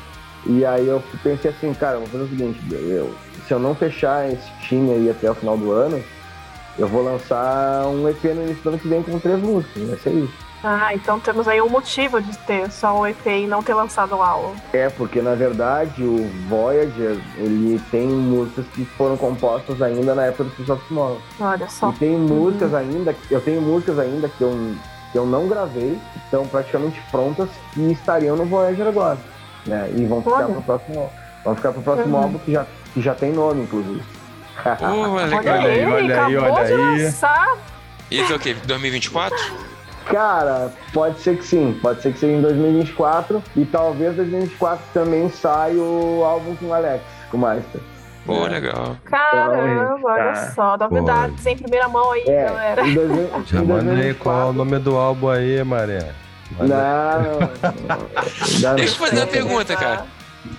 [0.46, 3.14] E aí eu pensei assim, cara, vou fazer o seguinte, eu,
[3.50, 6.00] se eu não fechar esse time aí até o final do ano,
[6.78, 9.98] eu vou lançar um EP no início do ano que vem com três músicas, vai
[9.98, 10.32] ser isso.
[10.62, 14.14] Ah, então temos aí um motivo de ter só o EP e não ter lançado
[14.14, 14.54] o álbum.
[14.72, 20.44] É, porque na verdade o Voyager, ele tem músicas que foram compostas ainda na época
[20.44, 21.20] do Pulse of Tomorrow.
[21.40, 21.90] Olha só.
[21.90, 24.74] E tem músicas ainda, eu tenho músicas ainda que eu,
[25.10, 29.18] que eu não gravei, que estão praticamente prontas e estariam no Voyager agora.
[29.66, 29.90] Né?
[29.96, 30.46] E vão ficar Olha.
[30.54, 31.10] pro próximo,
[31.44, 32.22] vão ficar pro próximo Uhum.
[32.22, 32.64] álbum que já,
[32.94, 34.02] que já tem nome, inclusive.
[34.82, 34.84] Oh,
[35.14, 35.68] olha, Olha, cara.
[35.68, 37.02] ele, olha aí, olha aí.
[37.04, 37.56] lançar.
[38.10, 38.54] Isso é o quê?
[38.64, 39.36] 2024?
[40.06, 45.28] Cara, pode ser que sim, pode ser que seja em 2024 e talvez 2024 também
[45.30, 47.80] saia o álbum com o Alex, com o Meister.
[48.26, 48.96] Pô, legal.
[49.04, 50.52] Caramba, olha tá.
[50.54, 52.86] só, novidades em primeira mão aí, É, galera.
[52.86, 54.52] em, 2000, Já em manda aí qual é o 2024.
[54.52, 56.12] nome do álbum aí, Maré.
[56.58, 57.38] Não, não,
[58.60, 58.74] não.
[58.76, 60.04] Deixa eu fazer uma pergunta, cara.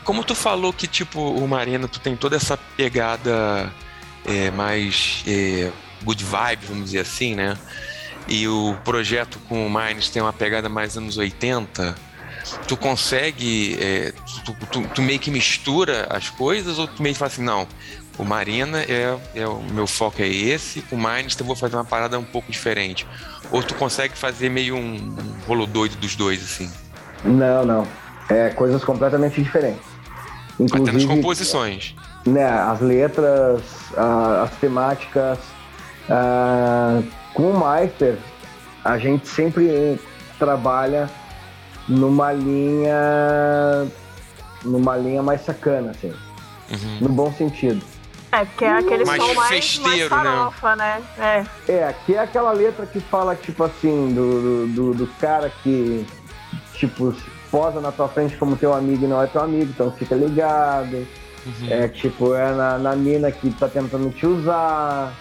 [0.04, 3.72] Como tu falou que, tipo, o Marina, tu tem toda essa pegada
[4.26, 5.72] é, mais é,
[6.04, 7.58] good vibe, vamos dizer assim, né?
[8.28, 11.96] E o projeto com o Mines tem uma pegada mais anos 80.
[12.68, 13.78] Tu consegue.
[13.80, 14.14] é,
[14.46, 17.68] tu, tu- tu meio que mistura as coisas ou tu meio que fala assim, não,
[18.18, 21.76] o Marina é, é o meu foco é esse, com o Mines eu vou fazer
[21.76, 23.06] uma parada um pouco diferente.
[23.52, 25.16] Ou tu consegue fazer meio um,
[25.48, 26.72] rolo doido dos dois, assim.
[27.24, 27.88] Não, não.
[28.32, 29.82] É coisas completamente diferentes.
[30.54, 31.96] Até nas Inclusive, composições.
[32.26, 33.62] né, as letras,
[33.98, 35.40] a- as temáticas.
[36.10, 37.02] ah,
[37.34, 38.18] com o Meister,
[38.84, 40.00] a gente sempre
[40.40, 41.10] trabalha
[41.88, 43.88] numa linha
[44.64, 46.12] numa linha mais sacana, assim,
[46.72, 46.98] Uhum.
[47.02, 47.82] no bom sentido.
[48.32, 50.24] É, porque é aquele Mais som mais, mais festeiro, né?
[50.24, 51.02] farofa, né?
[51.18, 51.46] É.
[51.72, 56.06] É, que é aquela letra que fala, tipo assim, do, do, do- do cara que,
[56.74, 57.14] tipo,
[57.52, 61.06] posa na tua frente como teu amigo e não é teu amigo, então fica ligado.
[61.70, 65.12] É, tipo, é na, na mina que tá tentando te usar.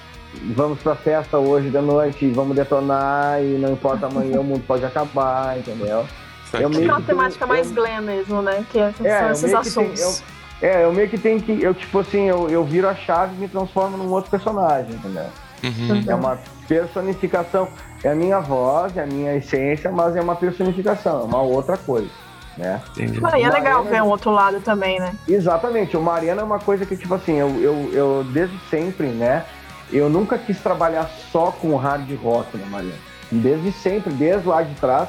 [0.55, 4.85] Vamos pra festa hoje de noite, vamos detonar e não importa amanhã, o mundo pode
[4.85, 6.07] acabar, entendeu?
[6.53, 8.65] Eu meio Aquela que temática tenho- mais eu- glam mesmo, né?
[8.71, 10.23] Que é- são É, eu esses meio que tenho- assuntos.
[10.63, 13.39] É, eu meio que tenho que, eu tipo assim, eu, eu viro a chave e
[13.39, 15.27] me transformo num outro personagem, entendeu?
[15.65, 16.05] Uhum.
[16.07, 16.39] É uma
[16.69, 17.69] personificação.
[18.03, 21.77] É a minha voz, é a minha essência, mas é uma personificação, é uma outra
[21.77, 22.09] coisa,
[22.57, 22.81] né?
[22.93, 23.21] Entendi.
[23.21, 25.13] Mas e é legal Mariana- ver um outro lado também, né?
[25.29, 29.45] Exatamente, o Mariana é uma coisa que, tipo assim, eu, eu, eu desde sempre, né?
[29.93, 32.99] Eu nunca quis trabalhar só com hard rock na Mariana.
[33.31, 35.09] Desde sempre, desde lá de trás.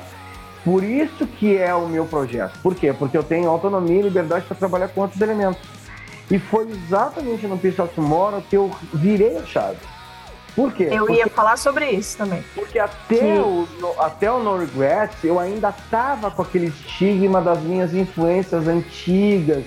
[0.63, 2.57] Por isso que é o meu projeto.
[2.61, 2.93] Por quê?
[2.93, 5.61] Porque eu tenho autonomia e liberdade para trabalhar com outros elementos.
[6.29, 9.77] E foi exatamente no Peace of Tomorrow que eu virei a chave.
[10.55, 10.89] Por quê?
[10.91, 12.43] Eu Porque ia falar sobre isso também.
[12.53, 17.59] porque até o, no- até o No Regrets eu ainda tava com aquele estigma das
[17.61, 19.63] minhas influências antigas,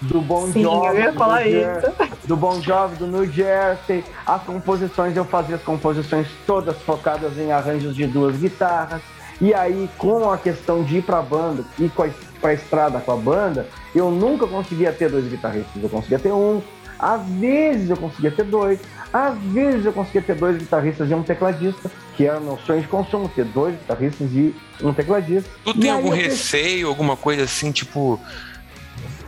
[0.00, 1.92] do Bon Sim, Jovi, eu ia do Jer-
[2.24, 4.04] do Bon Jovi, do New Jersey.
[4.26, 9.00] As composições, eu fazia as composições todas focadas em arranjos de duas guitarras.
[9.40, 12.08] E aí, com a questão de ir pra banda, ir com a,
[12.40, 16.60] pra estrada com a banda, eu nunca conseguia ter dois guitarristas, eu conseguia ter um.
[16.98, 18.80] Às vezes eu conseguia ter dois,
[19.12, 22.80] às vezes eu conseguia ter dois guitarristas e um tecladista, que era o meu sonho
[22.80, 25.48] de consumo, ter dois guitarristas e um tecladista.
[25.64, 26.28] Tu E tem algum eu pensei-
[26.62, 28.20] receio, alguma coisa assim, tipo,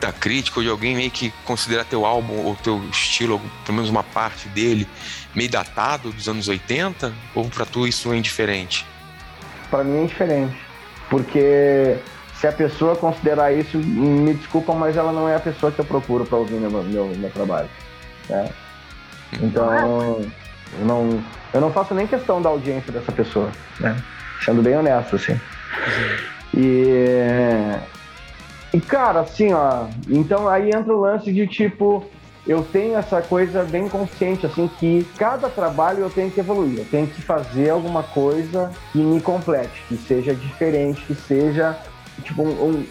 [0.01, 3.75] da crítica ou de alguém meio que considerar teu álbum ou teu estilo, ou pelo
[3.77, 4.87] menos uma parte dele,
[5.33, 7.13] meio datado dos anos 80?
[7.35, 8.85] Ou pra tu isso é indiferente?
[9.69, 10.57] Pra mim é diferente.
[11.09, 11.97] Porque
[12.41, 15.85] se a pessoa considerar isso, me desculpa, mas ela não é a pessoa que eu
[15.85, 17.69] procuro pra ouvir meu, meu, meu trabalho.
[18.27, 18.49] né?
[19.39, 20.25] Então,
[20.79, 21.23] eu não,
[21.53, 23.95] eu não faço nem questão da audiência dessa pessoa, né?
[24.43, 25.39] Sendo bem honesto, assim.
[26.51, 27.77] E,
[28.73, 32.03] e cara, assim, ó, então aí entra o lance de tipo,
[32.47, 36.85] eu tenho essa coisa bem consciente, assim, que cada trabalho eu tenho que evoluir, eu
[36.85, 41.77] tenho que fazer alguma coisa que me complete, que seja diferente, que seja
[42.21, 42.87] tipo um, um-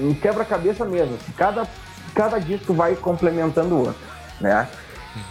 [0.00, 1.18] um- um quebra-cabeça mesmo.
[1.36, 1.66] cada,
[2.14, 4.00] cada disco vai complementando o outro,
[4.40, 4.68] né?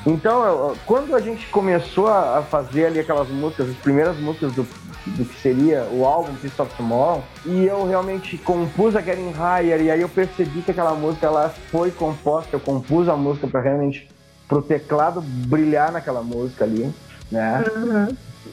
[0.05, 4.67] Então, quando a gente começou a fazer ali aquelas músicas, as primeiras músicas do,
[5.05, 9.81] do que seria o álbum Peace of Tomorrow, e eu realmente compus a Getting Higher,
[9.81, 13.61] e aí eu percebi que aquela música ela foi composta, eu compus a música para
[13.61, 14.09] realmente
[14.49, 16.93] pro teclado brilhar naquela música ali,
[17.31, 17.63] né?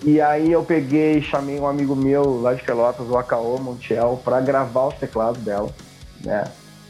[0.05, 4.21] E aí eu peguei e chamei um amigo meu lá de Pelotas, o Akaô Montiel,
[4.25, 5.71] pra gravar os teclados dela,
[6.23, 6.45] né?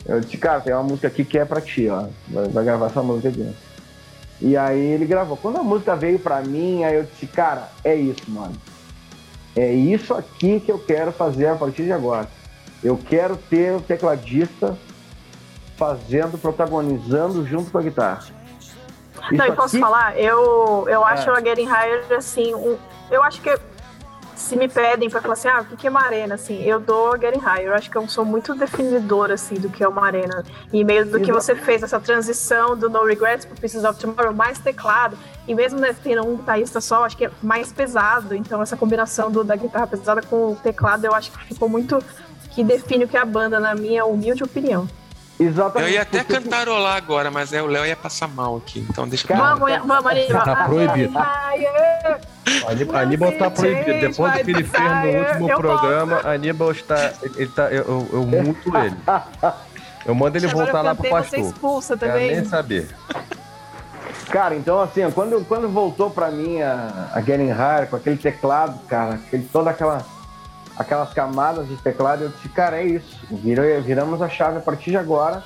[0.05, 2.07] Eu disse, cara, tem uma música aqui que é pra ti, ó.
[2.29, 3.55] Vai, vai gravar essa música aqui.
[4.41, 5.37] E aí ele gravou.
[5.37, 8.55] Quando a música veio pra mim, aí eu disse, cara, é isso, mano.
[9.57, 12.29] É isso aqui que eu quero fazer a partir de agora.
[12.85, 14.77] Eu quero ter o tecladista
[15.77, 18.36] fazendo, protagonizando junto com a guitarra.
[19.33, 20.19] Não, e posso falar?
[20.19, 21.33] Eu, eu acho É.
[21.33, 22.77] a Getting Higher, assim, um,
[23.11, 23.57] eu acho que
[24.35, 27.15] se me pedem pra falar assim, ah, o que é uma arena, assim, eu dou
[27.15, 27.69] a Getting Higher.
[27.69, 30.45] Eu acho que eu sou muito definidora, assim, do que é uma arena.
[30.73, 34.35] E meio do que você fez, essa transição do No Regrets pro Pieces of Tomorrow,
[34.35, 35.19] mais teclado.
[35.49, 38.35] E mesmo né, tendo um guitarrista só, acho que é mais pesado.
[38.35, 41.99] Então essa combinação do, da guitarra pesada com o teclado, eu acho que ficou muito...
[42.55, 44.89] Que define o que é a banda, na minha humilde opinião.
[45.39, 45.91] Exatamente.
[45.91, 48.87] Eu ia até cantarolar agora, mas aí o Léo ia passar mal aqui.
[48.89, 49.59] Então deixa Cara, eu.
[49.59, 50.45] Vamos, vamos, Aníbal.
[50.45, 51.19] Tá proibido.
[51.19, 52.21] Higher.
[52.95, 54.01] Aníbal, tá proibido.
[54.01, 57.13] Depois do que ele fez no último Eu programa, Aníbal está.
[57.23, 58.97] Ele tá, eu, eu, eu multo ele.
[60.07, 61.53] Eu mando ele voltar lá pro cantei, você pastor.
[61.53, 62.37] expulsa Quero também.
[62.37, 62.89] nem saber.
[64.31, 68.79] Cara, então assim, quando, quando voltou pra mim a, a Getting Higher, com aquele teclado,
[68.89, 70.05] cara, aquele, toda aquela
[70.79, 73.17] aquelas camadas de teclado, eu disse, cara, é isso.
[73.31, 75.43] Vira- viramos a chave a partir de agora.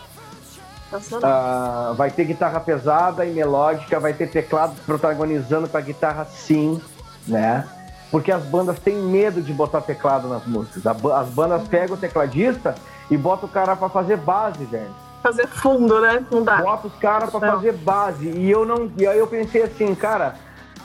[1.23, 6.81] Ah, vai ter guitarra pesada e melódica, vai ter teclado protagonizando com a guitarra sim,
[7.29, 7.65] né?
[8.11, 10.85] Porque as bandas têm medo de botar teclado nas músicas.
[10.87, 12.75] As bandas pegam o tecladista
[13.09, 14.91] e botam o cara pra fazer base, velho.
[15.23, 16.25] Fazer fundo, né?
[16.29, 16.57] Não dá.
[16.61, 17.53] Bota os caras pra Não.
[17.55, 18.27] fazer base.
[18.29, 18.91] E eu não.
[18.97, 20.35] E aí eu pensei assim, cara,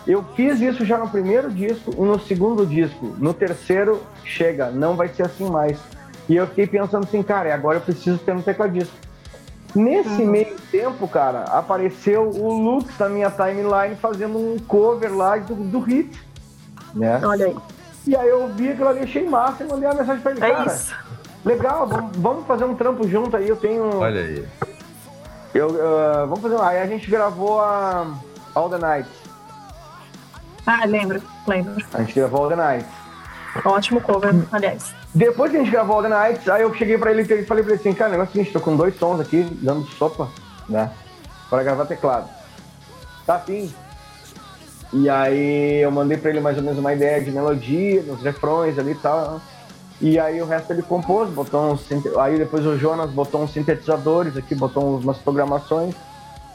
[0.07, 3.15] eu fiz isso já no primeiro disco e no segundo disco.
[3.18, 5.80] No terceiro, chega, não vai ser assim mais.
[6.30, 8.94] E eu fiquei pensando assim, cara, e agora eu preciso ter um tecladista.
[9.76, 15.53] Nesse meio tempo, cara, apareceu o Lux na minha timeline fazendo um cover lá do,
[15.53, 16.18] do hit.
[16.94, 17.19] Né?
[17.23, 17.56] Olha aí.
[18.07, 20.49] E aí eu vi aquilo ali, achei massa e mandei uma mensagem pra ele, É
[20.52, 20.65] cara.
[20.65, 20.95] isso.
[21.44, 23.49] Legal, vamos, vamos fazer um trampo junto aí.
[23.49, 23.98] Eu tenho.
[23.98, 24.48] Olha aí.
[25.53, 26.60] Eu, ah, vamos fazer.
[26.61, 28.07] Aí a gente gravou a
[28.56, 29.10] All the Night.
[30.65, 31.75] Ah, lembro, lembro.
[31.93, 32.87] A gente gravou Night.
[33.63, 34.93] Ótimo cover, aliás.
[35.13, 37.81] Depois que a gente gravou Night, aí eu cheguei pra ele e falei pra ele
[37.81, 40.29] assim, cara, o negócio é o seguinte, tô com dois sons aqui, dando sopa,
[40.67, 40.91] né?
[41.49, 42.27] Pra gravar teclado.
[43.25, 43.73] Tá fim.
[44.91, 48.77] E aí eu mandei pra ele mais ou menos uma ideia de melodia, nos refrões
[48.77, 49.41] ali e tal.
[50.01, 51.85] E aí o resto ele compôs, botou uns.
[52.19, 55.95] Aí depois o Jonas botou uns sintetizadores aqui, botou umas programações,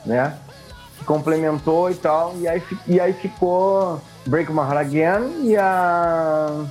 [0.04, 0.36] né?
[1.04, 2.34] Complementou e tal.
[2.38, 6.64] E aí, e aí ficou Break My Heart Again e a.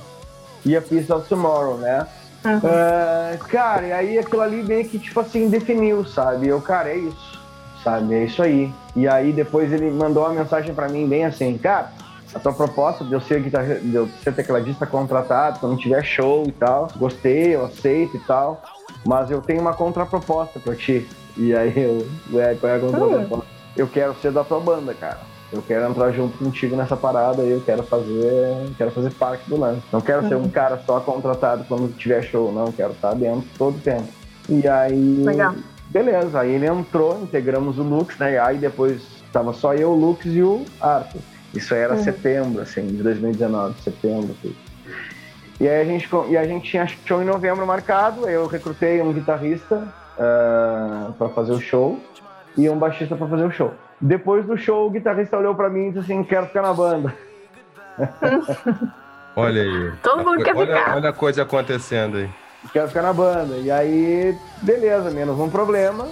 [0.64, 2.06] E a Piece of Tomorrow, né?
[2.44, 6.48] Ah, cara, e aí aquilo ali meio que, tipo assim, definiu, sabe?
[6.48, 7.40] Eu, cara, é isso,
[7.84, 8.14] sabe?
[8.14, 8.72] É isso aí.
[8.96, 11.92] E aí depois ele mandou uma mensagem pra mim bem assim, cara,
[12.34, 16.44] a tua proposta de eu ser, guitarra, de eu ser tecladista contratado, quando tiver show
[16.46, 18.62] e tal, gostei, eu aceito e tal,
[19.04, 21.08] mas eu tenho uma contraproposta pra ti.
[21.36, 23.59] E aí eu, ué, qual é a contraproposta?
[23.76, 25.20] Eu quero ser da tua banda, cara.
[25.52, 29.58] Eu quero entrar junto contigo nessa parada aí, eu quero fazer, quero fazer parte do
[29.58, 29.82] lance.
[29.92, 33.76] Não quero ser um cara só contratado quando tiver show, não, quero estar dentro todo
[33.76, 34.06] o tempo.
[34.48, 35.54] E aí, Legal.
[35.88, 38.38] beleza, aí ele entrou, integramos o Lux, né?
[38.38, 39.02] Aí depois
[39.32, 41.20] tava só eu, o Lux e o Arthur.
[41.52, 44.36] Isso era setembro, assim, de 2019, setembro.
[44.38, 44.54] Assim.
[45.60, 49.12] E aí a gente, e a gente tinha show em novembro marcado, eu recrutei um
[49.12, 49.82] guitarrista
[51.18, 51.98] para fazer o show
[52.56, 53.72] e um baixista para fazer o show.
[54.00, 57.14] Depois do show, o guitarrista olhou para mim e disse assim, quero ficar na banda.
[59.36, 59.92] Olha aí.
[60.02, 60.96] Todo mundo quer olha, ficar.
[60.96, 62.30] olha a coisa acontecendo aí.
[62.72, 63.56] quero ficar na banda.
[63.56, 66.08] E aí, beleza, menos um problema.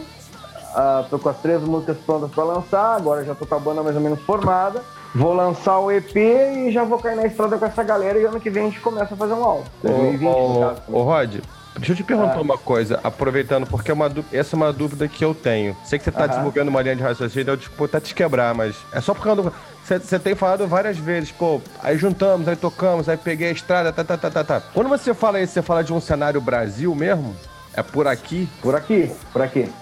[0.74, 3.82] Ah, tô com as três músicas prontas para lançar, agora já tô com a banda
[3.82, 4.82] mais ou menos formada.
[5.14, 8.38] Vou lançar o EP e já vou cair na estrada com essa galera e ano
[8.38, 9.64] que vem a gente começa a fazer um álbum.
[9.82, 11.36] 2020, no Ô, ô, ô, Rod,
[11.78, 12.40] deixa eu te perguntar Ah.
[12.40, 15.76] uma coisa, aproveitando, porque é uma essa é uma dúvida que eu tenho.
[15.84, 16.36] Sei que você tá Aham.
[16.36, 19.42] divulgando uma linha de raciocínio, eu tipo, tá te quebrar, mas é só por causa
[19.42, 19.52] do.
[19.84, 24.04] Você, tem falado várias vezes, pô, aí juntamos, aí tocamos, aí peguei a estrada, tá,
[24.04, 24.60] tá, tá, tá, tá.
[24.74, 27.34] Quando você fala isso, você fala de um cenário Brasil mesmo?
[27.72, 28.46] É por aqui?
[28.60, 29.72] Por aqui, por aqui.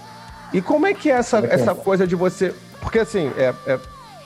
[0.53, 1.49] E como é que é essa, aqui.
[1.53, 2.55] essa coisa de você.
[2.81, 3.53] Porque assim, é.
[3.67, 3.79] é...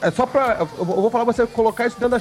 [0.02, 0.56] é só pra.
[0.60, 2.18] Eu vou falar pra você colocar isso dentro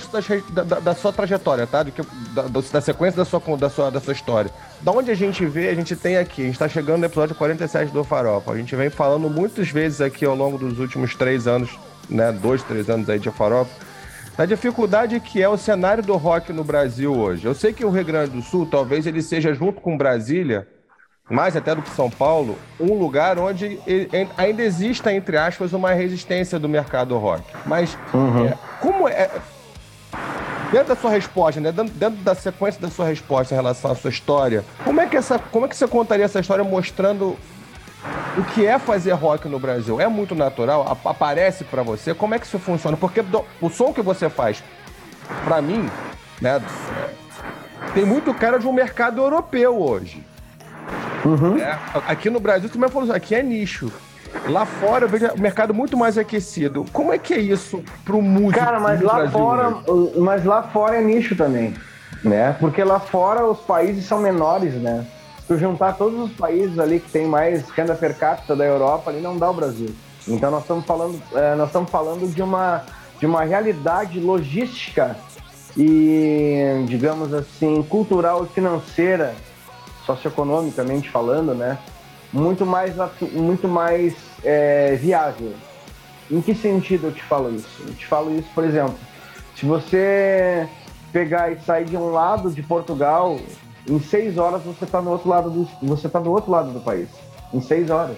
[0.51, 1.83] da, da- da sua trajetória, tá?
[1.83, 2.01] Do que,
[2.33, 4.51] da, da sequência da sua, da, sua, da sua história.
[4.81, 6.43] Da onde a gente vê, a gente tem aqui.
[6.43, 8.51] A gente tá chegando no episódio 47 do Farofa.
[8.51, 11.69] A gente vem falando muitas vezes aqui ao longo dos últimos três anos
[12.09, 13.69] né, dois, três anos aí de farofa,
[14.35, 17.45] da dificuldade que é o cenário do rock no Brasil hoje.
[17.45, 20.67] Eu sei que o Rio Grande do Sul, talvez ele seja junto com Brasília,
[21.29, 23.79] mais até do que São Paulo, um lugar onde
[24.37, 27.43] ainda exista, entre aspas, uma resistência do mercado rock.
[27.65, 27.97] Mas
[28.47, 29.29] é, como é.
[30.71, 31.71] Dentro da sua resposta, né?
[31.71, 35.39] Dentro, da sequência da sua resposta em relação à sua história, como é que, essa,
[35.39, 37.35] como é que você contaria essa história mostrando
[38.37, 39.99] o que é fazer rock no Brasil?
[39.99, 40.85] É muito natural?
[40.87, 42.13] Ap- Aparece pra você?
[42.13, 42.95] Como é que isso funciona?
[42.95, 43.23] Porque
[43.59, 44.63] o som que você faz,
[45.43, 45.89] pra mim,
[46.39, 46.61] né?
[47.95, 50.23] Tem muito cara de um mercado europeu hoje.
[51.59, 51.77] É,
[52.07, 53.91] aqui no Brasil, como é que falou, aqui é nicho.
[54.47, 56.85] Lá fora eu vejo o mercado muito mais aquecido.
[56.93, 58.63] Como é que é isso pro músico?
[58.63, 60.19] Cara, mas lá Brasil fora, hoje?
[60.19, 61.73] mas lá fora é nicho também,
[62.23, 62.55] né?
[62.59, 65.05] Porque lá fora os países são menores, né?
[65.47, 69.19] Se juntar todos os países ali que tem mais renda per capita da Europa, ali
[69.19, 69.89] não dá o Brasil.
[70.27, 72.83] Então nós estamos falando, eh, nós estamos falando de uma
[73.19, 75.15] de uma realidade logística
[75.77, 79.35] e, digamos assim, cultural e financeira,
[80.15, 81.77] socioeconomicamente falando, né?
[82.33, 82.95] Muito mais
[83.31, 85.53] muito mais eh, viável.
[86.31, 87.83] Em que sentido eu te falo isso?
[87.87, 88.95] Eu te falo isso, por exemplo,
[89.55, 90.67] se você
[91.11, 93.39] pegar e sair de um lado de Portugal,
[93.87, 96.79] em seis horas você está no outro lado do você tá do outro lado do
[96.79, 97.09] país.
[97.51, 98.17] Em seis horas,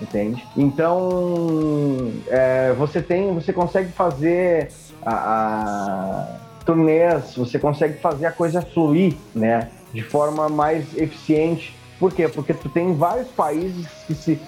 [0.00, 0.42] entende?
[0.56, 4.70] Então é, você tem, você consegue fazer
[5.04, 6.26] a, a
[6.64, 9.70] turnês, você consegue fazer a coisa fluir, né?
[9.92, 11.74] De forma mais eficiente.
[11.98, 12.28] Por quê?
[12.28, 14.40] Porque tu tem vários países que se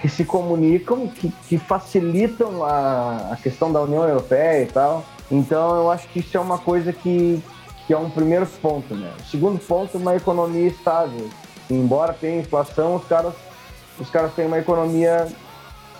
[0.00, 5.04] que se comunicam, que, que facilitam a, a questão da União Europeia e tal.
[5.30, 7.42] Então eu acho que isso é uma coisa que,
[7.86, 9.12] que é um primeiro ponto, né?
[9.20, 11.28] O segundo ponto uma economia estável.
[11.70, 13.34] Embora tenha inflação, os caras,
[13.98, 15.28] os caras têm uma economia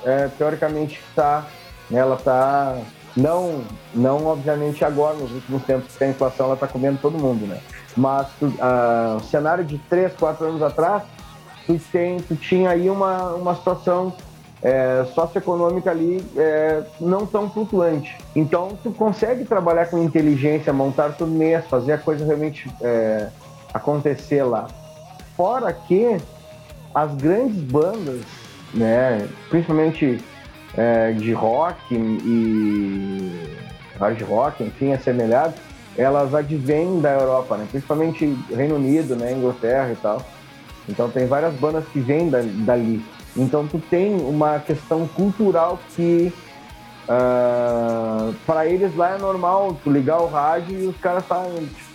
[0.04, 1.46] é, teoricamente que está,
[1.92, 2.78] ela está
[3.16, 3.62] não,
[3.94, 7.60] não obviamente agora nos últimos tempos que tem inflação, ela está comendo todo mundo, né?
[7.96, 8.28] Mas
[9.16, 11.02] o cenário de três, quatro anos atrás
[11.66, 14.12] tu, tem, tu tinha aí uma, uma situação
[14.62, 18.16] é, socioeconômica ali é, não tão flutuante.
[18.34, 23.28] Então, tu consegue trabalhar com inteligência, montar turnês, fazer a coisa realmente é,
[23.72, 24.68] acontecer lá.
[25.36, 26.16] Fora que
[26.94, 28.20] as grandes bandas,
[28.74, 30.22] né, principalmente
[30.76, 33.56] é, de rock e
[33.98, 35.54] hard rock, enfim, assemelhado,
[36.00, 40.22] elas advêm da Europa, né, principalmente Reino Unido, né, Inglaterra e tal.
[40.88, 43.04] Então tem várias bandas que vêm da- dali.
[43.36, 46.32] Então tu tem uma questão cultural que
[48.46, 51.44] para eles lá é normal tu ligar o rádio e os caras tá,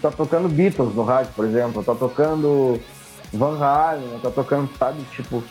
[0.02, 2.80] tá tocando Beatles no rádio, por exemplo, tá tocando
[3.32, 5.42] Van Halen, tá tocando, sabe, tipo,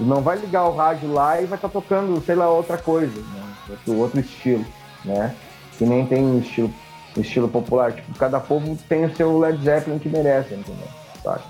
[0.00, 3.42] não vai ligar o rádio lá e vai estar tocando, sei lá, outra coisa, né?
[3.70, 4.64] outro, outro estilo,
[5.04, 5.34] né?
[5.78, 6.72] Que nem tem estilo,
[7.20, 7.92] estilo popular.
[7.92, 10.88] Tipo, cada povo tem o seu Led Zeppelin que merece, entendeu?
[11.22, 11.42] Sabe?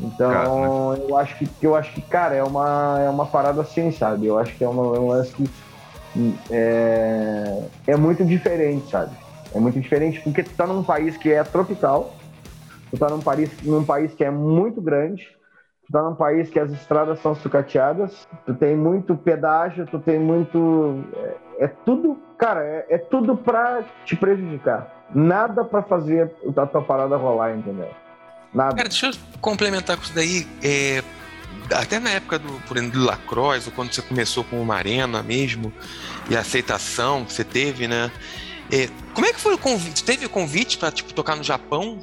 [0.00, 4.26] Então, eu acho que eu acho que, cara, é uma, é uma parada assim, sabe?
[4.26, 5.48] Eu acho que é, uma, é um lance que
[6.50, 9.16] é, é muito diferente, sabe?
[9.54, 12.14] É muito diferente porque tu tá num país que é tropical,
[12.90, 15.26] tu tá num país, num país que é muito grande,
[15.86, 20.18] tu tá num país que as estradas são sucateadas, tu tem muito pedágio, tu tem
[20.18, 21.04] muito.
[21.58, 25.04] É, tudo, cara, é, é tudo pra te prejudicar.
[25.14, 27.90] Nada pra fazer a tua parada rolar, entendeu?
[28.52, 28.74] Nada.
[28.74, 30.46] Cara, deixa eu complementar com isso daí.
[30.62, 31.02] é,
[31.74, 35.22] até na época do, por exemplo, do Lacroix, ou quando você começou com uma arena
[35.22, 35.72] mesmo,
[36.28, 38.10] e a aceitação que você teve, né?
[38.70, 40.04] É, como é que foi o convite?
[40.04, 41.98] Teve convite pra tipo, tocar no Japão?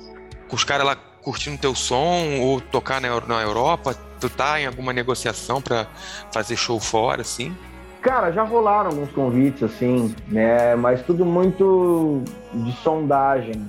[0.47, 3.95] Com os caras lá curtindo teu som, ou tocar na, na Europa?
[4.19, 5.87] Tu tá em alguma negociação pra
[6.31, 7.55] fazer show fora, assim?
[8.03, 10.75] Cara, já rolaram alguns convites, assim, né?
[10.75, 12.21] Mas tudo muito
[12.53, 13.65] de sondagem,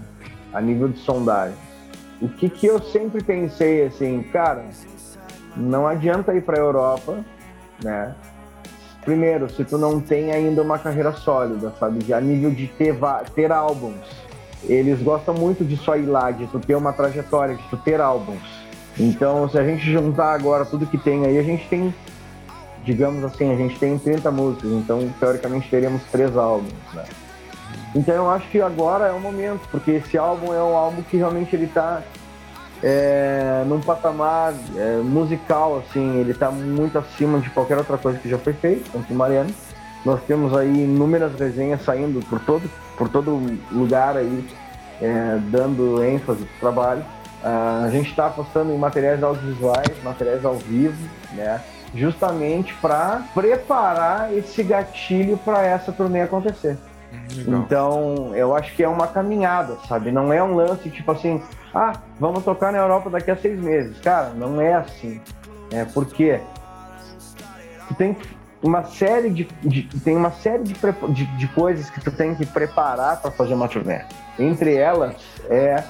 [0.52, 1.54] a nível de sondagem.
[2.20, 4.64] O que, que eu sempre pensei, assim, cara,
[5.56, 7.24] não adianta ir pra Europa,
[7.80, 8.12] né?
[9.04, 12.12] Primeiro, se tu não tem ainda uma carreira sólida, sabe?
[12.12, 12.96] A nível de ter,
[13.36, 14.24] ter álbuns.
[14.64, 18.00] Eles gostam muito de só ir lá, de tu ter uma trajetória, de tu ter
[18.00, 18.42] álbuns.
[18.98, 21.94] Então, se a gente juntar agora tudo que tem aí, a gente tem
[22.84, 27.04] digamos assim, a gente tem 30 músicas, então teoricamente teríamos três álbuns, né?
[27.94, 31.16] Então eu acho que agora é o momento, porque esse álbum é um álbum que
[31.16, 32.02] realmente ele tá
[32.82, 38.28] é, num patamar é, musical, assim, ele tá muito acima de qualquer outra coisa que
[38.28, 39.50] já foi feita, tanto o Mariano.
[40.04, 43.40] Nós temos aí inúmeras resenhas saindo por todo, por todo
[43.72, 44.46] lugar aí,
[45.00, 47.04] é, dando ênfase pro trabalho.
[47.42, 50.96] Ah, a gente está apostando em materiais audiovisuais, materiais ao vivo,
[51.32, 51.60] né?
[51.94, 56.76] Justamente para preparar esse gatilho para essa turnê acontecer.
[57.36, 57.60] Legal.
[57.60, 60.10] Então, eu acho que é uma caminhada, sabe?
[60.10, 61.40] Não é um lance tipo assim,
[61.74, 63.98] ah, vamos tocar na Europa daqui a seis meses.
[64.00, 65.20] Cara, não é assim.
[65.70, 66.40] É porque
[67.88, 68.16] tu tem
[68.62, 72.44] uma série de, de- tem uma série de, de, de coisas que tu tem que
[72.46, 74.00] preparar para fazer uma turnê.
[74.38, 75.14] Entre elas
[75.48, 75.84] é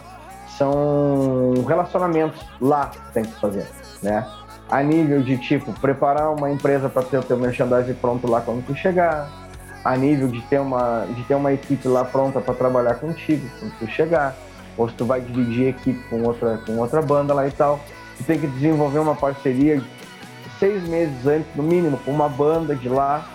[0.58, 3.66] são relacionamentos lá que tu tem que fazer,
[4.02, 4.24] né?
[4.70, 8.64] A nível de tipo preparar uma empresa para ter o teu merchandising pronto lá quando
[8.66, 9.28] tu chegar,
[9.84, 13.72] a nível de ter uma de ter uma equipe lá pronta para trabalhar contigo quando
[13.78, 14.34] tu chegar,
[14.76, 17.78] ou se tu vai dividir a equipe com outra com outra banda lá e tal,
[18.16, 19.82] tu tem que desenvolver uma parceria
[20.58, 23.26] seis meses antes, no mínimo, com uma banda de lá,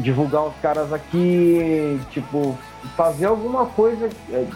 [0.00, 2.58] divulgar os caras aqui, tipo,
[2.96, 4.46] fazer alguma coisa, é,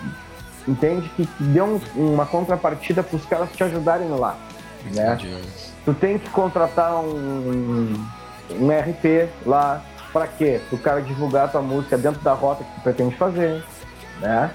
[0.66, 1.08] entende?
[1.10, 4.36] Que que dê um- uma contrapartida para os caras te ajudarem lá,
[4.94, 5.14] né?
[5.14, 5.36] Entendi.
[5.84, 7.94] Tu tem que contratar um,
[8.50, 9.82] um RP lá,
[10.12, 10.60] para quê?
[10.68, 13.62] Para o cara divulgar a tua música dentro da rota que tu pretende fazer,
[14.20, 14.50] né?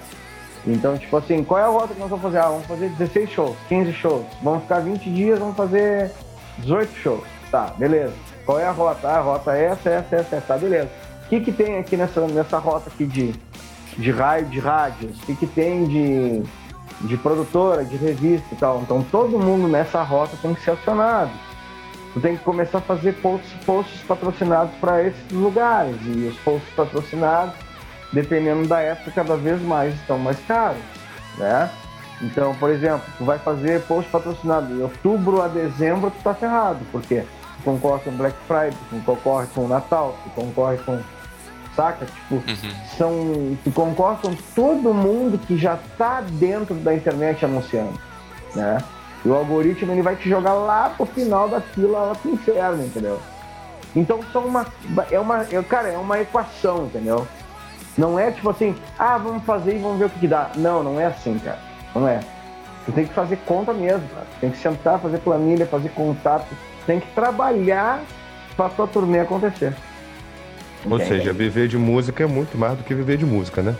[0.66, 2.38] Então, tipo assim, qual é a rota que nós vamos fazer?
[2.38, 4.26] Ah, vamos fazer 16 shows, 15 shows.
[4.42, 6.10] Vamos ficar 20 dias, vamos fazer
[6.58, 7.24] 18 shows.
[7.50, 8.14] Tá, beleza.
[8.46, 9.08] Qual é a rota?
[9.08, 10.46] Ah, a rota é essa, essa, essa, essa.
[10.46, 10.90] Tá, beleza.
[11.24, 13.34] O que, que tem aqui nessa, nessa rota aqui de,
[13.96, 15.18] de raio, de rádios?
[15.22, 16.42] O que, que tem de,
[17.00, 18.80] de produtora, de revista e tal?
[18.82, 21.30] Então, todo mundo nessa rota tem que ser acionado.
[22.12, 25.96] Tu tem que começar a fazer posts, posts patrocinados para esses lugares.
[26.04, 27.54] E os posts patrocinados,
[28.12, 30.82] dependendo da época, cada vez mais estão mais caros,
[31.36, 31.70] né?
[32.22, 36.78] Então, por exemplo, tu vai fazer post patrocinado em outubro a dezembro, tu tá ferrado,
[36.92, 41.00] porque tu concorre com Black Friday, tu concorre com o Natal, tu concorre com.
[41.76, 42.06] Saca?
[42.06, 42.74] Tipo, Uhum.
[42.96, 43.58] são.
[43.64, 47.98] Tu concorre com todo mundo que já tá dentro da internet anunciando,
[48.54, 48.78] né?
[49.24, 52.84] E o algoritmo ele vai te jogar lá pro final da fila, lá pro inferno,
[52.84, 53.18] entendeu?
[53.96, 54.66] Então são uma.
[55.10, 55.42] É uma.
[55.50, 57.26] é- Cara, é uma equação, entendeu?
[57.96, 60.50] Não é tipo assim, ah, vamos fazer e vamos ver o que, que dá.
[60.56, 61.58] Não, não é assim, cara.
[61.94, 62.20] Não é.
[62.84, 64.26] Tu tem que fazer conta mesmo, cara.
[64.40, 66.46] Tem que sentar, fazer planilha, fazer contato.
[66.86, 68.00] Tem que trabalhar
[68.56, 69.74] pra tua turnê acontecer.
[70.88, 73.74] Ou seja, viver de música é muito mais do que viver de música, né?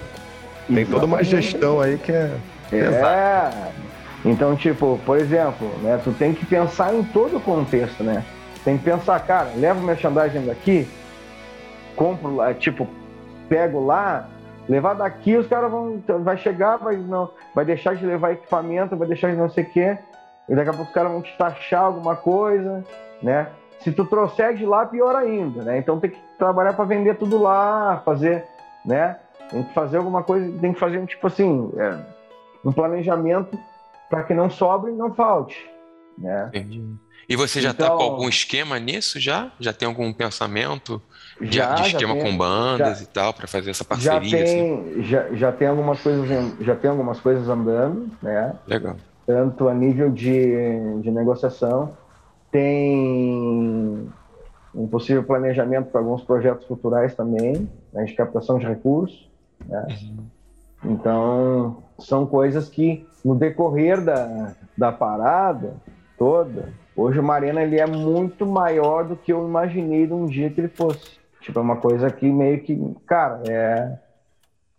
[0.73, 2.35] Tem toda uma gestão aí que é.
[2.71, 3.57] pesada.
[3.57, 3.73] É.
[4.25, 8.25] Então, tipo, por exemplo, né, tu tem que pensar em todo o contexto, né?
[8.65, 10.89] Tem que pensar, cara, leva o merchandising daqui,
[11.95, 12.89] compro lá, tipo,
[13.51, 14.27] pego lá,
[14.67, 16.03] levar daqui, os caras vão.
[16.23, 19.71] Vai chegar, vai, não, vai deixar de levar equipamento, vai deixar de não sei o
[19.71, 19.99] quê,
[20.49, 22.83] e daqui a pouco os caras vão te taxar alguma coisa,
[23.23, 23.49] né?
[23.85, 25.79] Se tu trouxer de lá, pior ainda, né?
[25.79, 28.45] Então tem que trabalhar para vender tudo lá, fazer,
[28.85, 29.19] né?
[29.51, 31.99] Tem que fazer alguma coisa, tem que fazer, tipo assim, é,
[32.65, 33.59] um planejamento
[34.09, 35.57] para que não sobre e não falte,
[36.17, 36.47] né?
[36.49, 36.83] Entendi.
[37.29, 39.51] E você já tá Então- com algum esquema nisso já?
[39.61, 41.01] Já tem algum pensamento
[41.41, 43.89] de, Já, de já esquema tem- com bandas já- e tal, pra fazer essa Já
[44.13, 44.45] parceria?
[44.45, 44.85] assim?
[44.95, 46.27] tem, já, já tem algumas coisas,
[46.61, 48.55] já tem algumas coisas andando, né?
[48.67, 48.97] Legal.
[49.27, 51.97] Tanto a nível de, de negociação,
[52.55, 54.09] tem
[54.73, 59.29] um possível planejamento para alguns projetos culturais também, né, de captação de recursos,
[59.67, 59.85] né?
[60.85, 65.75] Então, são coisas que no decorrer da, da parada
[66.17, 70.49] toda, hoje o Marena ele é muito maior do que eu imaginei de um dia
[70.49, 71.19] que ele fosse.
[71.41, 73.99] Tipo, é uma coisa que meio que, cara, é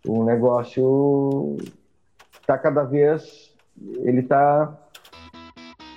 [0.06, 1.58] o negócio
[2.46, 3.54] tá cada vez
[3.98, 4.72] ele tá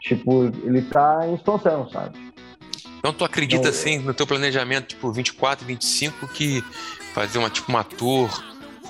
[0.10, 2.18] tipo, ele tá em expansão, sabe?
[2.98, 6.62] Então tu acredita Não, assim no teu planejamento, tipo 24, 25, que
[7.14, 8.30] fazer uma tipo uma tour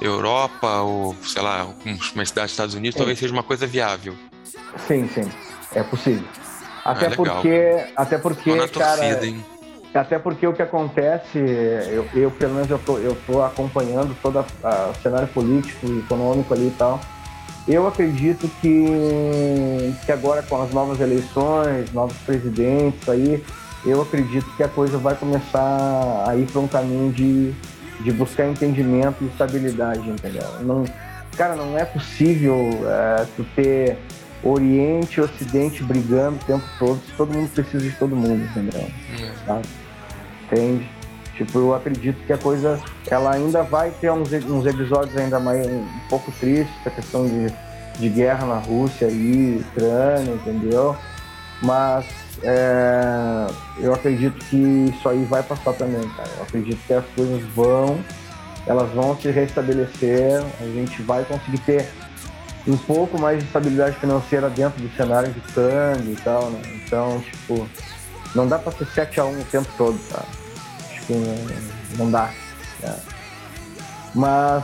[0.02, 1.68] Europa ou sei lá,
[2.16, 2.98] uma cidade dos Estados Unidos É.
[2.98, 4.16] talvez seja uma coisa viável.
[4.88, 5.30] Sim, sim,
[5.76, 6.28] é possível.
[6.86, 9.46] Até Ah, porque, até porque, na cara, torcida, hein?
[9.94, 14.40] Até porque o que acontece, eu, eu pelo menos eu tô, eu tô acompanhando todo
[14.40, 17.02] o cenário político e econômico ali e tal.
[17.70, 23.44] Eu acredito que, que agora com as novas eleições, novos presidentes aí,
[23.86, 27.54] eu acredito que a coisa vai começar a ir para um caminho de,
[28.02, 30.48] de buscar entendimento e estabilidade, entendeu?
[30.62, 30.84] Não,
[31.38, 32.56] cara, não é possível
[32.88, 34.00] é, tu ter
[34.44, 38.82] Oriente e Ocidente brigando o tempo todo, se todo mundo precisa de todo mundo, entendeu?
[38.82, 39.32] Hum.
[39.46, 39.68] Sabe?
[40.46, 40.90] Entende?
[41.40, 42.78] Tipo, eu acredito que a coisa,
[43.10, 47.48] ela ainda vai ter uns, uns episódios ainda mais um pouco tristes, a questão de,
[47.98, 50.98] de guerra na Rússia e Ucrânia, entendeu?
[51.62, 52.06] Mas
[52.44, 53.48] é,
[53.78, 56.30] eu acredito que isso aí vai passar também, cara.
[56.36, 57.98] Eu acredito que as coisas vão,
[58.68, 61.88] elas vão se restabelecer, a gente vai conseguir ter
[62.68, 66.62] um pouco mais de estabilidade financeira dentro do cenário de câmbio e tal, né?
[66.86, 67.66] Então, tipo,
[68.36, 70.24] Não dá pra ser 7x1 o tempo todo, tá?
[71.10, 72.30] Que não, não dá.
[72.82, 72.96] né?
[74.14, 74.64] Mas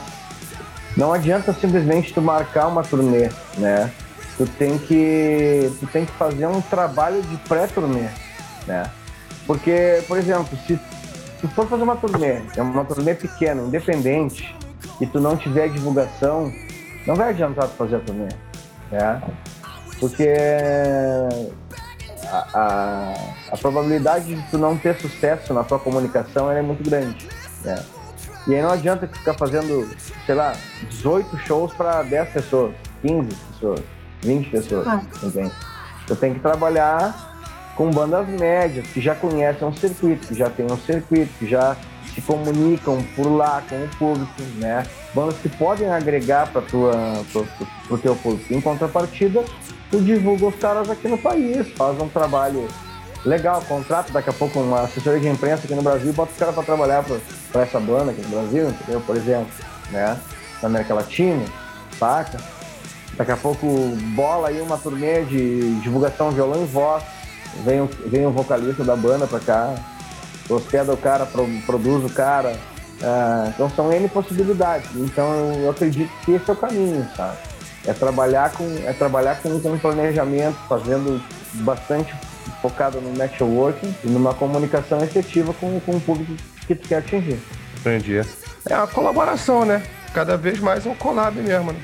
[0.96, 3.92] não adianta simplesmente tu marcar uma turnê, né?
[4.38, 8.10] Tu tem que, tu tem que fazer um trabalho de pré-turnê,
[8.68, 8.92] né?
[9.48, 10.80] Porque, por exemplo, se
[11.42, 14.56] tu for fazer uma turnê, é uma turnê pequena, independente,
[15.02, 16.54] e tu não tiver divulgação,
[17.08, 18.30] não vai adiantar tu fazer a turnê,
[18.92, 19.20] né?
[20.00, 20.30] Porque
[22.28, 23.14] a, a,
[23.54, 27.28] a probabilidade de tu não ter sucesso na tua comunicação é muito grande,
[27.64, 27.84] né?
[28.48, 29.90] E aí não adianta ficar fazendo,
[30.26, 30.54] sei lá,
[30.90, 33.80] 18 shows para 10 pessoas, 15 pessoas,
[34.22, 35.02] 20 pessoas, Ah.
[35.24, 35.52] entende?
[36.06, 37.34] Tu tem que trabalhar
[37.76, 41.76] com bandas médias, que já conhecem um circuito, que já tem um circuito, que já
[42.14, 44.86] se comunicam por lá com o público, né?
[45.14, 46.94] Bandas que podem agregar para tua
[47.34, 48.54] pro, pro, pro teu público.
[48.54, 49.44] Em contrapartida,
[49.92, 52.68] tu divulga os caras aqui no país, faz um trabalho
[53.26, 56.38] legal, contrato daqui a pouco uma assessoria de imprensa aqui no Brasil e bota os
[56.38, 57.04] caras para trabalhar
[57.52, 59.02] para essa banda aqui no Brasil, entendeu?
[59.02, 59.48] Por exemplo,
[59.92, 60.18] né?
[60.62, 61.44] Na América Latina,
[62.00, 62.38] saca?
[63.18, 63.66] Daqui a pouco
[64.16, 67.04] bola aí uma turnê de divulgação violão e voz.
[67.64, 69.74] Vem, o- vem um vocalista da banda pra cá,
[70.50, 72.58] hospeda o cara, pro- produz o cara.
[73.02, 74.90] Ah, então são N possibilidades.
[74.96, 77.38] Então eu acredito que esse é o caminho, sabe?
[77.88, 81.22] É trabalhar com, é trabalhar com, com planejamento, fazendo
[81.54, 82.14] bastante
[82.62, 86.34] focado no networking e numa comunicação efetiva com, com o público
[86.66, 87.40] que tu quer atingir.
[87.80, 88.22] Entendi.
[88.68, 89.84] É uma colaboração, né?
[90.14, 91.80] Cada vez mais um collab mesmo, né?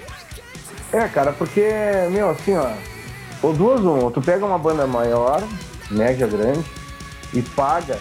[0.92, 1.70] É, cara, porque,
[2.12, 2.72] meu, assim, ó,
[3.42, 5.42] ou duas uma, ou tu pega uma banda maior,
[5.90, 6.66] média grande,
[7.34, 7.98] e paga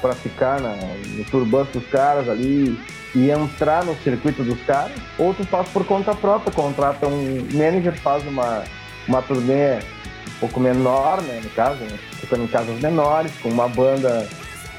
[0.00, 2.78] pra ficar na, no turbante dos caras ali
[3.14, 7.94] e entrar no circuito dos caras, ou tu faz por conta própria, contrata um manager,
[8.00, 8.62] faz uma,
[9.06, 13.68] uma turnê um pouco menor, né, no caso, né, ficando em casas menores, com uma
[13.68, 14.28] banda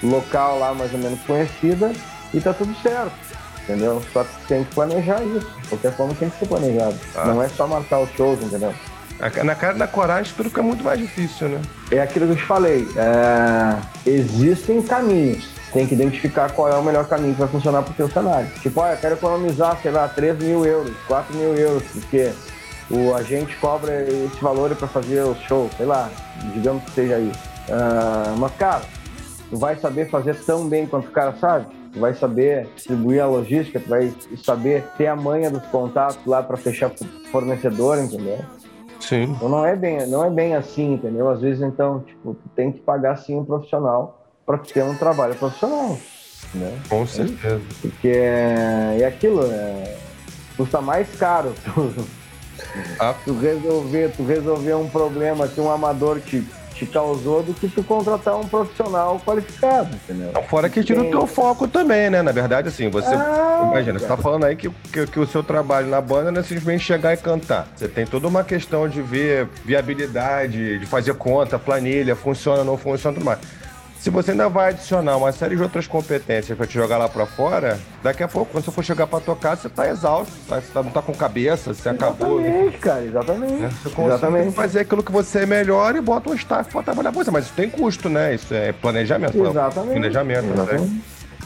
[0.04, 1.92] local lá mais ou menos conhecida,
[2.34, 3.12] e tá tudo certo.
[3.64, 4.02] Entendeu?
[4.12, 5.48] Só que tem que planejar isso.
[5.62, 6.96] De qualquer forma tem que ser planejado.
[7.16, 7.26] Ah.
[7.26, 8.74] Não é só marcar os shows, entendeu?
[9.44, 11.62] Na cara na coragem tudo fica muito mais difícil, né?
[11.92, 12.88] É aquilo que eu te falei.
[12.96, 15.48] é, Existem caminhos.
[15.72, 18.50] Tem que identificar qual é o melhor caminho que vai funcionar pro teu cenário.
[18.62, 22.32] Tipo, olha, eu quero economizar, sei lá, 3 mil euros, 4 mil euros, porque
[22.90, 26.10] o agente cobra esse valor para fazer o show, sei lá,
[26.54, 27.40] digamos que seja isso.
[27.72, 28.82] Ah, mas, cara,
[29.50, 31.68] tu vai saber fazer tão bem quanto o cara sabe?
[31.94, 34.14] Tu vai saber distribuir a logística, tu vai
[34.44, 36.92] saber ter a manha dos contatos lá para fechar
[37.32, 38.40] fornecedor, entendeu?
[39.00, 39.24] Sim.
[39.24, 41.30] Então não é bem, não é bem assim, entendeu?
[41.30, 44.19] Às vezes então, tipo, tu tem que pagar sim um profissional
[44.50, 45.96] para ter um trabalho profissional,
[46.56, 46.76] né?
[46.90, 47.62] Com certeza.
[47.82, 49.96] Porque é, é aquilo, é,
[50.58, 51.94] custa mais caro tu,
[53.00, 53.14] Ah.
[53.24, 56.44] tu resolver, tu resolver um problema que um amador te,
[56.74, 60.32] te causou do que tu contratar um profissional qualificado, entendeu?
[60.50, 62.24] Fora que tira o teu foco também, né?
[62.24, 63.14] Na verdade, assim, você.
[63.14, 66.42] Ah, imagina, você tá falando aí que, que, que o seu trabalho na banda não
[66.42, 67.68] é simplesmente chegar e cantar.
[67.76, 73.14] Você tem toda uma questão de ver viabilidade, de fazer conta, planilha, funciona, não funciona,
[73.14, 73.38] tudo mais.
[74.00, 77.26] Se você ainda vai adicionar uma série de outras competências pra te jogar lá pra
[77.26, 80.62] fora, daqui a pouco, quando você for chegar pra tocar, você tá exausto, tá?
[80.62, 82.40] você tá- não tá com cabeça, você acabou.
[82.40, 83.54] Exatamente, cara, exatamente.
[83.54, 83.70] né?
[83.84, 84.56] Você consegue Exatamente.
[84.56, 87.30] fazer aquilo que você é melhor e bota um staff pra trabalhar com você.
[87.30, 88.34] Mas isso tem custo, né?
[88.36, 89.38] Isso é planejamento.
[89.46, 89.92] Exatamente.
[90.00, 90.54] Planejamento, né?
[90.54, 91.02] Exatamente.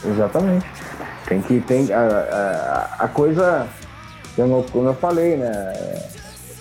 [0.05, 0.65] Exatamente.
[1.27, 1.59] Tem que.
[1.61, 1.99] Tem, a,
[2.99, 3.67] a, a coisa,
[4.35, 5.73] como eu, como eu falei, né?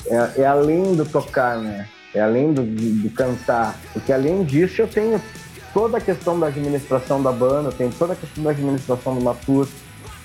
[0.07, 1.87] É, é além do tocar, né?
[2.15, 3.77] É além do, de, de cantar.
[3.93, 5.21] Porque além disso eu tenho
[5.73, 9.67] toda a questão da administração da banda, tenho toda a questão da administração do Matur,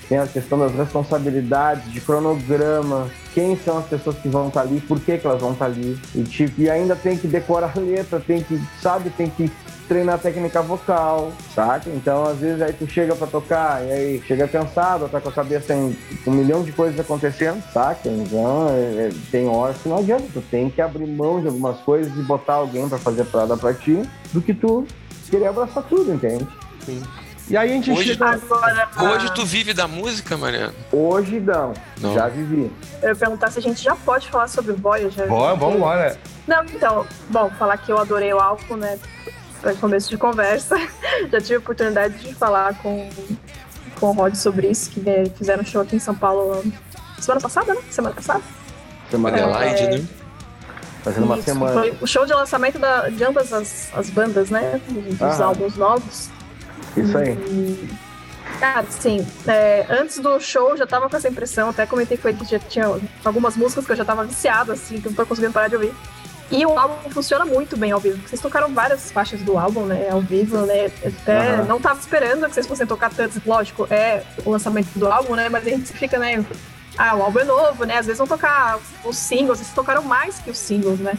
[0.08, 4.80] tem a questão das responsabilidades, de cronograma, quem são as pessoas que vão estar ali,
[4.80, 5.98] por que, que elas vão estar ali.
[6.14, 9.50] E, tipo, e ainda tem que decorar a letra, tem que, sabe, tem que
[9.86, 11.88] treinar técnica vocal, saca?
[11.90, 15.32] Então, às vezes, aí tu chega pra tocar e aí chega cansado, tá com a
[15.32, 15.96] cabeça em
[16.26, 18.08] um milhão de coisas acontecendo, saca?
[18.08, 21.78] Então, é- é- tem horas que não adianta, tu tem que abrir mão de algumas
[21.80, 24.02] coisas e botar alguém pra fazer parada pra ti,
[24.32, 24.86] do que tu
[25.30, 26.46] querer abraçar tudo, entende?
[27.48, 28.30] E aí a gente Hoje- chega.
[28.30, 30.74] Agora, Hoje tu vive da música, Mariano?
[30.92, 32.14] Hoje não, Não.
[32.14, 32.70] já vivi.
[33.02, 35.26] eu ia perguntar se a gente já pode falar sobre o Voyager.
[35.28, 36.18] Bora, vamos embora.
[36.46, 38.98] Não, então, bom, falar que eu adorei o álbum, né?
[39.60, 40.76] Para começo de conversa.
[41.32, 43.10] Já tive a oportunidade de falar com,
[43.98, 46.62] com o Rod sobre isso, que né, fizeram um show aqui em São Paulo
[47.18, 47.80] semana passada, né?
[47.90, 48.40] Semana passada.
[49.10, 49.98] Semana Adelaide, É.
[49.98, 50.04] né?
[51.02, 51.72] Fazendo uma Isso, semana.
[51.80, 54.80] Foi o show de lançamento da- de ambas as, as bandas, né?
[54.88, 55.44] Dos Aham.
[55.44, 56.30] álbuns novos.
[56.96, 57.32] Isso aí.
[57.32, 57.88] E,
[58.60, 59.24] Cara, sim.
[59.46, 62.50] é, antes do show eu já tava com essa impressão, até comentei com ele que
[62.50, 62.86] já tinha
[63.24, 65.76] algumas músicas que eu já tava viciado, assim, que eu não tô conseguindo parar de
[65.76, 65.92] ouvir.
[66.50, 68.18] E o álbum funciona muito bem ao vivo.
[68.26, 70.08] Vocês tocaram várias faixas do álbum, né?
[70.10, 70.90] Ao vivo, né?
[71.04, 71.64] Até Aham.
[71.64, 73.38] não tava esperando que vocês fossem tocar tantos.
[73.44, 75.50] Lógico, é o lançamento do álbum, né?
[75.50, 76.42] Mas a gente fica, né?
[76.98, 77.98] Ah, o álbum é novo, né?
[77.98, 79.58] Às vezes vão tocar os singles.
[79.58, 81.16] Vocês tocaram mais que os singles, né?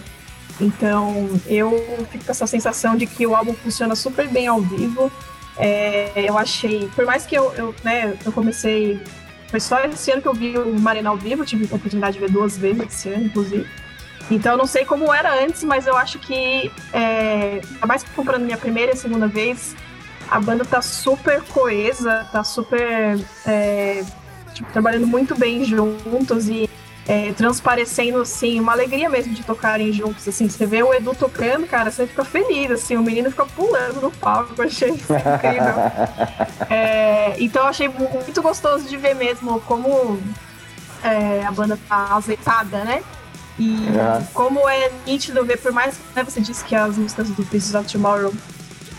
[0.60, 5.10] Então, eu fico com essa sensação de que o álbum funciona super bem ao vivo.
[5.58, 9.02] É, eu achei, por mais que eu, eu, né, eu comecei.
[9.48, 12.20] Foi só esse ano que eu vi o Marina ao vivo, tive a oportunidade de
[12.20, 13.68] ver duas vezes esse ano, inclusive.
[14.30, 18.12] Então, eu não sei como era antes, mas eu acho que, é, ainda mais que
[18.12, 19.76] comprando minha primeira e segunda vez,
[20.30, 23.18] a banda tá super coesa, tá super.
[23.46, 24.04] é,
[24.60, 26.70] tipo, trabalhando muito bem juntos e
[27.08, 31.66] é, transparecendo, assim, uma alegria mesmo de tocarem juntos, assim, você vê o Edu tocando,
[31.66, 35.74] cara, você fica feliz, assim, o menino fica pulando no palco, eu achei isso incrível.
[36.72, 40.22] É, então eu achei muito gostoso de ver mesmo como
[41.04, 43.02] é, a banda tá azeitada, né?
[43.58, 44.28] E Aham.
[44.36, 47.74] como é nítido ver, por mais que né, você disse que as músicas do Pieces
[47.74, 48.32] of Tomorrow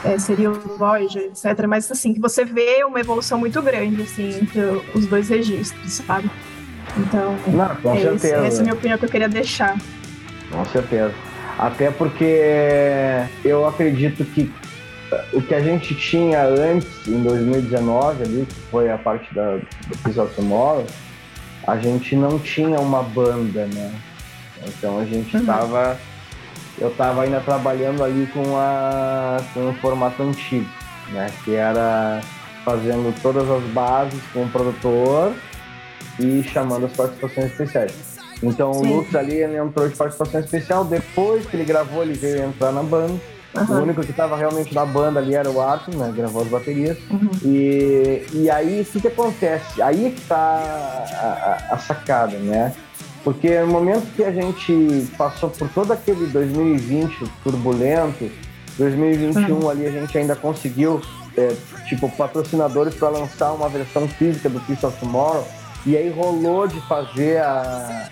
[0.04, 1.66] é, seriam Voyager, etc.
[1.68, 4.60] Mas assim, que você vê uma evolução muito grande, assim, entre
[4.94, 6.30] os dois registros, sabe?
[6.96, 8.46] Então, Não, com é esse- certeza.
[8.46, 9.76] essa é a minha opinião que eu queria deixar.
[10.50, 11.14] Com certeza.
[11.58, 12.40] Até porque
[13.44, 14.50] eu acredito que
[15.12, 19.56] eh, o que a gente tinha antes, em 2019, ali, que foi a parte da,
[19.56, 20.86] do of Tomorrow,
[21.66, 23.92] a gente não tinha uma banda, né?
[24.66, 25.44] Então a gente Uhum.
[26.80, 30.66] Eu estava ainda trabalhando ali com, a, com o formato antigo,
[31.10, 31.30] né?
[31.44, 32.20] Que era
[32.64, 35.34] fazendo todas as bases com o produtor
[36.18, 37.92] e chamando as participações especiais.
[38.42, 38.80] Então Sim.
[38.92, 42.72] o Lux ali ele entrou de participação especial, depois que ele gravou, ele veio entrar
[42.72, 43.12] na banda.
[43.52, 43.82] O Aham.
[43.82, 46.12] único que estava realmente na banda ali era o Arthur, né?
[46.16, 46.96] Gravou as baterias.
[47.10, 47.30] Uhum.
[47.44, 49.82] E, e aí, o que, que acontece?
[49.82, 52.72] Aí é que tá a, a- a sacada, né?
[53.22, 58.30] Porque no momento que a gente passou por todo aquele 2020 turbulento,
[58.78, 61.02] 2021 ali a gente ainda conseguiu,
[61.36, 61.54] é,
[61.86, 65.46] tipo, patrocinadores para lançar uma versão física do Piece of Tomorrow.
[65.84, 68.08] E aí rolou de fazer a,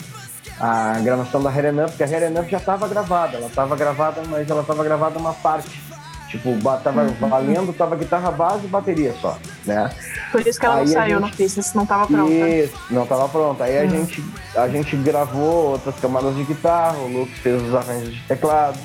[0.60, 4.22] a gravação da Heren Up, porque a Heren Up já estava gravada, ela estava gravada,
[4.28, 5.88] mas ela estava gravada uma parte.
[6.28, 9.90] Tipo, tava valendo, tava guitarra base e bateria só, né?
[10.30, 12.30] Por isso que ela Aí não saiu gente- no Pisces, não tava pronta.
[12.48, 13.64] Isso, não tava pronta.
[13.64, 13.88] Aí a, Hum.
[13.90, 14.24] gente,
[14.55, 18.78] a gente gravou outras camadas de guitarra, o Lucas fez os arranjos de teclado.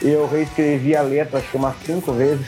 [0.00, 2.46] Eu reescrevi a letra acho que umas cinco vezes,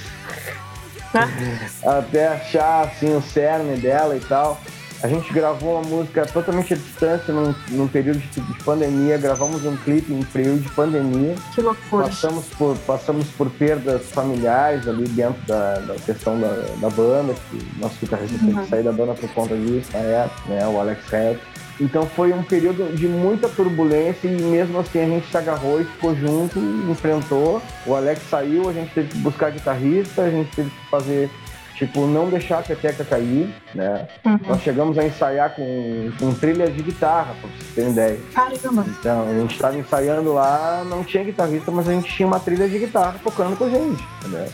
[1.85, 4.61] até achar assim o cerne dela e tal.
[5.05, 9.63] A gente gravou uma música totalmente à distância num, num período de, de pandemia, gravamos
[9.67, 11.35] um clipe em período de pandemia.
[11.55, 12.07] Que loucura.
[12.07, 16.49] Passamos por, passamos por perdas familiares ali dentro da, da questão da,
[16.81, 20.49] da banda, que nosso guitarrista teve que sair da banda por conta disso na época,
[20.49, 20.67] né?
[20.67, 21.37] O Alex Red.
[21.81, 25.85] Então foi um período de muita turbulência e mesmo assim a gente se agarrou e
[25.85, 26.59] ficou junto,
[26.91, 27.61] enfrentou.
[27.85, 31.29] O Alex saiu, a gente teve que buscar guitarrista, a gente teve que fazer,
[31.75, 34.09] tipo, não deixar a peteca cair, né?
[34.25, 34.39] Uhum.
[34.47, 38.19] Nós chegamos a ensaiar com, com trilhas de guitarra, pra vocês terem ideia.
[38.33, 38.87] Caramba.
[38.89, 42.69] Então, a gente estava ensaiando lá, não tinha guitarrista, mas a gente tinha uma trilha
[42.69, 44.49] de guitarra tocando com a gente, entendeu?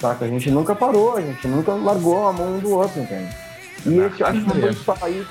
[0.00, 0.24] Saca?
[0.24, 3.34] A gente nunca parou, a gente nunca largou a mão um do outro, entende?
[3.86, 5.26] E esse, acho que foi só aí,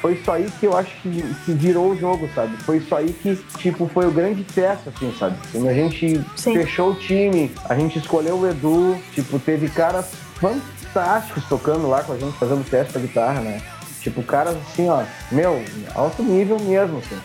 [0.00, 2.56] foi só aí que eu acho que, que virou o jogo, sabe?
[2.58, 5.36] Foi isso aí que, tipo, foi o grande teste, assim, sabe?
[5.50, 6.54] Quando a gente Sim.
[6.54, 12.12] fechou o time, a gente escolheu o Edu, tipo, teve caras fantásticos tocando lá com
[12.12, 13.62] a gente, fazendo teste da guitarra, né?
[14.00, 15.62] Tipo, caras assim, ó, meu,
[15.94, 17.18] alto nível mesmo, assim.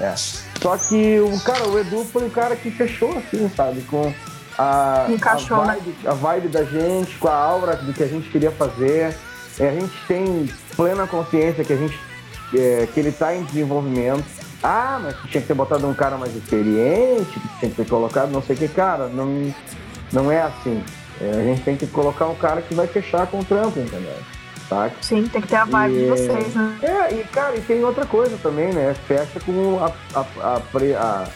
[0.00, 0.14] É.
[0.60, 3.82] Só que o cara, o Edu foi o cara que fechou, assim, sabe?
[3.82, 4.12] Com
[4.58, 5.74] a, Encaixou, a, né?
[5.74, 9.16] vibe, a vibe da gente, com a aura do que a gente queria fazer.
[9.58, 11.98] É, a gente tem plena consciência que a gente
[12.54, 14.24] é, que ele tá em desenvolvimento.
[14.62, 17.88] Ah, mas que tinha que ter botado um cara mais experiente, que tinha que ter
[17.88, 19.52] colocado não sei o que, cara, não,
[20.12, 20.84] não é assim.
[21.22, 24.16] É, a gente tem que colocar um cara que vai fechar com o trampo, entendeu?
[24.68, 24.94] Saca?
[25.02, 26.78] Sim, tem que ter a vibe de E- vocês, né?
[26.82, 28.94] É, e cara, e tem outra coisa também, né?
[29.06, 30.60] Fecha com a, a, a,
[30.98, 31.26] a-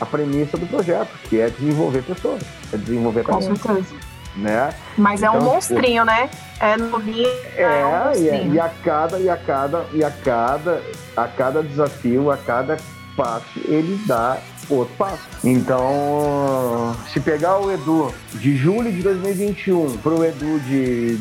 [0.00, 2.42] a premissa do projeto, que é desenvolver pessoas,
[2.72, 3.94] é desenvolver Com certeza.
[4.36, 4.74] né?
[4.98, 6.28] Mas é um Então, monstrinho, né?
[6.58, 8.54] É novinho, é, um É, e, é- monstrinho.
[8.54, 10.82] e a cada, e a cada, e a cada,
[11.16, 12.76] a cada desafio, a cada
[13.16, 14.38] passo, ele dá
[14.70, 15.22] outro passo.
[15.42, 21.18] Então, se pegar o Edu de julho de 2021 pro Edu de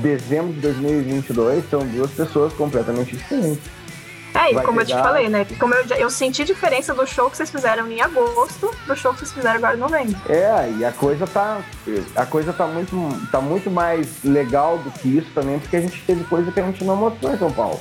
[0.00, 3.62] dezembro de 2022, são duas pessoas completamente diferentes.
[4.42, 5.46] É, e como eu te pegar- falei, né?
[5.58, 9.20] Como eu, eu senti diferença do show que vocês fizeram em agosto pro show que
[9.20, 10.16] vocês fizeram agora em novembro.
[10.28, 11.60] É, e a coisa tá.
[12.16, 12.96] A coisa tá muito,
[13.30, 16.64] tá muito mais legal do que isso também, porque a gente teve coisa que a
[16.64, 17.80] gente não mostrou em São Paulo.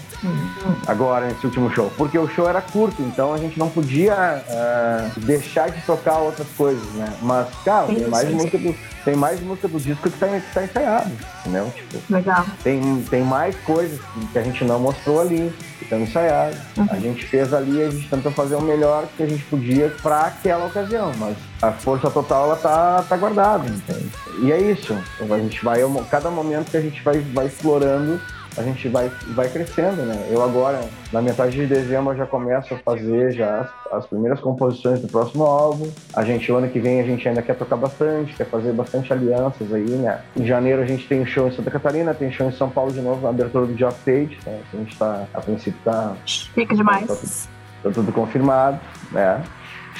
[0.87, 1.91] Agora, nesse último show.
[1.97, 6.47] Porque o show era curto, então a gente não podia ah, deixar de tocar outras
[6.57, 7.13] coisas, né?
[7.21, 8.75] Mas, cara, tem mais, música do,
[9.05, 11.11] tem mais música do disco que tá, que tá ensaiado,
[11.41, 11.71] entendeu?
[11.75, 12.45] Tipo, Legal.
[12.63, 13.99] tem, tem mais coisas
[14.31, 16.50] que a gente não mostrou ali, que estão ensaiadas.
[16.89, 20.21] A gente fez ali, a gente tentou fazer o melhor que a gente podia para
[20.21, 24.09] aquela ocasião, mas a força total ela tá, tá guardada, entende?
[24.43, 24.97] E é isso.
[25.19, 25.79] A gente vai,
[26.09, 28.19] cada momento que a gente vai, vai explorando,
[28.57, 30.27] a gente vai, vai crescendo, né?
[30.29, 33.61] Eu agora, na metade de dezembro, eu já começo a fazer já
[33.91, 35.89] as, as primeiras composições do próximo álbum.
[36.13, 39.11] A gente, o ano que vem, a gente ainda quer tocar bastante, quer fazer bastante
[39.13, 40.19] alianças aí, né?
[40.35, 42.91] Em janeiro a gente tem um show em Santa Catarina, tem show em São Paulo
[42.91, 44.59] de novo, na abertura do Job Page, né?
[44.73, 47.47] A gente tá, a princípio tá, Fica demais.
[47.81, 48.79] tá tudo confirmado,
[49.11, 49.41] né?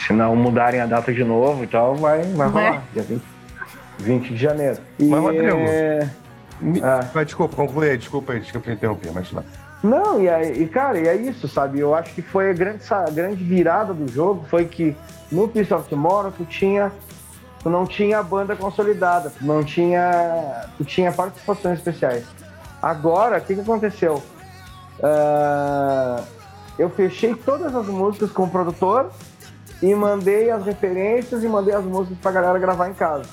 [0.06, 2.54] Se não mudarem a data de novo e tal, vai, vai Né?
[2.70, 2.84] rolar.
[2.94, 3.22] Dia 20,
[4.00, 4.78] 20 de janeiro.
[5.00, 6.10] E, Mas, Rodrigo, é,
[6.62, 7.24] Me- Ah.
[7.24, 9.44] Desculpa, conclui aí, desculpa aí, desculpa te interromper, mas lá.
[9.84, 11.80] Não, e, aí, e, cara, e é isso, sabe?
[11.80, 14.96] Eu acho que foi a grande, a grande virada do jogo, foi que
[15.32, 16.92] no Piece of Tomorrow tu tinha.
[17.64, 20.68] Tu não tinha a banda consolidada, tu não tinha.
[20.78, 22.26] Tu tinha participações especiais.
[22.82, 24.22] Agora, o que, que aconteceu?
[25.04, 26.22] Ah,
[26.78, 29.12] eu fechei todas as músicas com o produtor
[29.82, 33.26] e mandei as referências e mandei as músicas pra galera gravar em casa.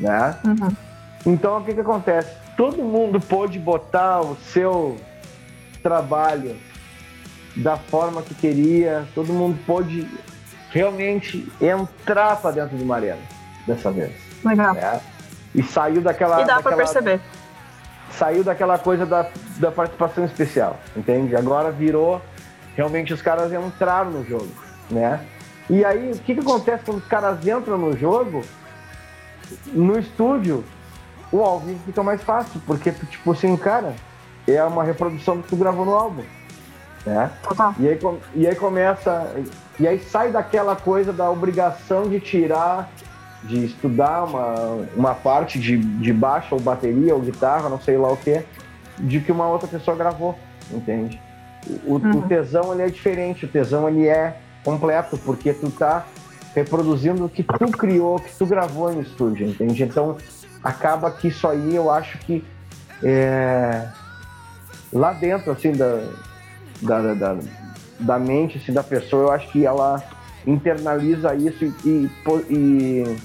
[0.00, 0.36] Né?
[0.44, 0.76] Uhum.
[1.26, 2.30] Então o que, que acontece?
[2.56, 4.96] Todo mundo pôde botar o seu
[5.82, 6.56] trabalho
[7.56, 10.08] da forma que queria, todo mundo pôde
[10.70, 13.20] realmente entrar para dentro de uma arena
[13.66, 14.12] dessa vez.
[14.44, 14.74] Legal.
[14.74, 15.00] Né?
[15.54, 16.42] E saiu daquela.
[16.42, 17.20] E dá pra perceber.
[18.10, 19.26] Saiu daquela coisa da,
[19.58, 21.36] da participação especial, entende?
[21.36, 22.20] Agora virou.
[22.76, 24.48] Realmente os caras entraram no jogo,
[24.90, 25.20] né?
[25.68, 28.44] E aí, o que, que acontece quando os caras entram no jogo?
[29.66, 30.62] No estúdio,
[31.36, 33.94] o ao vivo fica mais fácil, porque, tu, tipo assim, cara,
[34.46, 36.22] é uma reprodução que tu gravou no álbum,
[37.04, 37.30] né?
[37.42, 37.74] Total.
[37.78, 37.98] E aí,
[38.34, 39.34] e aí começa.
[39.78, 42.88] E aí sai daquela coisa da obrigação de tirar,
[43.42, 48.10] de estudar uma, uma parte de, de baixo ou bateria ou guitarra, não sei lá
[48.10, 48.42] o que,
[48.98, 50.36] de que uma outra pessoa gravou,
[50.72, 51.20] entende?
[51.84, 52.22] O, o Uhum.
[52.22, 56.06] tesão ele é diferente, o tesão ele é completo, porque tu tá
[56.54, 59.82] reproduzindo o que tu criou, o que tu gravou no estúdio, entende?
[59.82, 60.16] Então
[60.66, 62.44] acaba que isso aí eu acho que
[63.02, 63.86] é,
[64.92, 66.02] lá dentro assim da,
[66.82, 67.36] da, da,
[68.00, 70.02] da, mente assim, da pessoa, eu acho que ela
[70.44, 72.10] internaliza isso e,
[72.50, 73.16] e,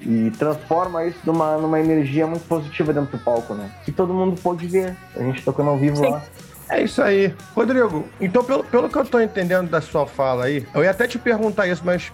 [0.00, 3.70] e, transforma isso numa, numa energia muito positiva dentro do palco, né?
[3.84, 4.96] Que todo mundo pode ver.
[5.14, 6.10] A gente tocando ao vivo Sim.
[6.10, 6.22] lá.
[6.68, 7.34] É isso aí.
[7.54, 11.06] Rodrigo, então pelo, pelo que eu tô entendendo da sua fala aí, eu ia até
[11.06, 12.12] te perguntar isso, mas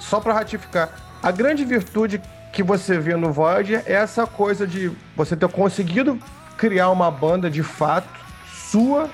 [0.00, 0.90] só pra ratificar.
[1.22, 2.20] A grande virtude
[2.56, 6.18] que você vê no Voyager é essa coisa de você ter conseguido
[6.56, 8.08] criar uma banda de fato
[8.50, 9.10] sua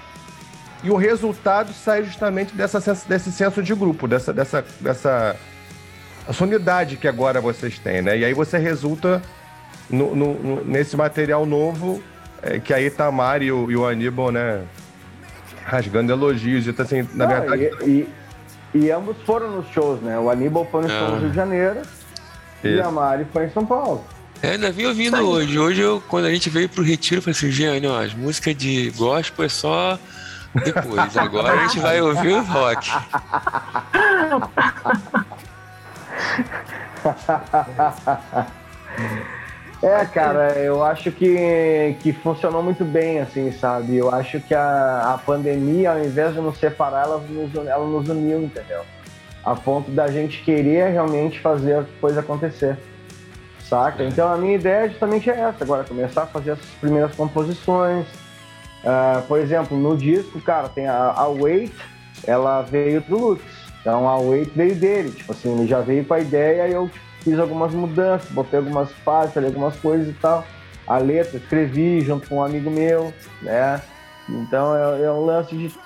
[0.85, 2.79] e o resultado sai justamente dessa,
[3.09, 5.35] desse senso de grupo, dessa, dessa, dessa
[6.29, 8.17] essa unidade que agora vocês têm, né?
[8.17, 9.21] E aí você resulta
[9.91, 12.01] no- no- no- nesse material novo
[12.41, 14.63] é, que aí tá a Mari e o, e o Aníbal, né?
[15.65, 16.69] Rasgando elogios.
[16.69, 17.71] Então, assim, na Não, verdade.
[17.85, 18.09] e,
[18.75, 20.17] e- e ambos foram nos shows, né?
[20.17, 21.19] O Aníbal foi no show no Ah.
[21.19, 21.81] Rio de Janeiro
[22.65, 22.89] e Isso.
[22.89, 24.05] a Mari foi em São Paulo.
[24.43, 25.59] É, ainda vim ouvindo hoje.
[25.59, 28.57] Hoje, eu, quando a gente veio pro retiro, eu falei assim, Giane, ó, as músicas
[28.57, 29.99] de gospel é só
[30.65, 31.17] depois.
[31.17, 32.91] Agora a gente vai ouvir o rock.
[39.83, 43.97] É, cara, eu acho que, que funcionou muito bem, assim, sabe?
[43.97, 48.09] Eu acho que a, a pandemia, ao invés de nos separar, ela nos, ela nos
[48.09, 48.85] uniu, entendeu?
[49.45, 52.79] A ponto da gente querer realmente fazer a coisa acontecer,
[53.69, 54.05] saca?
[54.05, 58.07] Então a minha ideia justamente é essa, agora, começar a fazer essas primeiras composições.
[58.85, 61.73] Ah, por exemplo, no disco, cara, tem a, a Wait,
[62.27, 63.43] ela veio do Lutz.
[63.81, 66.89] Então a Wait veio dele, tipo assim, ele já veio com a ideia e eu
[66.89, 70.45] tipo, fiz algumas mudanças, botei algumas partes, falei algumas coisas e tal.
[70.87, 73.81] A letra, escrevi junto com um amigo meu, né?
[74.29, 75.81] Então é, é um lance de estar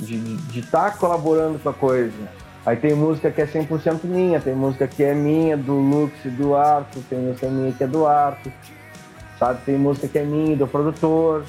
[0.00, 2.39] de, de tá colaborando com a coisa.
[2.70, 6.28] Aí tem música que é 100% minha, tem música que é minha, do Lux e
[6.28, 8.52] do Arthur, tem música minha que é do Arthur,
[9.40, 9.58] sabe?
[9.66, 11.42] Tem música que é minha, do produtor,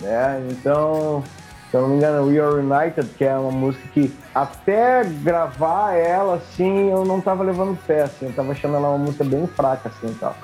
[0.00, 0.42] né?
[0.50, 1.22] Então,
[1.70, 5.92] se eu não me engano, We Are United, que é uma música que até gravar
[5.92, 9.46] ela, assim, eu não tava levando fé, assim, eu tava achando ela uma música bem
[9.48, 10.34] fraca, assim, tal.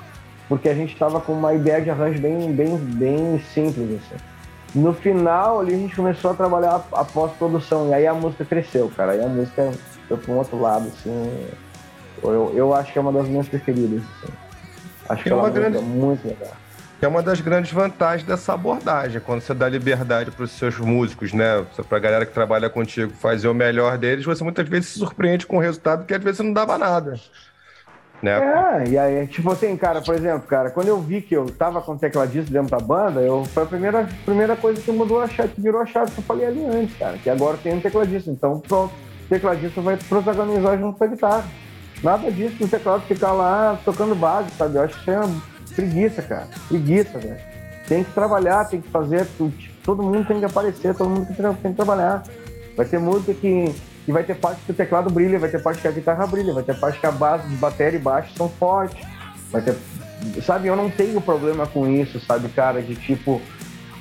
[0.47, 4.21] Porque a gente tava com uma ideia de arranjo bem, bem, bem simples, assim.
[4.75, 7.89] no final ali a gente começou a trabalhar a pós-produção.
[7.89, 9.13] E aí a música cresceu, cara.
[9.13, 9.71] Aí a música
[10.09, 11.47] foi para um outro lado, assim.
[12.21, 14.01] Eu, eu acho que é uma das minhas preferidas.
[14.23, 14.33] assim.
[15.07, 16.51] Acho que É é uma, grande- muito legal.
[16.99, 20.77] Que é uma das grandes vantagens dessa abordagem, quando você dá liberdade para os seus
[20.77, 21.65] músicos, né?
[21.87, 25.47] Para a galera que trabalha contigo fazer o melhor deles, você muitas vezes se surpreende
[25.47, 27.17] com o resultado que às vezes não dava nada.
[28.21, 28.31] Né?
[28.37, 31.81] É, e aí, tipo assim, cara, por exemplo, cara, quando eu vi que eu tava
[31.81, 35.53] com tecladista dentro da banda, eu, foi a primeira, primeira coisa que mudou a chave,
[35.53, 38.29] que virou a chave que eu falei ali antes, cara, que agora tem um tecladista.
[38.29, 38.93] Então, pronto,
[39.29, 41.45] tecladista vai protagonizar junto com a guitarra.
[42.03, 44.77] Nada disso do teclado ficar lá tocando base, sabe?
[44.77, 45.41] Eu acho que isso é uma
[45.75, 46.47] preguiça, cara.
[46.67, 47.37] Preguiça, velho.
[47.87, 49.51] Tem que trabalhar, tem que fazer, tu-
[49.83, 51.27] todo mundo tem que aparecer, todo mundo
[51.61, 52.23] tem que trabalhar.
[52.77, 53.75] Vai ter música que,
[54.05, 56.53] que vai ter parte que o teclado brilha, vai ter parte que a guitarra brilha,
[56.53, 59.05] vai ter parte que a base de bateria e baixo são fortes.
[59.51, 59.75] Vai ter.
[60.45, 62.81] Sabe, eu não tenho problema com isso, sabe, cara?
[62.81, 63.41] De tipo,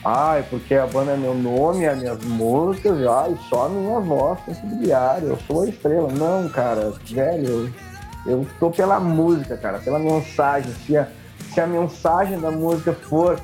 [0.04, 4.38] ai, porque a banda é meu nome, as minhas músicas, ai, só a minha voz
[4.44, 6.08] tem que brilhar, eu sou a estrela.
[6.12, 7.70] Não, cara, velho, eu,
[8.26, 10.72] eu tô pela música, cara, pela mensagem.
[10.86, 11.08] Se a,
[11.52, 13.40] se a mensagem da música for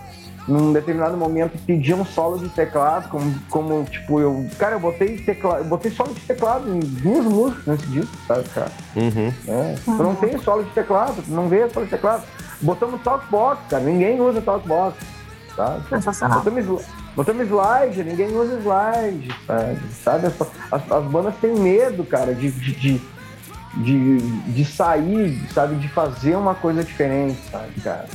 [0.46, 4.46] num determinado momento pedir um solo de teclado, como, como tipo, eu.
[4.58, 8.44] Cara, eu botei teclado, eu botei solo de teclado em duas músicas nesse disco, sabe,
[8.50, 8.70] cara?
[8.94, 9.32] Uhum.
[9.48, 9.74] É.
[9.84, 12.24] Tu não tem solo de teclado, não vê solo de teclado.
[12.60, 14.96] Botamos talkbox, cara, ninguém usa talkbox,
[15.56, 15.88] sabe?
[15.88, 16.38] Sensacional.
[16.40, 16.84] Botamos, sli-
[17.16, 19.78] botamos slide, ninguém usa slide, sabe?
[20.02, 20.26] sabe?
[20.26, 20.40] As,
[20.72, 23.00] as- as bandas têm medo, cara, de, de, de,
[23.76, 24.18] de,
[24.64, 25.76] sair, sabe?
[25.76, 28.06] De fazer uma coisa diferente, sabe, cara?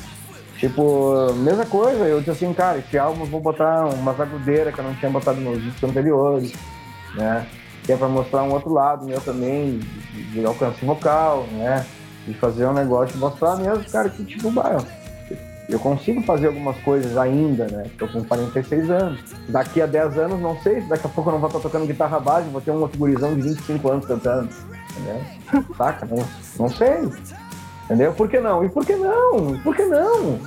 [0.57, 4.79] Tipo, mesma coisa, eu disse assim, cara, esse álbum eu vou botar umas agudeiras que
[4.81, 6.51] eu não tinha botado nos discos anteriores,
[7.15, 7.45] né?
[7.83, 11.85] Que é pra mostrar um outro lado meu também, de, de alcance vocal, né?
[12.27, 14.83] De fazer um negócio, mostrar mesmo, cara, que tipo, bah,
[15.69, 17.85] eu- consigo fazer algumas coisas ainda, né?
[17.97, 19.19] Tô com 46 anos.
[19.47, 22.19] Daqui a 10 anos, não sei, daqui a pouco eu não vou estar tocando guitarra
[22.19, 24.49] base, vou ter um outro gurizão de 25 anos cantando,
[24.91, 25.65] entendeu?
[25.77, 26.05] Saca?
[26.05, 26.25] Não,
[26.59, 27.09] não sei.
[27.85, 28.13] Entendeu?
[28.13, 28.63] Por que não?
[28.63, 29.57] E por que não?
[29.63, 30.39] Por que não?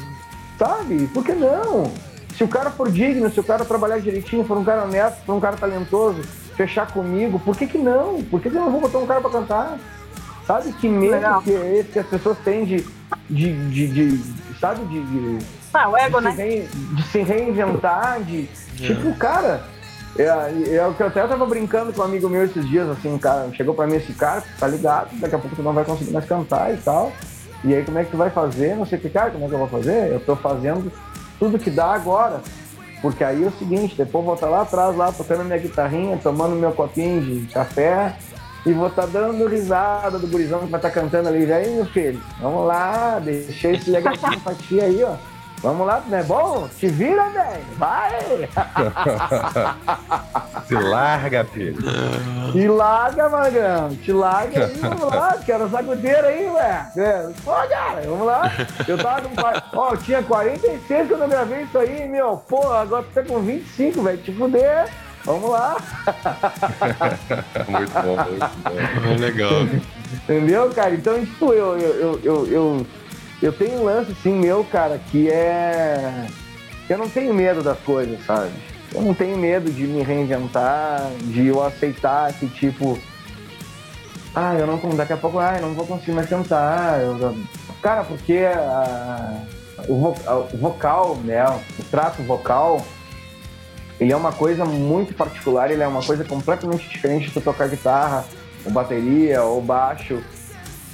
[0.58, 1.06] Sabe?
[1.08, 1.90] Por que não?
[2.36, 5.34] Se o cara for digno, se o cara trabalhar direitinho, for um cara honesto, for
[5.34, 6.22] um cara talentoso,
[6.56, 8.22] fechar comigo, por que que não?
[8.24, 9.78] Por que que eu não vou botar um cara pra cantar?
[10.46, 11.42] Sabe que medo Legal.
[11.42, 12.86] que é esse que as pessoas têm de,
[13.28, 15.38] de, de, de- sabe, de, de,
[15.72, 16.32] Ah, o ego, de, né?
[16.32, 18.48] se rein- de se reinventar, de.
[18.76, 19.64] Tipo, cara.
[20.18, 20.24] É,
[20.76, 23.48] é o que eu até tava brincando com um amigo meu esses dias, assim, cara,
[23.54, 26.26] chegou pra mim esse cara, tá ligado, daqui a pouco tu não vai conseguir mais
[26.26, 27.10] cantar e tal.
[27.64, 28.76] E aí como é que tu vai fazer?
[28.76, 30.12] Não sei o que, cara, como é que eu vou fazer?
[30.12, 30.92] Eu tô fazendo
[31.38, 32.42] tudo que dá agora.
[33.00, 36.18] Porque aí é o seguinte, depois eu vou estar lá atrás, lá, tocando minha guitarrinha,
[36.22, 38.14] tomando meu copinho de café,
[38.64, 41.44] e vou estar dando risada do gurizão que vai estar cantando ali.
[41.44, 45.14] E aí, meu filho, vamos lá, deixei esse legalzinho pra ti aí, ó.
[45.62, 46.68] Vamos lá, não é bom?
[46.76, 47.62] Te vira, velho.
[47.78, 48.18] Vai!
[50.66, 51.78] Se larga, filho.
[52.50, 53.90] Te larga, Magrão.
[53.90, 55.38] Te larga aí, vamos lá.
[55.46, 56.86] Quero sacudeira aí, ué.
[56.96, 58.50] É, Pô, cara, vamos lá.
[58.88, 59.78] Eu tava com.
[59.78, 62.42] Ó, eu tinha 46 quando eu gravei isso aí, meu.
[62.48, 64.18] Pô, agora tu tá com 25, velho.
[64.18, 64.88] Te fuder.
[65.24, 65.76] Vamos lá.
[67.68, 69.12] Muito bom, muito bom.
[69.14, 69.52] Ah, legal.
[70.14, 70.94] Entendeu, cara?
[70.94, 72.86] Então, tipo, eu, eu, eu, eu,
[73.40, 76.26] eu, tenho um lance, assim, meu, cara, que é.
[76.88, 78.50] Eu não tenho medo das coisas, sabe?
[78.92, 82.98] Eu não tenho medo de me reinventar, de eu aceitar que, tipo.
[84.34, 84.78] Ah, eu não.
[84.96, 87.00] Daqui a pouco, ah, eu não vou conseguir mais cantar.
[87.00, 87.36] eu-
[87.80, 88.42] cara, porque
[89.88, 91.44] o, vo- ah, o vocal, né?
[91.78, 92.84] O trato vocal,
[94.00, 97.68] ele é uma coisa muito particular, ele é uma coisa completamente diferente de tu tocar
[97.68, 98.24] guitarra,
[98.64, 100.22] ou bateria, ou baixo,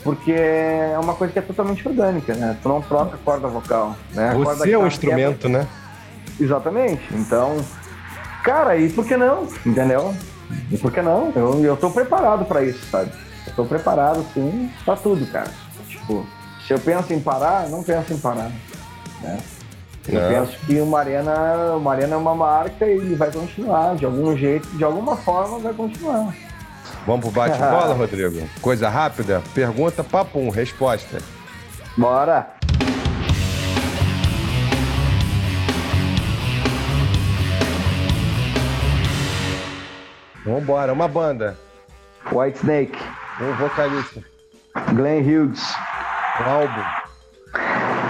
[0.04, 2.56] porque é uma coisa que é totalmente orgânica, né?
[2.62, 4.30] Tu não troca a corda vocal, né?
[4.30, 5.58] A corda Você é um guitarra instrumento, né?
[5.60, 5.88] quebra-
[6.40, 7.02] Exatamente.
[7.12, 7.56] Então,
[8.44, 9.48] cara, e por que não?
[9.66, 10.14] Entendeu?
[10.70, 11.32] E por que não?
[11.34, 13.10] Eu, eu tô preparado pra isso, sabe?
[13.46, 15.50] Eu tô preparado, sim, pra tudo, cara.
[15.88, 16.24] Tipo,
[16.66, 18.50] se eu penso em parar, não penso em parar,
[19.20, 19.38] né?
[20.08, 20.28] Eu Não.
[20.28, 24.34] penso que uma arena, uma arena é uma marca e ele vai continuar, de algum
[24.36, 26.34] jeito, de alguma forma vai continuar.
[27.06, 28.48] Vamos pro bate-bola, Rodrigo?
[28.62, 29.42] Coisa rápida?
[29.54, 31.18] Pergunta, papum, resposta.
[31.96, 32.54] Bora!
[40.44, 41.58] Vambora, uma banda,
[42.32, 42.98] White Snake,
[43.40, 44.22] um vocalista,
[44.94, 45.60] Glenn Hughes,
[46.40, 46.84] um álbum,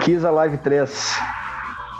[0.05, 1.19] Kiss Alive 3,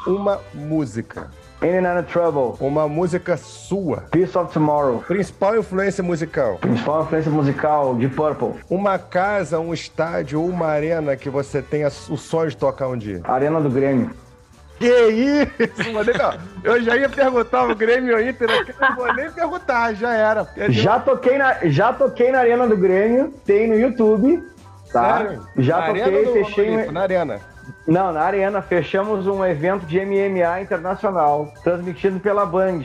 [0.09, 1.29] uma música,
[1.63, 4.05] In and Out of Trouble, uma música sua.
[4.11, 6.57] Peace of Tomorrow, Principal influência musical.
[6.59, 11.89] principal influência musical de Purple, Uma casa, um estádio ou uma arena que você tenha
[11.89, 13.21] o sonho de tocar um dia.
[13.25, 14.11] Arena do Grêmio.
[14.79, 16.09] Que isso, mano.
[16.63, 18.49] Eu já ia perguntar o Grêmio ou Inter,
[18.81, 20.47] não vou nem perguntar, já era.
[20.69, 24.41] Já toquei, na, já toquei na Arena do Grêmio, tem no YouTube,
[24.93, 25.19] tá?
[25.19, 25.43] Sério?
[25.57, 26.69] Já Na toquei, fechei.
[26.69, 26.93] Olímpico?
[26.93, 27.41] Na arena.
[27.89, 32.83] Não, na Arena, fechamos um evento de MMA internacional, transmitido pela Band.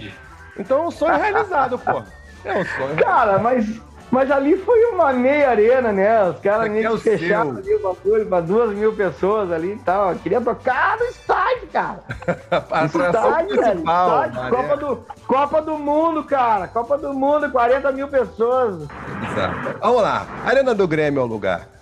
[0.58, 2.02] Então é um sonho realizado, pô.
[2.46, 2.96] É um sonho.
[3.04, 6.30] Cara, mas, mas ali foi uma meia arena, né?
[6.30, 9.80] Os caras aqui nem é fecharam ali o bagulho pra duas mil pessoas ali e
[9.80, 10.14] tal.
[10.14, 12.00] Eu queria tocar no estádio, cara.
[12.72, 13.80] A Estádio, velho.
[13.80, 14.50] Estádio.
[14.50, 16.68] Copa, do, Copa do Mundo, cara.
[16.70, 18.88] Copa do Mundo, 40 mil pessoas.
[19.20, 19.80] Bizarro.
[19.82, 20.26] Vamos lá.
[20.46, 21.74] Arena do Grêmio é o lugar.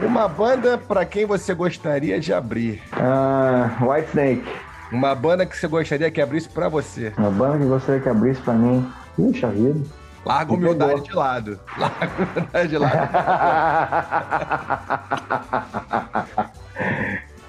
[0.00, 2.80] Uma banda pra quem você gostaria de abrir.
[2.92, 4.44] Ah, White Snake.
[4.92, 7.12] Uma banda que você gostaria que abrisse pra você.
[7.18, 8.90] Uma banda que gostaria que abrisse pra mim.
[9.16, 9.80] Puxa vida.
[10.24, 11.58] Larga humildade de lado.
[11.76, 13.08] Larga a humildade de lado.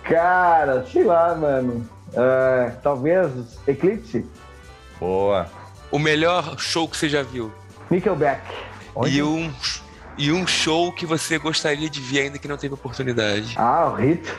[0.04, 1.88] Cara, sei lá, mano.
[2.18, 4.26] Ah, talvez Eclipse,
[5.00, 5.46] Boa.
[5.92, 7.52] O melhor show que você já viu.
[7.90, 8.42] Nickelback.
[9.08, 9.52] E um,
[10.20, 13.56] e um show que você gostaria de ver ainda que não teve oportunidade.
[13.58, 14.36] Ah, o Rito.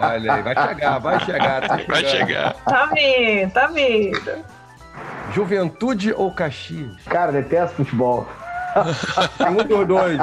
[0.00, 1.68] Olha aí, vai chegar, vai chegar.
[1.68, 2.54] Tá Vai chegar.
[2.64, 4.44] Tá vindo, tá vindo.
[5.34, 6.96] Juventude ou Caxias?
[7.06, 8.26] Cara, detesto futebol.
[9.50, 10.18] Um dos dois.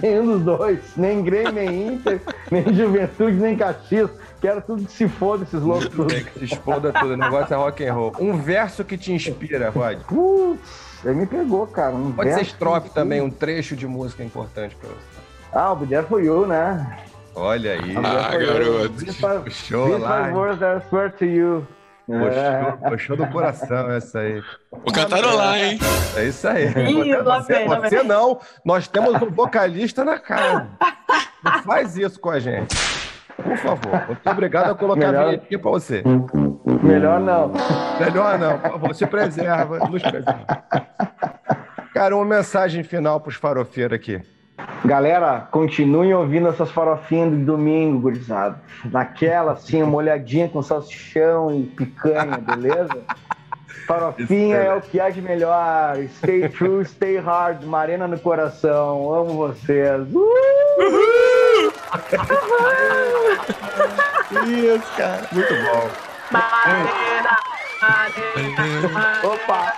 [0.00, 0.80] Nenhum dos dois.
[0.96, 2.18] Nem Grêmio, nem Inter,
[2.50, 4.10] nem Juventude, nem Caxias.
[4.40, 6.06] Quero tudo que se foda, esses loucos tudo.
[6.06, 7.12] Tem que se exploda tudo.
[7.12, 8.12] O negócio é rock and roll.
[8.18, 9.98] Um verso que te inspira, Rod.
[10.04, 11.94] Putz, aí me pegou, cara.
[11.94, 15.22] Um Pode ser estrofe que- também, um trecho de música importante pra você.
[15.52, 16.98] Ah, o Be There For You, né?
[17.34, 17.96] Olha aí.
[17.96, 19.42] Ah, garoto.
[19.44, 20.28] Puxou this lá.
[20.32, 21.66] words I swear to you.
[22.10, 22.62] É.
[22.72, 24.42] Puxou, puxou do coração essa aí.
[24.70, 25.78] Vou cantarolar, hein?
[26.16, 26.66] É isso aí.
[26.90, 28.38] Ih, lá Você, lá você não.
[28.64, 30.66] Nós temos um vocalista na casa.
[31.42, 32.76] Não faz isso com a gente.
[33.36, 34.06] Por favor.
[34.08, 36.02] Muito obrigado a colocar Melhor- a vinhetinha pra você.
[36.82, 37.52] Melhor não.
[38.00, 38.94] Melhor não, por favor.
[38.94, 40.46] Se preserva, nos preserva.
[41.94, 44.20] Cara, uma mensagem final pros farofeiros aqui.
[44.84, 48.60] Galera, continuem ouvindo essas farofinhas do domingo, gurizada.
[48.90, 52.96] Naquela, assim, uma olhadinha com salsichão e picanha, beleza?
[53.92, 55.96] Farofinha Isso, é o que há de melhor.
[56.16, 57.64] Stay true, stay hard.
[57.64, 59.12] Marena no coração.
[59.12, 60.08] Amo vocês.
[60.12, 60.32] Uh!
[64.48, 65.28] Isso, cara.
[65.30, 65.90] Muito bom.
[66.30, 67.36] Marena,
[67.82, 69.20] marena.
[69.28, 69.72] Opa!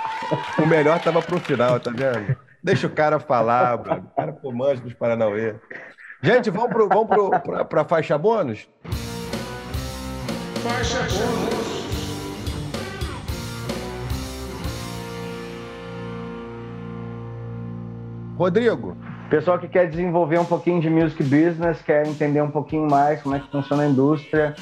[0.62, 2.36] O melhor tava pro final, tá vendo?
[2.62, 3.74] Deixa o cara falar.
[3.74, 3.82] O
[4.16, 5.56] cara pô, manja dos Paranauê.
[6.22, 8.66] Gente, vamos, pro, vamos pro, pra, pra faixa bônus?
[18.36, 18.96] Rodrigo,
[19.30, 23.34] Pessoal que quer desenvolver um pouquinho de music business, quer entender um pouquinho mais como
[23.34, 24.54] é que funciona a indústria,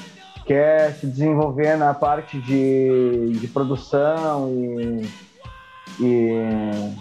[0.46, 5.08] quer se desenvolver na parte de, de produção e,
[6.00, 6.94] e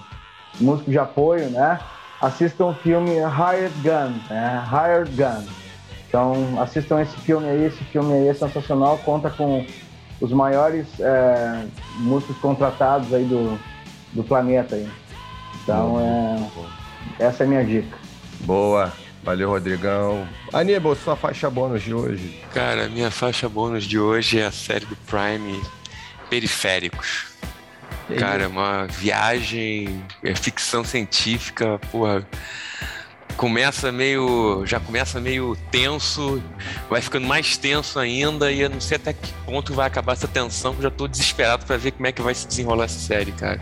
[0.59, 1.79] músico de apoio, né?
[2.19, 4.63] Assistam o filme Hired Gun, né?
[4.67, 5.47] Hired Gun.
[6.09, 9.65] Então, assistam esse filme aí, esse filme aí é sensacional, conta com
[10.19, 11.65] os maiores é,
[11.99, 13.57] músicos contratados aí do,
[14.13, 14.89] do planeta aí.
[15.71, 16.51] Então,
[17.17, 17.97] é, essa é a minha dica.
[18.41, 18.91] boa.
[19.23, 20.27] Valeu, Rodrigão.
[20.51, 22.41] Aníbal, sua faixa bônus de hoje.
[22.53, 25.61] Cara, minha faixa bônus de hoje é a série do Prime
[26.27, 27.27] Periféricos.
[28.17, 32.27] Cara, é uma viagem, é ficção científica, porra.
[33.37, 34.65] Começa meio.
[34.65, 36.41] Já começa meio tenso,
[36.89, 40.27] vai ficando mais tenso ainda, e eu não sei até que ponto vai acabar essa
[40.27, 42.99] tensão, que eu já tô desesperado pra ver como é que vai se desenrolar essa
[42.99, 43.61] série, cara.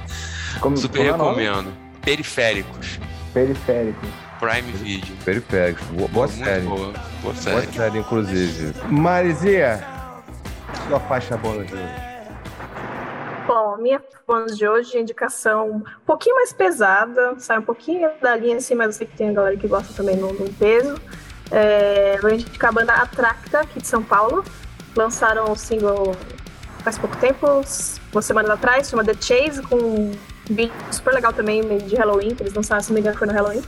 [0.62, 1.89] Como, Super como é recomendo.
[2.02, 3.00] Periféricos,
[3.34, 4.10] Periféricos.
[4.40, 5.16] Prime Video.
[5.26, 5.84] Periféricos.
[5.88, 6.62] Boa, boa série.
[6.66, 7.74] boa, boa Boa série.
[7.74, 8.74] série, inclusive.
[8.88, 9.84] Marizia,
[10.88, 12.10] sua faixa bônus de hoje.
[13.46, 18.10] Bom, a minha bônus de hoje é indicação um pouquinho mais pesada, sai um pouquinho
[18.22, 20.54] da linha assim, mas eu sei que tem a galera que gosta também no, no
[20.54, 20.96] peso.
[21.52, 24.44] É, vou indicar a banda Atracta, aqui de São Paulo.
[24.96, 26.16] Lançaram o single
[26.84, 27.46] faz pouco tempo,
[28.14, 30.12] uma semana atrás, chama The Chase, com um
[30.54, 33.28] vídeo super legal também, meio de Halloween, que eles lançaram, se não me engano, foi
[33.28, 33.62] no Halloween.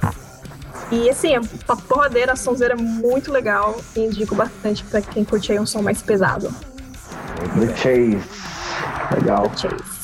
[0.92, 5.24] E assim, é uma porradeira, a sonzeira é muito legal e indico bastante pra quem
[5.24, 6.54] curte aí um som mais pesado.
[7.58, 8.22] The Chase.
[9.16, 9.50] Legal.
[9.50, 10.02] The Chase.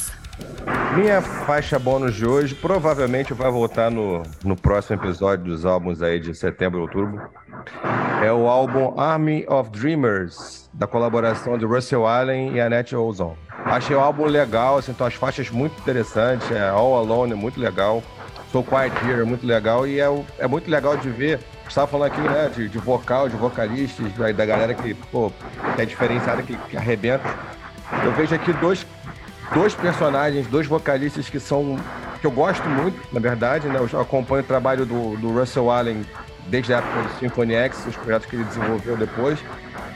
[0.95, 6.19] Minha faixa bônus de hoje provavelmente vai voltar no, no próximo episódio dos álbuns aí
[6.19, 7.21] de setembro e outubro.
[8.23, 13.35] É o álbum Army of Dreamers, da colaboração de Russell Allen e Annette Ozon.
[13.69, 18.01] Achei o álbum legal, assim, as faixas muito interessantes, é All Alone é muito legal,
[18.51, 20.07] So Quiet Here é muito legal e é,
[20.39, 24.11] é muito legal de ver gente tava falando aqui, né, de, de vocal, de vocalistas,
[24.13, 25.31] da, da galera que, pô,
[25.77, 27.27] é diferenciada, que, que arrebenta.
[28.03, 28.85] Eu vejo aqui dois,
[29.53, 31.77] dois personagens, dois vocalistas que são.
[32.21, 33.79] que eu gosto muito, na verdade, né?
[33.79, 36.05] Eu acompanho o trabalho do, do Russell Allen
[36.47, 39.39] desde a época do Symphony X, os projetos que ele desenvolveu depois.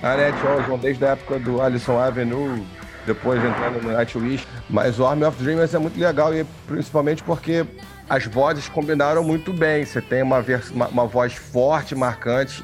[0.04, 2.66] A Annette Osborne desde a época do Allison Avenue,
[3.06, 4.48] depois entrando no Nightwish.
[4.70, 7.66] Mas o Army of Dreamers é muito legal, e principalmente porque
[8.10, 9.86] as vozes combinaram muito bem.
[9.86, 12.64] Você tem uma, uma, uma voz forte, marcante,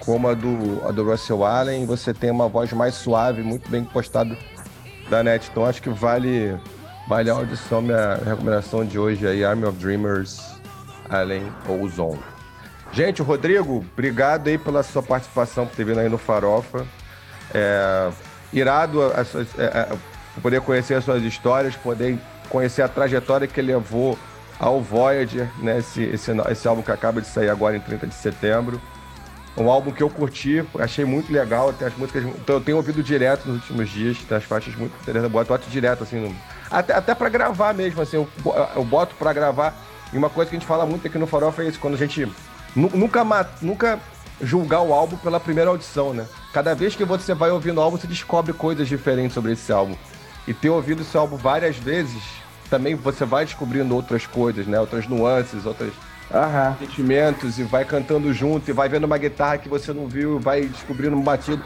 [0.00, 3.68] como a do, a do Russell Allen, e você tem uma voz mais suave, muito
[3.68, 4.36] bem postada
[5.08, 5.48] da Net.
[5.50, 6.56] Então acho que vale,
[7.08, 10.54] vale a audição, minha recomendação de hoje aí, Army of Dreamers,
[11.08, 12.20] Allen Ozone.
[12.92, 16.86] Gente, Rodrigo, obrigado aí pela sua participação, por ter vindo aí no Farofa.
[17.52, 18.10] É,
[18.54, 19.88] irado suas- é, é,
[20.40, 22.18] poder conhecer as suas histórias, poder
[22.48, 24.18] conhecer a trajetória que levou
[24.58, 25.78] ao Voyager, né?
[25.78, 28.80] Esse, esse, esse álbum que acaba de sair agora em 30 de setembro.
[29.56, 32.24] Um álbum que eu curti, achei muito legal, tem as músicas.
[32.24, 35.32] Então eu tenho ouvido direto nos últimos dias, tem as faixas muito interessantes.
[35.34, 36.34] Eu boto direto, assim, no-
[36.70, 38.28] até, até pra gravar mesmo, assim, eu,
[38.74, 39.74] eu boto pra gravar.
[40.12, 41.98] E uma coisa que a gente fala muito aqui no Farofa é isso, quando a
[41.98, 42.26] gente
[42.74, 43.24] nu- nunca,
[43.62, 43.98] nunca
[44.40, 46.26] julgar o álbum pela primeira audição, né?
[46.52, 49.96] Cada vez que você vai ouvindo o álbum, você descobre coisas diferentes sobre esse álbum.
[50.46, 52.22] E ter ouvido esse álbum várias vezes,
[52.68, 54.78] também você vai descobrindo outras coisas, né?
[54.78, 55.92] Outras nuances, outras
[56.32, 56.76] Aham.
[56.78, 60.62] sentimentos e vai cantando junto e vai vendo uma guitarra que você não viu, vai
[60.62, 61.62] descobrindo um batido.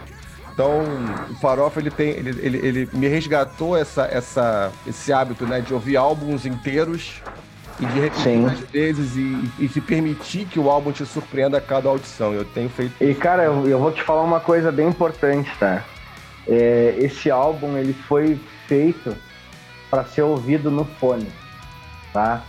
[0.53, 0.83] Então,
[1.31, 5.73] o Farofa ele tem, ele, ele, ele me resgatou essa, essa, esse hábito, né, de
[5.73, 7.23] ouvir álbuns inteiros
[7.81, 11.61] e de repetir às vezes e, e se permitir que o álbum te surpreenda a
[11.61, 12.33] cada audição.
[12.35, 15.85] Eu tenho feito E cara, eu, eu vou te falar uma coisa bem importante, tá?
[16.47, 19.15] É, esse álbum ele foi feito
[19.91, 21.27] para ser ouvido no fone,
[22.13, 22.43] tá?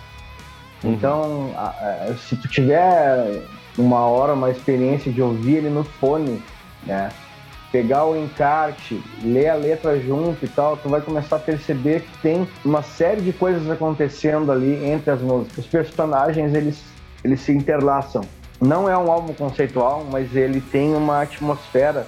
[0.83, 3.43] Então, a- a- se tu tiver
[3.77, 6.41] uma hora, uma experiência de ouvir ele no fone,
[6.85, 7.11] né?
[7.71, 12.17] Pegar o encarte, ler a letra junto e tal, tu vai começar a perceber que
[12.19, 15.65] tem uma série de coisas acontecendo ali entre as músicas.
[15.65, 16.83] Os personagens, eles,
[17.23, 18.23] eles se interlaçam.
[18.59, 22.07] Não é um álbum conceitual, mas ele tem uma atmosfera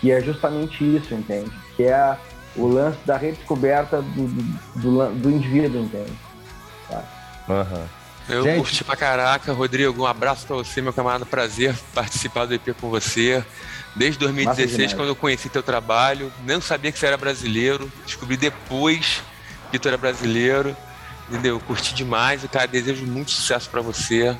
[0.00, 1.50] que é justamente isso, entende?
[1.76, 2.16] Que é
[2.54, 4.42] o lance da redescoberta do, do,
[4.76, 6.12] do do indivíduo, entende?
[8.28, 8.56] Eu Gente.
[8.58, 10.02] curti pra caraca, Rodrigo.
[10.02, 11.26] Um abraço pra você, meu camarada.
[11.26, 13.44] Prazer participar do EP com você.
[13.94, 14.92] Desde 2016, demais.
[14.94, 17.90] quando eu conheci teu trabalho, nem sabia que você era brasileiro.
[18.04, 19.22] Descobri depois
[19.70, 20.76] que tu era brasileiro.
[21.28, 21.60] Entendeu?
[21.60, 22.42] Curti demais.
[22.44, 24.36] E, cara, desejo muito sucesso pra você,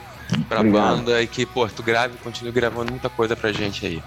[0.49, 0.97] pra Obrigado.
[0.97, 1.23] banda.
[1.23, 4.03] E que, pô, tu grave e continue gravando muita coisa pra gente aí.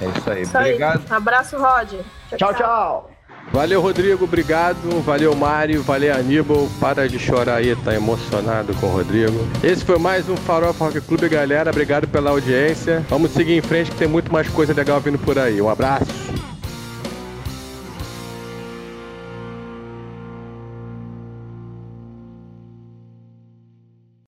[0.00, 0.42] É isso aí.
[0.42, 0.64] Isso aí.
[0.66, 1.12] Obrigado.
[1.12, 1.92] Abraço, Rod.
[2.36, 3.11] Tchau, tchau!
[3.50, 4.24] Valeu, Rodrigo.
[4.24, 5.02] Obrigado.
[5.02, 5.82] Valeu, Mário.
[5.82, 6.68] Valeu, Aníbal.
[6.78, 9.46] Para de chorar aí, tá emocionado com o Rodrigo.
[9.62, 11.70] Esse foi mais um Farofa Rock Clube, galera.
[11.70, 13.04] Obrigado pela audiência.
[13.08, 15.60] Vamos seguir em frente que tem muito mais coisa legal vindo por aí.
[15.60, 16.41] Um abraço.